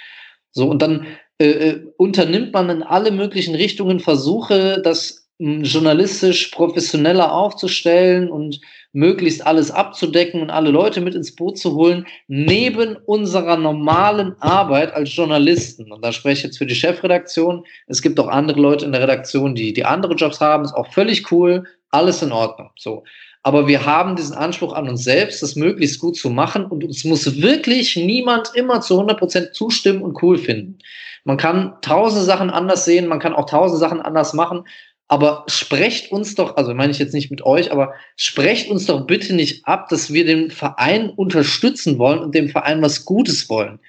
[0.52, 1.06] So, und dann
[1.40, 8.60] äh, äh unternimmt man in alle möglichen Richtungen Versuche, das journalistisch professioneller aufzustellen und
[8.92, 14.94] möglichst alles abzudecken und alle Leute mit ins Boot zu holen, neben unserer normalen Arbeit
[14.94, 15.92] als Journalisten.
[15.94, 17.64] Und da spreche ich jetzt für die Chefredaktion.
[17.88, 20.66] Es gibt auch andere Leute in der Redaktion, die, die andere Jobs haben.
[20.66, 21.64] Ist auch völlig cool.
[21.92, 22.72] Alles in Ordnung.
[22.78, 23.04] So.
[23.44, 26.66] Aber wir haben diesen Anspruch an uns selbst, das möglichst gut zu machen.
[26.66, 30.80] Und es muss wirklich niemand immer zu 100 Prozent zustimmen und cool finden.
[31.24, 34.66] Man kann tausend Sachen anders sehen, man kann auch tausend Sachen anders machen.
[35.10, 39.08] Aber sprecht uns doch, also meine ich jetzt nicht mit euch, aber sprecht uns doch
[39.08, 43.80] bitte nicht ab, dass wir den Verein unterstützen wollen und dem Verein was Gutes wollen.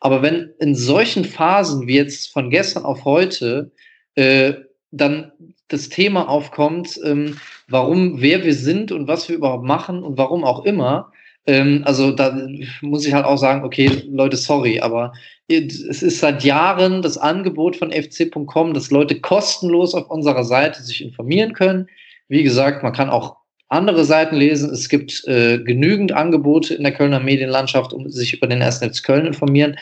[0.00, 3.70] Aber wenn in solchen Phasen wie jetzt von gestern auf heute
[4.14, 4.54] äh,
[4.90, 5.32] dann
[5.68, 7.36] das Thema aufkommt, ähm,
[7.68, 11.12] warum, wer wir sind und was wir überhaupt machen und warum auch immer,
[11.46, 12.36] ähm, also da
[12.80, 15.12] muss ich halt auch sagen, okay, Leute, sorry, aber
[15.48, 21.02] es ist seit Jahren das Angebot von fc.com, dass Leute kostenlos auf unserer Seite sich
[21.02, 21.88] informieren können.
[22.28, 23.36] Wie gesagt, man kann auch
[23.68, 24.70] andere Seiten lesen.
[24.70, 28.78] Es gibt äh, genügend Angebote in der Kölner Medienlandschaft, um sich über den 1.
[28.78, 29.76] FC Köln informieren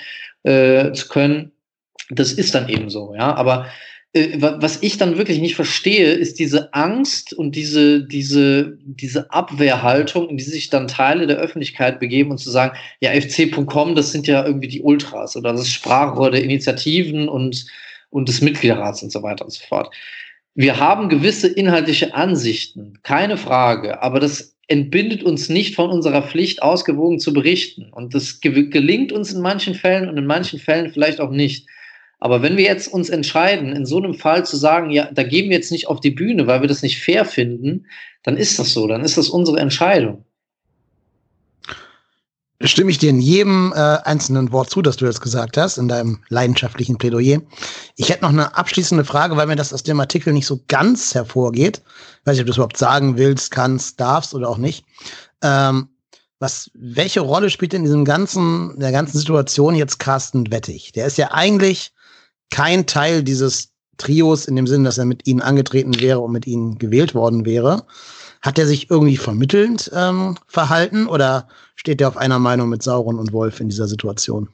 [0.45, 1.53] äh, zu können.
[2.11, 3.35] Das ist dann eben so, ja.
[3.35, 3.67] Aber
[4.15, 10.39] was ich dann wirklich nicht verstehe, ist diese Angst und diese, diese, diese Abwehrhaltung, in
[10.39, 14.47] die sich dann Teile der Öffentlichkeit begeben und zu sagen, ja, fc.com, das sind ja
[14.47, 17.67] irgendwie die Ultras oder das Sprachrohr der Initiativen und,
[18.09, 19.95] und des Mitgliederrats und so weiter und so fort.
[20.55, 26.63] Wir haben gewisse inhaltliche Ansichten, keine Frage, aber das entbindet uns nicht von unserer Pflicht,
[26.63, 27.91] ausgewogen zu berichten.
[27.93, 31.67] Und das gelingt uns in manchen Fällen und in manchen Fällen vielleicht auch nicht.
[32.21, 35.51] Aber wenn wir jetzt uns entscheiden, in so einem Fall zu sagen, ja, da gehen
[35.51, 37.87] wir jetzt nicht auf die Bühne, weil wir das nicht fair finden,
[38.25, 40.25] dann ist das so, dann ist das unsere Entscheidung.
[42.61, 45.87] Stimme ich dir in jedem äh, einzelnen Wort zu, das du jetzt gesagt hast, in
[45.87, 47.41] deinem leidenschaftlichen Plädoyer.
[47.95, 51.15] Ich hätte noch eine abschließende Frage, weil mir das aus dem Artikel nicht so ganz
[51.15, 51.83] hervorgeht.
[52.21, 54.85] Ich weiß nicht, ob du es überhaupt sagen willst, kannst, darfst oder auch nicht.
[55.41, 55.91] Ähm,
[56.41, 60.91] was, welche Rolle spielt in diesem ganzen, der ganzen Situation jetzt Carsten Wettig?
[60.93, 61.93] Der ist ja eigentlich
[62.51, 66.47] kein Teil dieses Trios in dem Sinne, dass er mit ihnen angetreten wäre und mit
[66.47, 67.85] ihnen gewählt worden wäre.
[68.41, 73.19] Hat er sich irgendwie vermittelnd ähm, verhalten oder steht er auf einer Meinung mit Sauron
[73.19, 74.49] und Wolf in dieser Situation?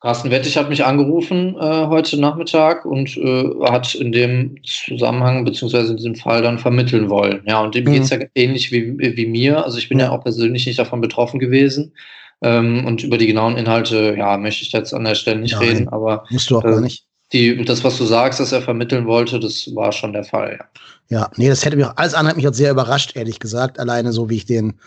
[0.00, 5.90] Carsten Wettig hat mich angerufen äh, heute Nachmittag und äh, hat in dem Zusammenhang beziehungsweise
[5.90, 7.42] in diesem Fall dann vermitteln wollen.
[7.46, 7.92] Ja, und dem mhm.
[7.94, 9.64] geht es ja ähnlich wie, wie mir.
[9.64, 10.06] Also ich bin ja.
[10.06, 11.94] ja auch persönlich nicht davon betroffen gewesen.
[12.42, 15.68] Ähm, und über die genauen Inhalte, ja, möchte ich jetzt an der Stelle nicht Nein,
[15.68, 17.04] reden, aber musst du auch äh, gar nicht.
[17.32, 20.64] Die, das, was du sagst, dass er vermitteln wollte, das war schon der Fall, ja.
[21.10, 23.80] Ja, nee, das hätte mich auch, alles andere hat mich auch sehr überrascht, ehrlich gesagt.
[23.80, 24.78] Alleine so, wie ich den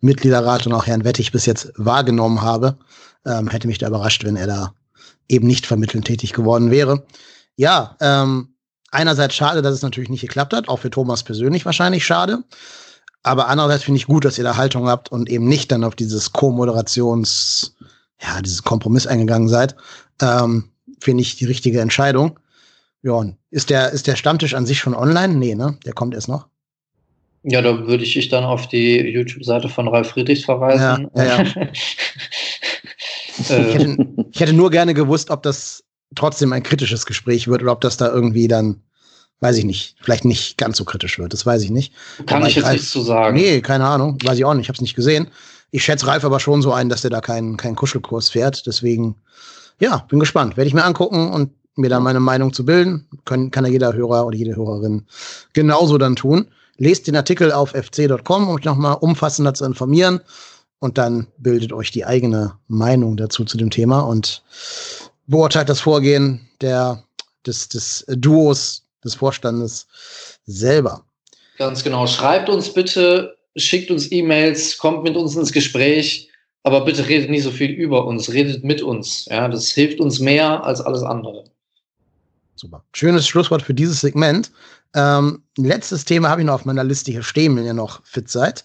[0.00, 2.76] Mitgliederrat und auch Herrn Wettig bis jetzt wahrgenommen habe,
[3.26, 4.74] ähm, hätte mich da überrascht, wenn er da
[5.28, 7.04] eben nicht vermittelnd tätig geworden wäre.
[7.56, 8.54] Ja, ähm,
[8.90, 12.44] einerseits schade, dass es natürlich nicht geklappt hat, auch für Thomas persönlich wahrscheinlich schade.
[13.22, 15.94] Aber andererseits finde ich gut, dass ihr da Haltung habt und eben nicht dann auf
[15.94, 17.76] dieses Co-Moderations,
[18.20, 19.76] ja, dieses Kompromiss eingegangen seid.
[20.22, 20.70] Ähm,
[21.00, 22.38] finde ich die richtige Entscheidung.
[23.02, 25.34] Ja, ist der, ist der Stammtisch an sich schon online?
[25.34, 25.78] Nee, ne?
[25.84, 26.46] Der kommt erst noch.
[27.42, 31.08] Ja, da würde ich dich dann auf die YouTube-Seite von Ralf Friedrichs verweisen.
[31.14, 31.68] Ja, ja, ja.
[33.38, 35.82] ich, hätte, ich hätte nur gerne gewusst, ob das
[36.14, 38.82] trotzdem ein kritisches Gespräch wird oder ob das da irgendwie dann
[39.40, 41.32] weiß ich nicht, vielleicht nicht ganz so kritisch wird.
[41.32, 41.92] Das weiß ich nicht.
[42.26, 43.36] Kann aber ich jetzt Ralf, nichts zu sagen.
[43.36, 44.18] Nee, keine Ahnung.
[44.22, 44.64] Weiß ich auch nicht.
[44.64, 45.28] Ich habe es nicht gesehen.
[45.70, 48.66] Ich schätze Ralf aber schon so ein, dass der da keinen keinen Kuschelkurs fährt.
[48.66, 49.16] Deswegen,
[49.78, 50.56] ja, bin gespannt.
[50.56, 53.06] Werde ich mir angucken und mir da meine Meinung zu bilden.
[53.24, 55.06] Können, kann ja jeder Hörer oder jede Hörerin
[55.52, 56.48] genauso dann tun.
[56.76, 60.20] Lest den Artikel auf fc.com, um euch nochmal umfassender zu informieren.
[60.80, 64.42] Und dann bildet euch die eigene Meinung dazu zu dem Thema und
[65.26, 67.04] beurteilt das Vorgehen der,
[67.46, 69.86] des, des Duos des Vorstandes
[70.46, 71.04] selber.
[71.58, 72.06] Ganz genau.
[72.06, 76.30] Schreibt uns bitte, schickt uns E-Mails, kommt mit uns ins Gespräch,
[76.62, 79.26] aber bitte redet nicht so viel über uns, redet mit uns.
[79.30, 81.44] Ja, das hilft uns mehr als alles andere.
[82.56, 82.84] Super.
[82.92, 84.50] Schönes Schlusswort für dieses Segment.
[84.94, 88.28] Ähm, letztes Thema habe ich noch auf meiner Liste hier stehen, wenn ihr noch fit
[88.28, 88.64] seid.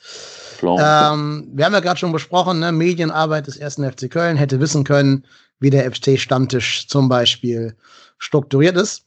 [0.61, 2.71] Ähm, wir haben ja gerade schon besprochen, ne?
[2.71, 5.25] Medienarbeit des ersten FC Köln hätte wissen können,
[5.59, 7.75] wie der FC-Stammtisch zum Beispiel
[8.17, 9.05] strukturiert ist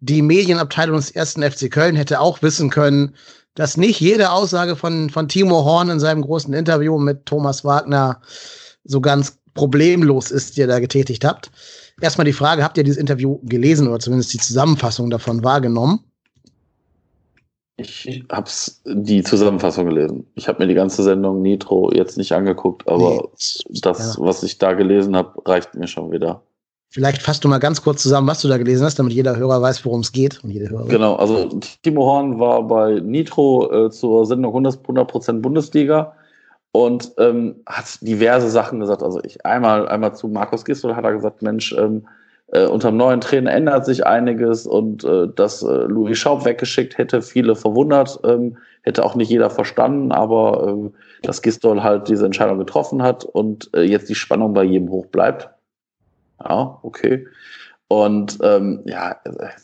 [0.00, 3.14] die Medienabteilung des ersten FC Köln hätte auch wissen können,
[3.54, 8.20] dass nicht jede Aussage von, von Timo Horn in seinem großen Interview mit Thomas Wagner
[8.84, 11.50] so ganz problemlos ist, die ihr da getätigt habt.
[12.00, 16.00] Erstmal die Frage, habt ihr dieses Interview gelesen oder zumindest die Zusammenfassung davon wahrgenommen?
[17.76, 18.50] Ich habe
[18.86, 20.26] die Zusammenfassung gelesen.
[20.34, 23.30] Ich habe mir die ganze Sendung Nitro jetzt nicht angeguckt, aber
[23.68, 23.80] nee.
[23.80, 24.24] das, ja.
[24.24, 26.42] was ich da gelesen habe, reicht mir schon wieder.
[26.92, 29.62] Vielleicht fasst du mal ganz kurz zusammen, was du da gelesen hast, damit jeder Hörer
[29.62, 30.42] weiß, worum es geht.
[30.42, 30.88] Und jede Hörerin.
[30.88, 31.48] Genau, also
[31.82, 36.14] Timo Horn war bei Nitro äh, zur Sendung 100%, Bundesliga
[36.72, 39.04] und ähm, hat diverse Sachen gesagt.
[39.04, 42.08] Also ich einmal, einmal zu Markus Gisdol hat er gesagt, Mensch, ähm,
[42.48, 46.98] äh, unter dem neuen Trainer ändert sich einiges und äh, dass äh, Louis Schaub weggeschickt
[46.98, 50.90] hätte, viele verwundert, ähm, hätte auch nicht jeder verstanden, aber äh,
[51.22, 55.06] dass Gisdol halt diese Entscheidung getroffen hat und äh, jetzt die Spannung bei jedem hoch
[55.06, 55.50] bleibt.
[56.42, 57.26] Ja, okay.
[57.88, 59.16] Und ähm, ja,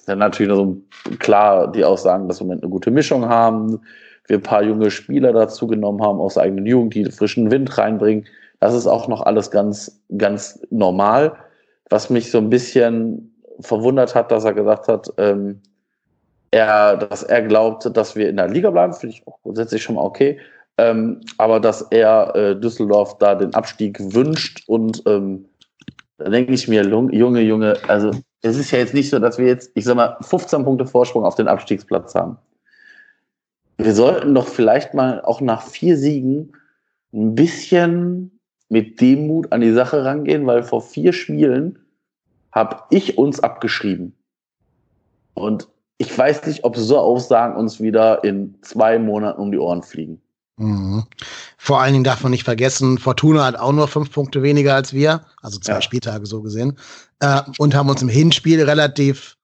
[0.07, 0.77] ja natürlich so
[1.19, 3.81] klar die Aussagen, dass wir eine gute Mischung haben,
[4.27, 7.79] wir ein paar junge Spieler dazu genommen haben aus der eigenen Jugend, die frischen Wind
[7.79, 8.27] reinbringen.
[8.59, 11.35] Das ist auch noch alles ganz, ganz normal.
[11.89, 15.61] Was mich so ein bisschen verwundert hat, dass er gesagt hat, ähm,
[16.51, 19.97] er, dass er glaubte, dass wir in der Liga bleiben, finde ich auch grundsätzlich schon
[19.97, 20.39] mal okay.
[20.79, 25.47] Ähm, aber dass er äh, Düsseldorf da den Abstieg wünscht und ähm,
[26.19, 28.11] da denke ich mir, Junge, Junge, also
[28.43, 31.25] es ist ja jetzt nicht so, dass wir jetzt, ich sag mal, 15 Punkte Vorsprung
[31.25, 32.39] auf den Abstiegsplatz haben.
[33.77, 36.53] Wir sollten doch vielleicht mal auch nach vier Siegen
[37.13, 41.79] ein bisschen mit Demut an die Sache rangehen, weil vor vier Spielen
[42.53, 44.17] habe ich uns abgeschrieben.
[45.35, 45.69] Und
[45.99, 50.23] ich weiß nicht, ob so Aussagen uns wieder in zwei Monaten um die Ohren fliegen.
[50.59, 51.05] Mhm.
[51.59, 54.93] Vor allen Dingen darf man nicht vergessen, Fortuna hat auch nur fünf Punkte weniger als
[54.93, 55.83] wir, also zwei ja.
[55.83, 56.79] Spieltage so gesehen,
[57.21, 59.37] äh, und haben uns im Hinspiel relativ,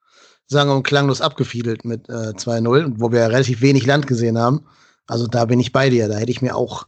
[0.46, 4.64] sagen wir mal, klanglos abgefiedelt mit äh, 2-0, wo wir relativ wenig Land gesehen haben.
[5.06, 6.08] Also da bin ich bei dir.
[6.08, 6.86] Da hätte ich mir auch,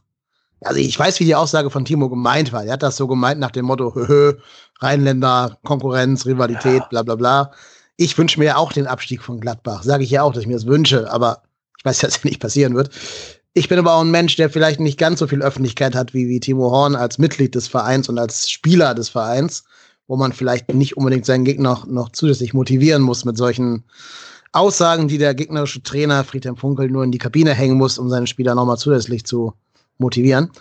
[0.61, 2.63] also ich weiß, wie die Aussage von Timo gemeint war.
[2.63, 4.33] Er hat das so gemeint nach dem Motto, höhö,
[4.79, 6.87] Rheinländer, Konkurrenz, Rivalität, ja.
[6.89, 7.51] bla bla bla.
[7.97, 9.83] Ich wünsche mir auch den Abstieg von Gladbach.
[9.83, 11.43] Sage ich ja auch, dass ich mir das wünsche, aber
[11.77, 12.89] ich weiß, dass es nicht passieren wird.
[13.57, 16.27] Ich bin aber auch ein Mensch, der vielleicht nicht ganz so viel Öffentlichkeit hat wie,
[16.27, 19.63] wie Timo Horn als Mitglied des Vereins und als Spieler des Vereins,
[20.07, 23.85] wo man vielleicht nicht unbedingt seinen Gegner noch, noch zusätzlich motivieren muss mit solchen
[24.51, 28.27] Aussagen, die der gegnerische Trainer Friedhelm Funkel nur in die Kabine hängen muss, um seine
[28.27, 29.53] Spieler nochmal zusätzlich zu
[29.99, 30.51] motivieren.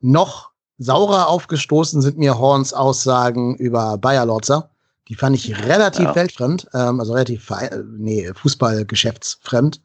[0.00, 4.70] Noch saurer aufgestoßen sind mir Horns Aussagen über Bayer Lorzer.
[5.08, 6.14] Die fand ich relativ ja.
[6.14, 7.52] weltfremd, ähm, also relativ
[7.96, 9.80] nee, Fußballgeschäftsfremd.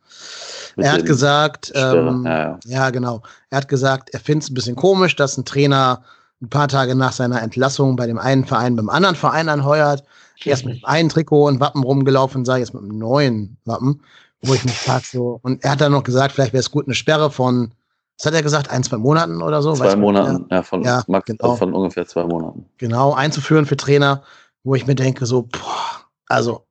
[0.77, 2.59] er hat gesagt, ähm, ja, ja.
[2.65, 3.21] ja, genau.
[3.49, 6.03] Er hat gesagt, er findet es ein bisschen komisch, dass ein Trainer
[6.41, 10.03] ein paar Tage nach seiner Entlassung bei dem einen Verein beim anderen Verein anheuert.
[10.45, 14.01] Erst mit einem Trikot und Wappen rumgelaufen sei, jetzt mit einem neuen Wappen,
[14.41, 15.37] wo ich mich frage so.
[15.43, 17.73] Und er hat dann noch gesagt, vielleicht wäre es gut, eine Sperre von,
[18.17, 19.73] was hat er gesagt, ein, zwei Monaten oder so?
[19.73, 21.55] Zwei Monaten, ja, von, ja, genau.
[21.55, 22.65] von ungefähr zwei Monaten.
[22.77, 24.23] Genau, einzuführen für Trainer
[24.69, 26.67] wo ich mir denke, so, boah, also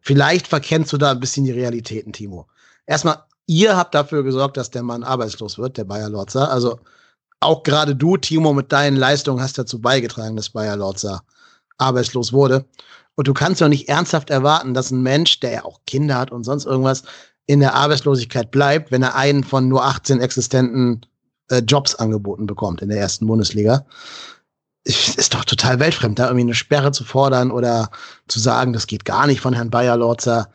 [0.00, 2.46] vielleicht verkennst du da ein bisschen die Realitäten, Timo.
[2.86, 6.48] Erstmal, ihr habt dafür gesorgt, dass der Mann arbeitslos wird, der Bayer Lorzer.
[6.48, 6.78] Also
[7.40, 11.24] auch gerade du, Timo, mit deinen Leistungen hast dazu beigetragen, dass Bayer Lorzer
[11.76, 12.66] arbeitslos wurde.
[13.16, 16.30] Und du kannst doch nicht ernsthaft erwarten, dass ein Mensch, der ja auch Kinder hat
[16.30, 17.02] und sonst irgendwas,
[17.46, 21.04] in der Arbeitslosigkeit bleibt, wenn er einen von nur 18 existenten
[21.50, 23.84] äh, Jobs angeboten bekommt in der ersten Bundesliga
[24.84, 27.90] ist doch total weltfremd, da irgendwie eine Sperre zu fordern oder
[28.28, 30.48] zu sagen, das geht gar nicht von Herrn Bayer-Lorzer.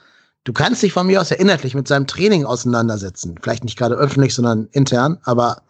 [0.43, 1.37] Du kannst dich von mir aus ja
[1.73, 3.35] mit seinem Training auseinandersetzen.
[3.41, 5.63] Vielleicht nicht gerade öffentlich, sondern intern, aber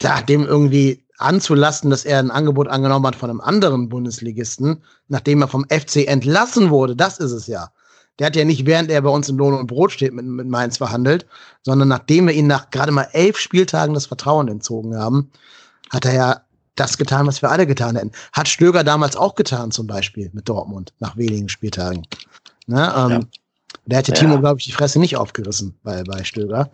[0.00, 5.42] ja, dem irgendwie anzulasten, dass er ein Angebot angenommen hat von einem anderen Bundesligisten, nachdem
[5.42, 7.70] er vom FC entlassen wurde, das ist es ja.
[8.18, 10.46] Der hat ja nicht, während er bei uns in Lohn und Brot steht, mit, mit
[10.46, 11.26] Mainz verhandelt,
[11.62, 15.30] sondern nachdem wir ihn nach gerade mal elf Spieltagen das Vertrauen entzogen haben,
[15.90, 16.40] hat er ja
[16.80, 18.12] das getan, was wir alle getan hätten.
[18.32, 22.06] Hat Stöger damals auch getan, zum Beispiel mit Dortmund, nach wenigen Spieltagen.
[22.66, 23.20] Ne, ähm, ja.
[23.86, 24.18] Der hätte ja.
[24.18, 26.70] Timo, glaube ich, die Fresse nicht aufgerissen bei, bei Stöger.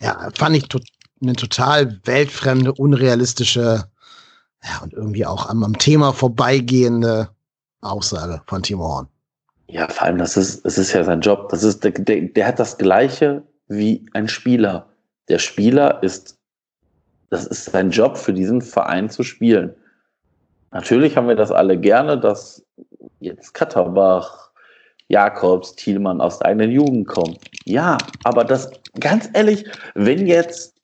[0.00, 0.80] Ja, fand ich to
[1.22, 3.84] eine total weltfremde, unrealistische
[4.62, 7.30] ja, und irgendwie auch am, am Thema vorbeigehende
[7.80, 9.08] Aussage von Timo Horn.
[9.68, 11.48] Ja, vor allem, das ist, das ist ja sein Job.
[11.50, 14.88] Das ist, der, der, der hat das Gleiche wie ein Spieler.
[15.28, 16.36] Der Spieler ist
[17.34, 19.74] das ist sein Job, für diesen Verein zu spielen.
[20.70, 22.64] Natürlich haben wir das alle gerne, dass
[23.18, 24.50] jetzt Katterbach,
[25.08, 27.36] Jakobs, Thielmann aus der eigenen Jugend kommen.
[27.64, 28.70] Ja, aber das,
[29.00, 30.76] ganz ehrlich, wenn jetzt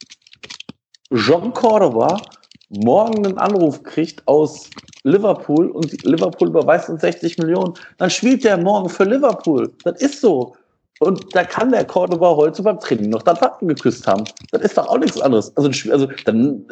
[1.15, 2.21] Jean Cordova
[2.69, 4.71] morgen einen Anruf kriegt aus
[5.05, 9.73] Liverpool und Liverpool überweist uns 60 Millionen, dann spielt der morgen für Liverpool.
[9.85, 10.57] Das ist so.
[11.01, 14.25] Und da kann der Cordoba heute beim Training noch das Wappen geküsst haben.
[14.53, 15.57] Das ist doch auch nichts anderes.
[15.57, 16.67] Also, also dann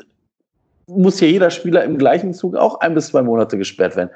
[0.87, 4.11] muss hier jeder Spieler im gleichen Zug auch ein bis zwei Monate gesperrt werden.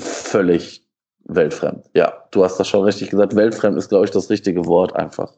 [0.00, 0.84] Völlig
[1.24, 1.84] weltfremd.
[1.94, 3.36] Ja, du hast das schon richtig gesagt.
[3.36, 5.32] Weltfremd ist, glaube ich, das richtige Wort einfach.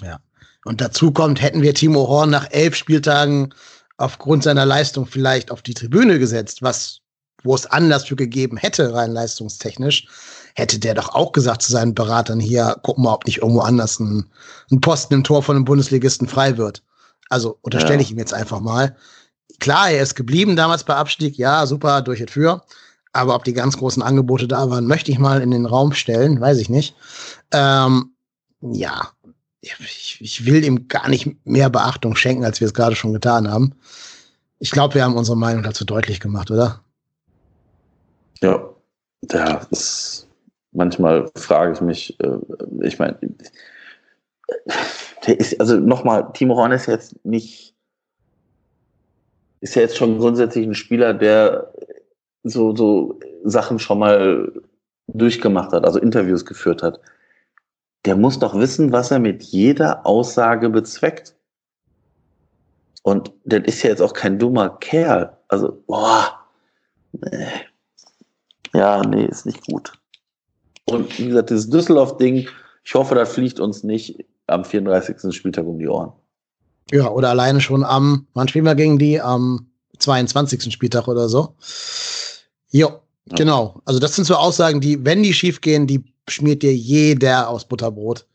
[0.00, 0.20] Ja.
[0.64, 3.52] Und dazu kommt, hätten wir Timo Horn nach elf Spieltagen
[3.96, 7.00] aufgrund seiner Leistung vielleicht auf die Tribüne gesetzt, was,
[7.42, 10.06] wo es Anlass für gegeben hätte, rein leistungstechnisch,
[10.54, 13.98] hätte der doch auch gesagt zu seinen Beratern hier, gucken mal, ob nicht irgendwo anders
[14.00, 14.30] ein,
[14.70, 16.82] ein Posten im Tor von einem Bundesligisten frei wird.
[17.28, 18.00] Also unterstelle ja.
[18.00, 18.96] ich ihm jetzt einfach mal.
[19.58, 22.62] Klar, er ist geblieben damals bei Abstieg, ja, super, durch und für.
[23.12, 26.40] Aber ob die ganz großen Angebote da waren, möchte ich mal in den Raum stellen,
[26.40, 26.94] weiß ich nicht.
[27.52, 28.12] Ähm,
[28.60, 29.10] ja,
[29.60, 33.50] ich, ich will ihm gar nicht mehr Beachtung schenken, als wir es gerade schon getan
[33.50, 33.74] haben.
[34.58, 36.80] Ich glaube, wir haben unsere Meinung dazu deutlich gemacht, oder?
[38.42, 38.62] Ja,
[39.32, 39.66] ja,
[40.72, 42.38] manchmal frage ich mich, äh,
[42.82, 43.18] ich meine,
[45.58, 47.74] also nochmal, Timo Horn ist jetzt nicht,
[49.60, 51.72] ist ja jetzt schon grundsätzlich ein Spieler, der
[52.42, 54.52] so, so Sachen schon mal
[55.08, 57.00] durchgemacht hat, also Interviews geführt hat.
[58.06, 61.34] Der muss doch wissen, was er mit jeder Aussage bezweckt.
[63.02, 65.36] Und der ist ja jetzt auch kein dummer Kerl.
[65.48, 66.40] Also, boah,
[67.12, 67.46] nee.
[68.72, 69.92] Ja, nee, ist nicht gut.
[70.90, 72.48] Und wie gesagt, dieses Düsseldorf-Ding,
[72.84, 75.34] ich hoffe, das fliegt uns nicht am 34.
[75.34, 76.12] Spieltag um die Ohren.
[76.90, 79.20] Ja, oder alleine schon am, wann spielen wir gegen die?
[79.20, 80.72] Am 22.
[80.72, 81.54] Spieltag oder so.
[82.70, 82.88] Jo,
[83.26, 83.36] ja.
[83.36, 83.80] genau.
[83.84, 87.64] Also das sind so Aussagen, die, wenn die schief gehen, die schmiert dir jeder aus
[87.66, 88.26] Butterbrot.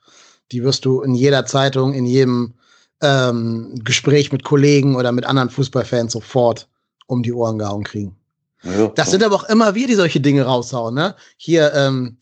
[0.51, 2.53] Die wirst du in jeder Zeitung, in jedem
[3.01, 6.69] ähm, Gespräch mit Kollegen oder mit anderen Fußballfans sofort
[7.07, 8.15] um die Ohren gehauen kriegen.
[8.63, 10.95] Ja, das sind aber auch immer wir, die solche Dinge raushauen.
[10.95, 11.15] Ne?
[11.37, 12.17] Hier, ähm,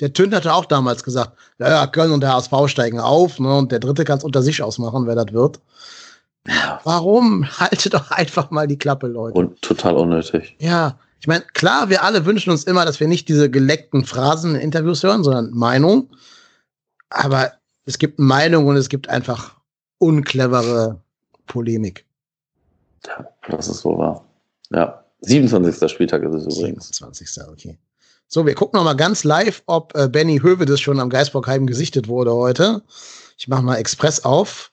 [0.00, 3.56] der Tünd hatte auch damals gesagt, ja, ja, Köln und der HSV steigen auf, ne,
[3.56, 5.60] und der Dritte kann es unter sich ausmachen, wer das wird.
[6.84, 7.46] Warum?
[7.58, 9.38] Haltet doch einfach mal die Klappe, Leute.
[9.38, 10.56] Und total unnötig.
[10.60, 14.54] Ja, ich meine, klar, wir alle wünschen uns immer, dass wir nicht diese geleckten Phrasen
[14.54, 16.10] in Interviews hören, sondern Meinung.
[17.10, 17.52] Aber
[17.86, 19.56] es gibt Meinung und es gibt einfach
[19.98, 21.00] unclevere
[21.46, 22.06] Polemik.
[23.06, 24.24] Ja, das ist so wahr.
[24.70, 25.90] Ja, 27.
[25.90, 26.88] Spieltag ist es übrigens.
[26.96, 27.48] 27.
[27.50, 27.78] Okay.
[28.30, 32.08] So, wir gucken noch mal ganz live, ob äh, Benny Hövedes schon am Geisbockheim gesichtet
[32.08, 32.82] wurde heute.
[33.38, 34.70] Ich mache mal Express auf.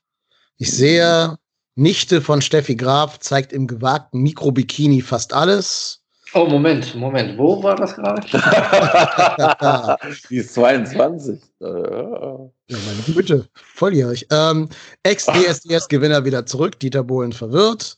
[0.57, 1.37] Ich sehe,
[1.75, 6.01] Nichte von Steffi Graf zeigt im gewagten Mikrobikini fast alles.
[6.33, 7.37] Oh, Moment, Moment.
[7.37, 8.21] Wo war das gerade?
[10.29, 11.39] Die ist 22.
[11.61, 14.27] Ja, meine Güte, volljährig.
[14.31, 14.67] Ähm,
[15.03, 16.77] Ex-DSDS-Gewinner wieder zurück.
[16.79, 17.97] Dieter Bohlen verwirrt.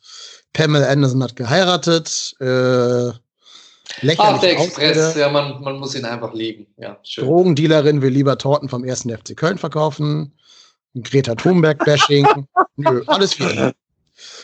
[0.54, 2.36] Pamela Anderson hat geheiratet.
[2.40, 3.12] Äh,
[4.18, 6.68] Ach, der Express, ja, man, man muss ihn einfach lieben.
[6.78, 7.26] Ja, schön.
[7.26, 10.34] Drogendealerin will lieber Torten vom ersten FC Köln verkaufen.
[10.96, 12.28] Greta Thunberg-Bashing.
[12.76, 13.74] Nö, alles wieder.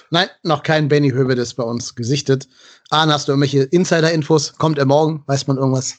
[0.10, 2.48] Nein, noch kein Benny Hövedes bei uns gesichtet.
[2.90, 4.54] Arne, hast du irgendwelche Insider-Infos?
[4.58, 5.24] Kommt er morgen?
[5.28, 5.98] Weiß man irgendwas?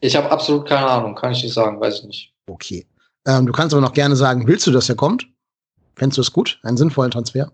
[0.00, 2.34] Ich habe absolut keine Ahnung, kann ich nicht sagen, weiß ich nicht.
[2.46, 2.86] Okay.
[3.26, 5.26] Ähm, du kannst aber noch gerne sagen, willst du, dass er kommt?
[5.96, 6.58] Fändest du es gut?
[6.62, 7.52] Einen sinnvollen Transfer?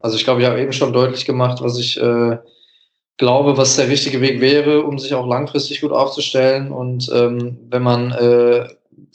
[0.00, 2.38] Also ich glaube, ich habe eben schon deutlich gemacht, was ich äh,
[3.18, 6.72] glaube, was der richtige Weg wäre, um sich auch langfristig gut aufzustellen.
[6.72, 8.66] Und ähm, wenn man äh,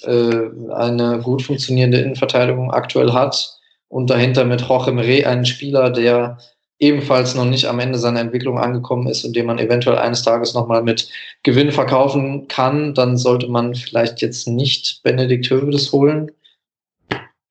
[0.06, 3.58] äh, eine gut funktionierende Innenverteidigung aktuell hat
[3.88, 6.38] und dahinter mit Jorge Reh einen Spieler, der
[6.80, 10.54] ebenfalls noch nicht am Ende seiner Entwicklung angekommen ist und den man eventuell eines Tages
[10.54, 11.08] nochmal mit
[11.44, 16.32] Gewinn verkaufen kann, dann sollte man vielleicht jetzt nicht Benedikt Hövedes holen.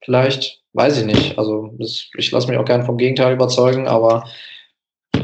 [0.05, 1.39] Vielleicht, weiß ich nicht.
[1.39, 4.25] Also das, ich lasse mich auch gerne vom Gegenteil überzeugen, aber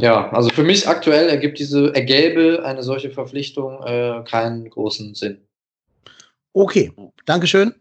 [0.00, 5.38] ja, also für mich aktuell ergibt diese, ergäbe eine solche Verpflichtung äh, keinen großen Sinn.
[6.52, 6.92] Okay,
[7.26, 7.74] Dankeschön.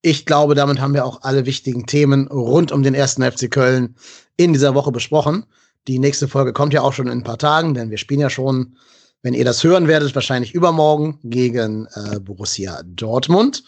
[0.00, 3.94] Ich glaube, damit haben wir auch alle wichtigen Themen rund um den ersten FC Köln
[4.36, 5.46] in dieser Woche besprochen.
[5.86, 8.30] Die nächste Folge kommt ja auch schon in ein paar Tagen, denn wir spielen ja
[8.30, 8.76] schon,
[9.22, 13.62] wenn ihr das hören werdet, wahrscheinlich übermorgen gegen äh, Borussia Dortmund.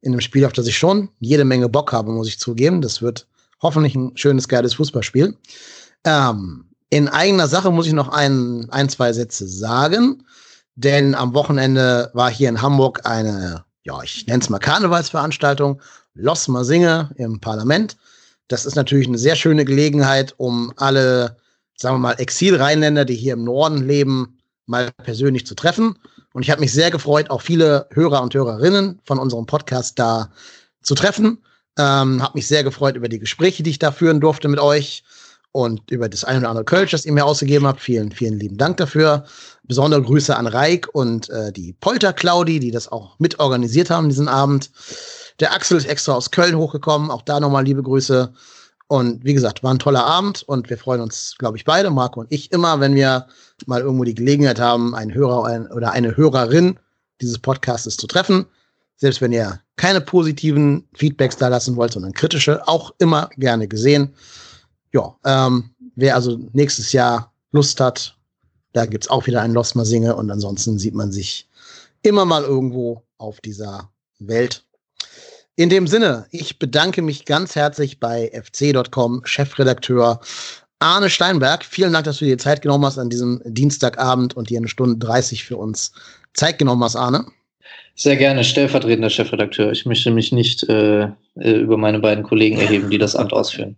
[0.00, 2.80] In einem Spiel, auf das ich schon jede Menge Bock habe, muss ich zugeben.
[2.80, 3.26] Das wird
[3.60, 5.36] hoffentlich ein schönes, geiles Fußballspiel.
[6.04, 10.24] Ähm, in eigener Sache muss ich noch ein, ein, zwei Sätze sagen,
[10.74, 15.80] denn am Wochenende war hier in Hamburg eine, ja, ich nenne es mal Karnevalsveranstaltung,
[16.14, 17.96] Los Singe im Parlament.
[18.48, 21.36] Das ist natürlich eine sehr schöne Gelegenheit, um alle,
[21.76, 25.96] sagen wir mal, Exil-Rheinländer, die hier im Norden leben, mal persönlich zu treffen.
[26.32, 30.30] Und ich habe mich sehr gefreut, auch viele Hörer und Hörerinnen von unserem Podcast da
[30.82, 31.38] zu treffen.
[31.78, 35.04] Ähm, habe mich sehr gefreut über die Gespräche, die ich da führen durfte mit euch
[35.52, 37.80] und über das ein oder andere Kölsch, das ihr mir ausgegeben habt.
[37.80, 39.24] Vielen, vielen lieben Dank dafür.
[39.64, 44.08] Besondere Grüße an Reik und äh, die Polter Claudi, die das auch mit organisiert haben
[44.08, 44.70] diesen Abend.
[45.40, 47.10] Der Axel ist extra aus Köln hochgekommen.
[47.10, 48.32] Auch da nochmal liebe Grüße.
[48.86, 52.18] Und wie gesagt, war ein toller Abend und wir freuen uns, glaube ich, beide, Marco
[52.20, 53.26] und ich, immer, wenn wir
[53.66, 56.78] mal irgendwo die Gelegenheit haben, einen Hörer oder eine Hörerin
[57.20, 58.46] dieses Podcasts zu treffen.
[58.96, 64.12] Selbst wenn ihr keine positiven Feedbacks da lassen wollt, sondern kritische, auch immer gerne gesehen
[64.92, 68.16] ja, ähm, wer also nächstes Jahr Lust hat,
[68.72, 71.48] da gibt's auch wieder einen Lost Singe und ansonsten sieht man sich
[72.02, 74.64] immer mal irgendwo auf dieser Welt.
[75.56, 80.20] In dem Sinne, ich bedanke mich ganz herzlich bei fc.com Chefredakteur
[80.78, 81.64] Arne Steinberg.
[81.64, 85.04] Vielen Dank, dass du dir Zeit genommen hast an diesem Dienstagabend und dir eine Stunde
[85.04, 85.92] 30 für uns
[86.32, 87.26] Zeit genommen hast, Arne.
[87.94, 89.72] Sehr gerne, stellvertretender Chefredakteur.
[89.72, 93.76] Ich möchte mich nicht äh, äh über meine beiden Kollegen erheben, die das Amt ausführen.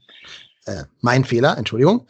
[0.67, 2.07] Äh, mein Fehler, Entschuldigung.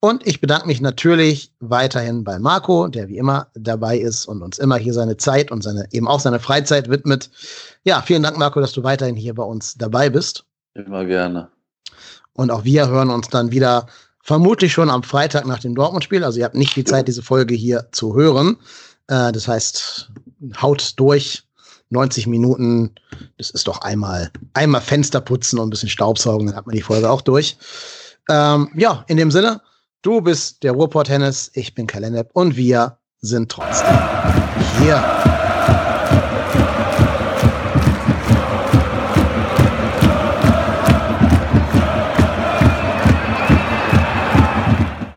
[0.00, 4.58] Und ich bedanke mich natürlich weiterhin bei Marco, der wie immer dabei ist und uns
[4.58, 7.30] immer hier seine Zeit und seine, eben auch seine Freizeit widmet.
[7.84, 10.44] Ja, vielen Dank, Marco, dass du weiterhin hier bei uns dabei bist.
[10.74, 11.50] Immer gerne.
[12.32, 13.86] Und auch wir hören uns dann wieder
[14.22, 16.24] vermutlich schon am Freitag nach dem Dortmund-Spiel.
[16.24, 18.56] Also ihr habt nicht die Zeit, diese Folge hier zu hören.
[19.08, 20.10] Äh, das heißt,
[20.62, 21.42] haut durch.
[21.90, 22.94] 90 Minuten,
[23.36, 26.82] das ist doch einmal, einmal Fenster putzen und ein bisschen Staubsaugen, dann hat man die
[26.82, 27.56] Folge auch durch.
[28.28, 29.60] Ähm, ja, in dem Sinne,
[30.02, 33.98] du bist der Ruhrport Hennes, ich bin Kalenep und wir sind trotzdem
[34.80, 35.39] hier.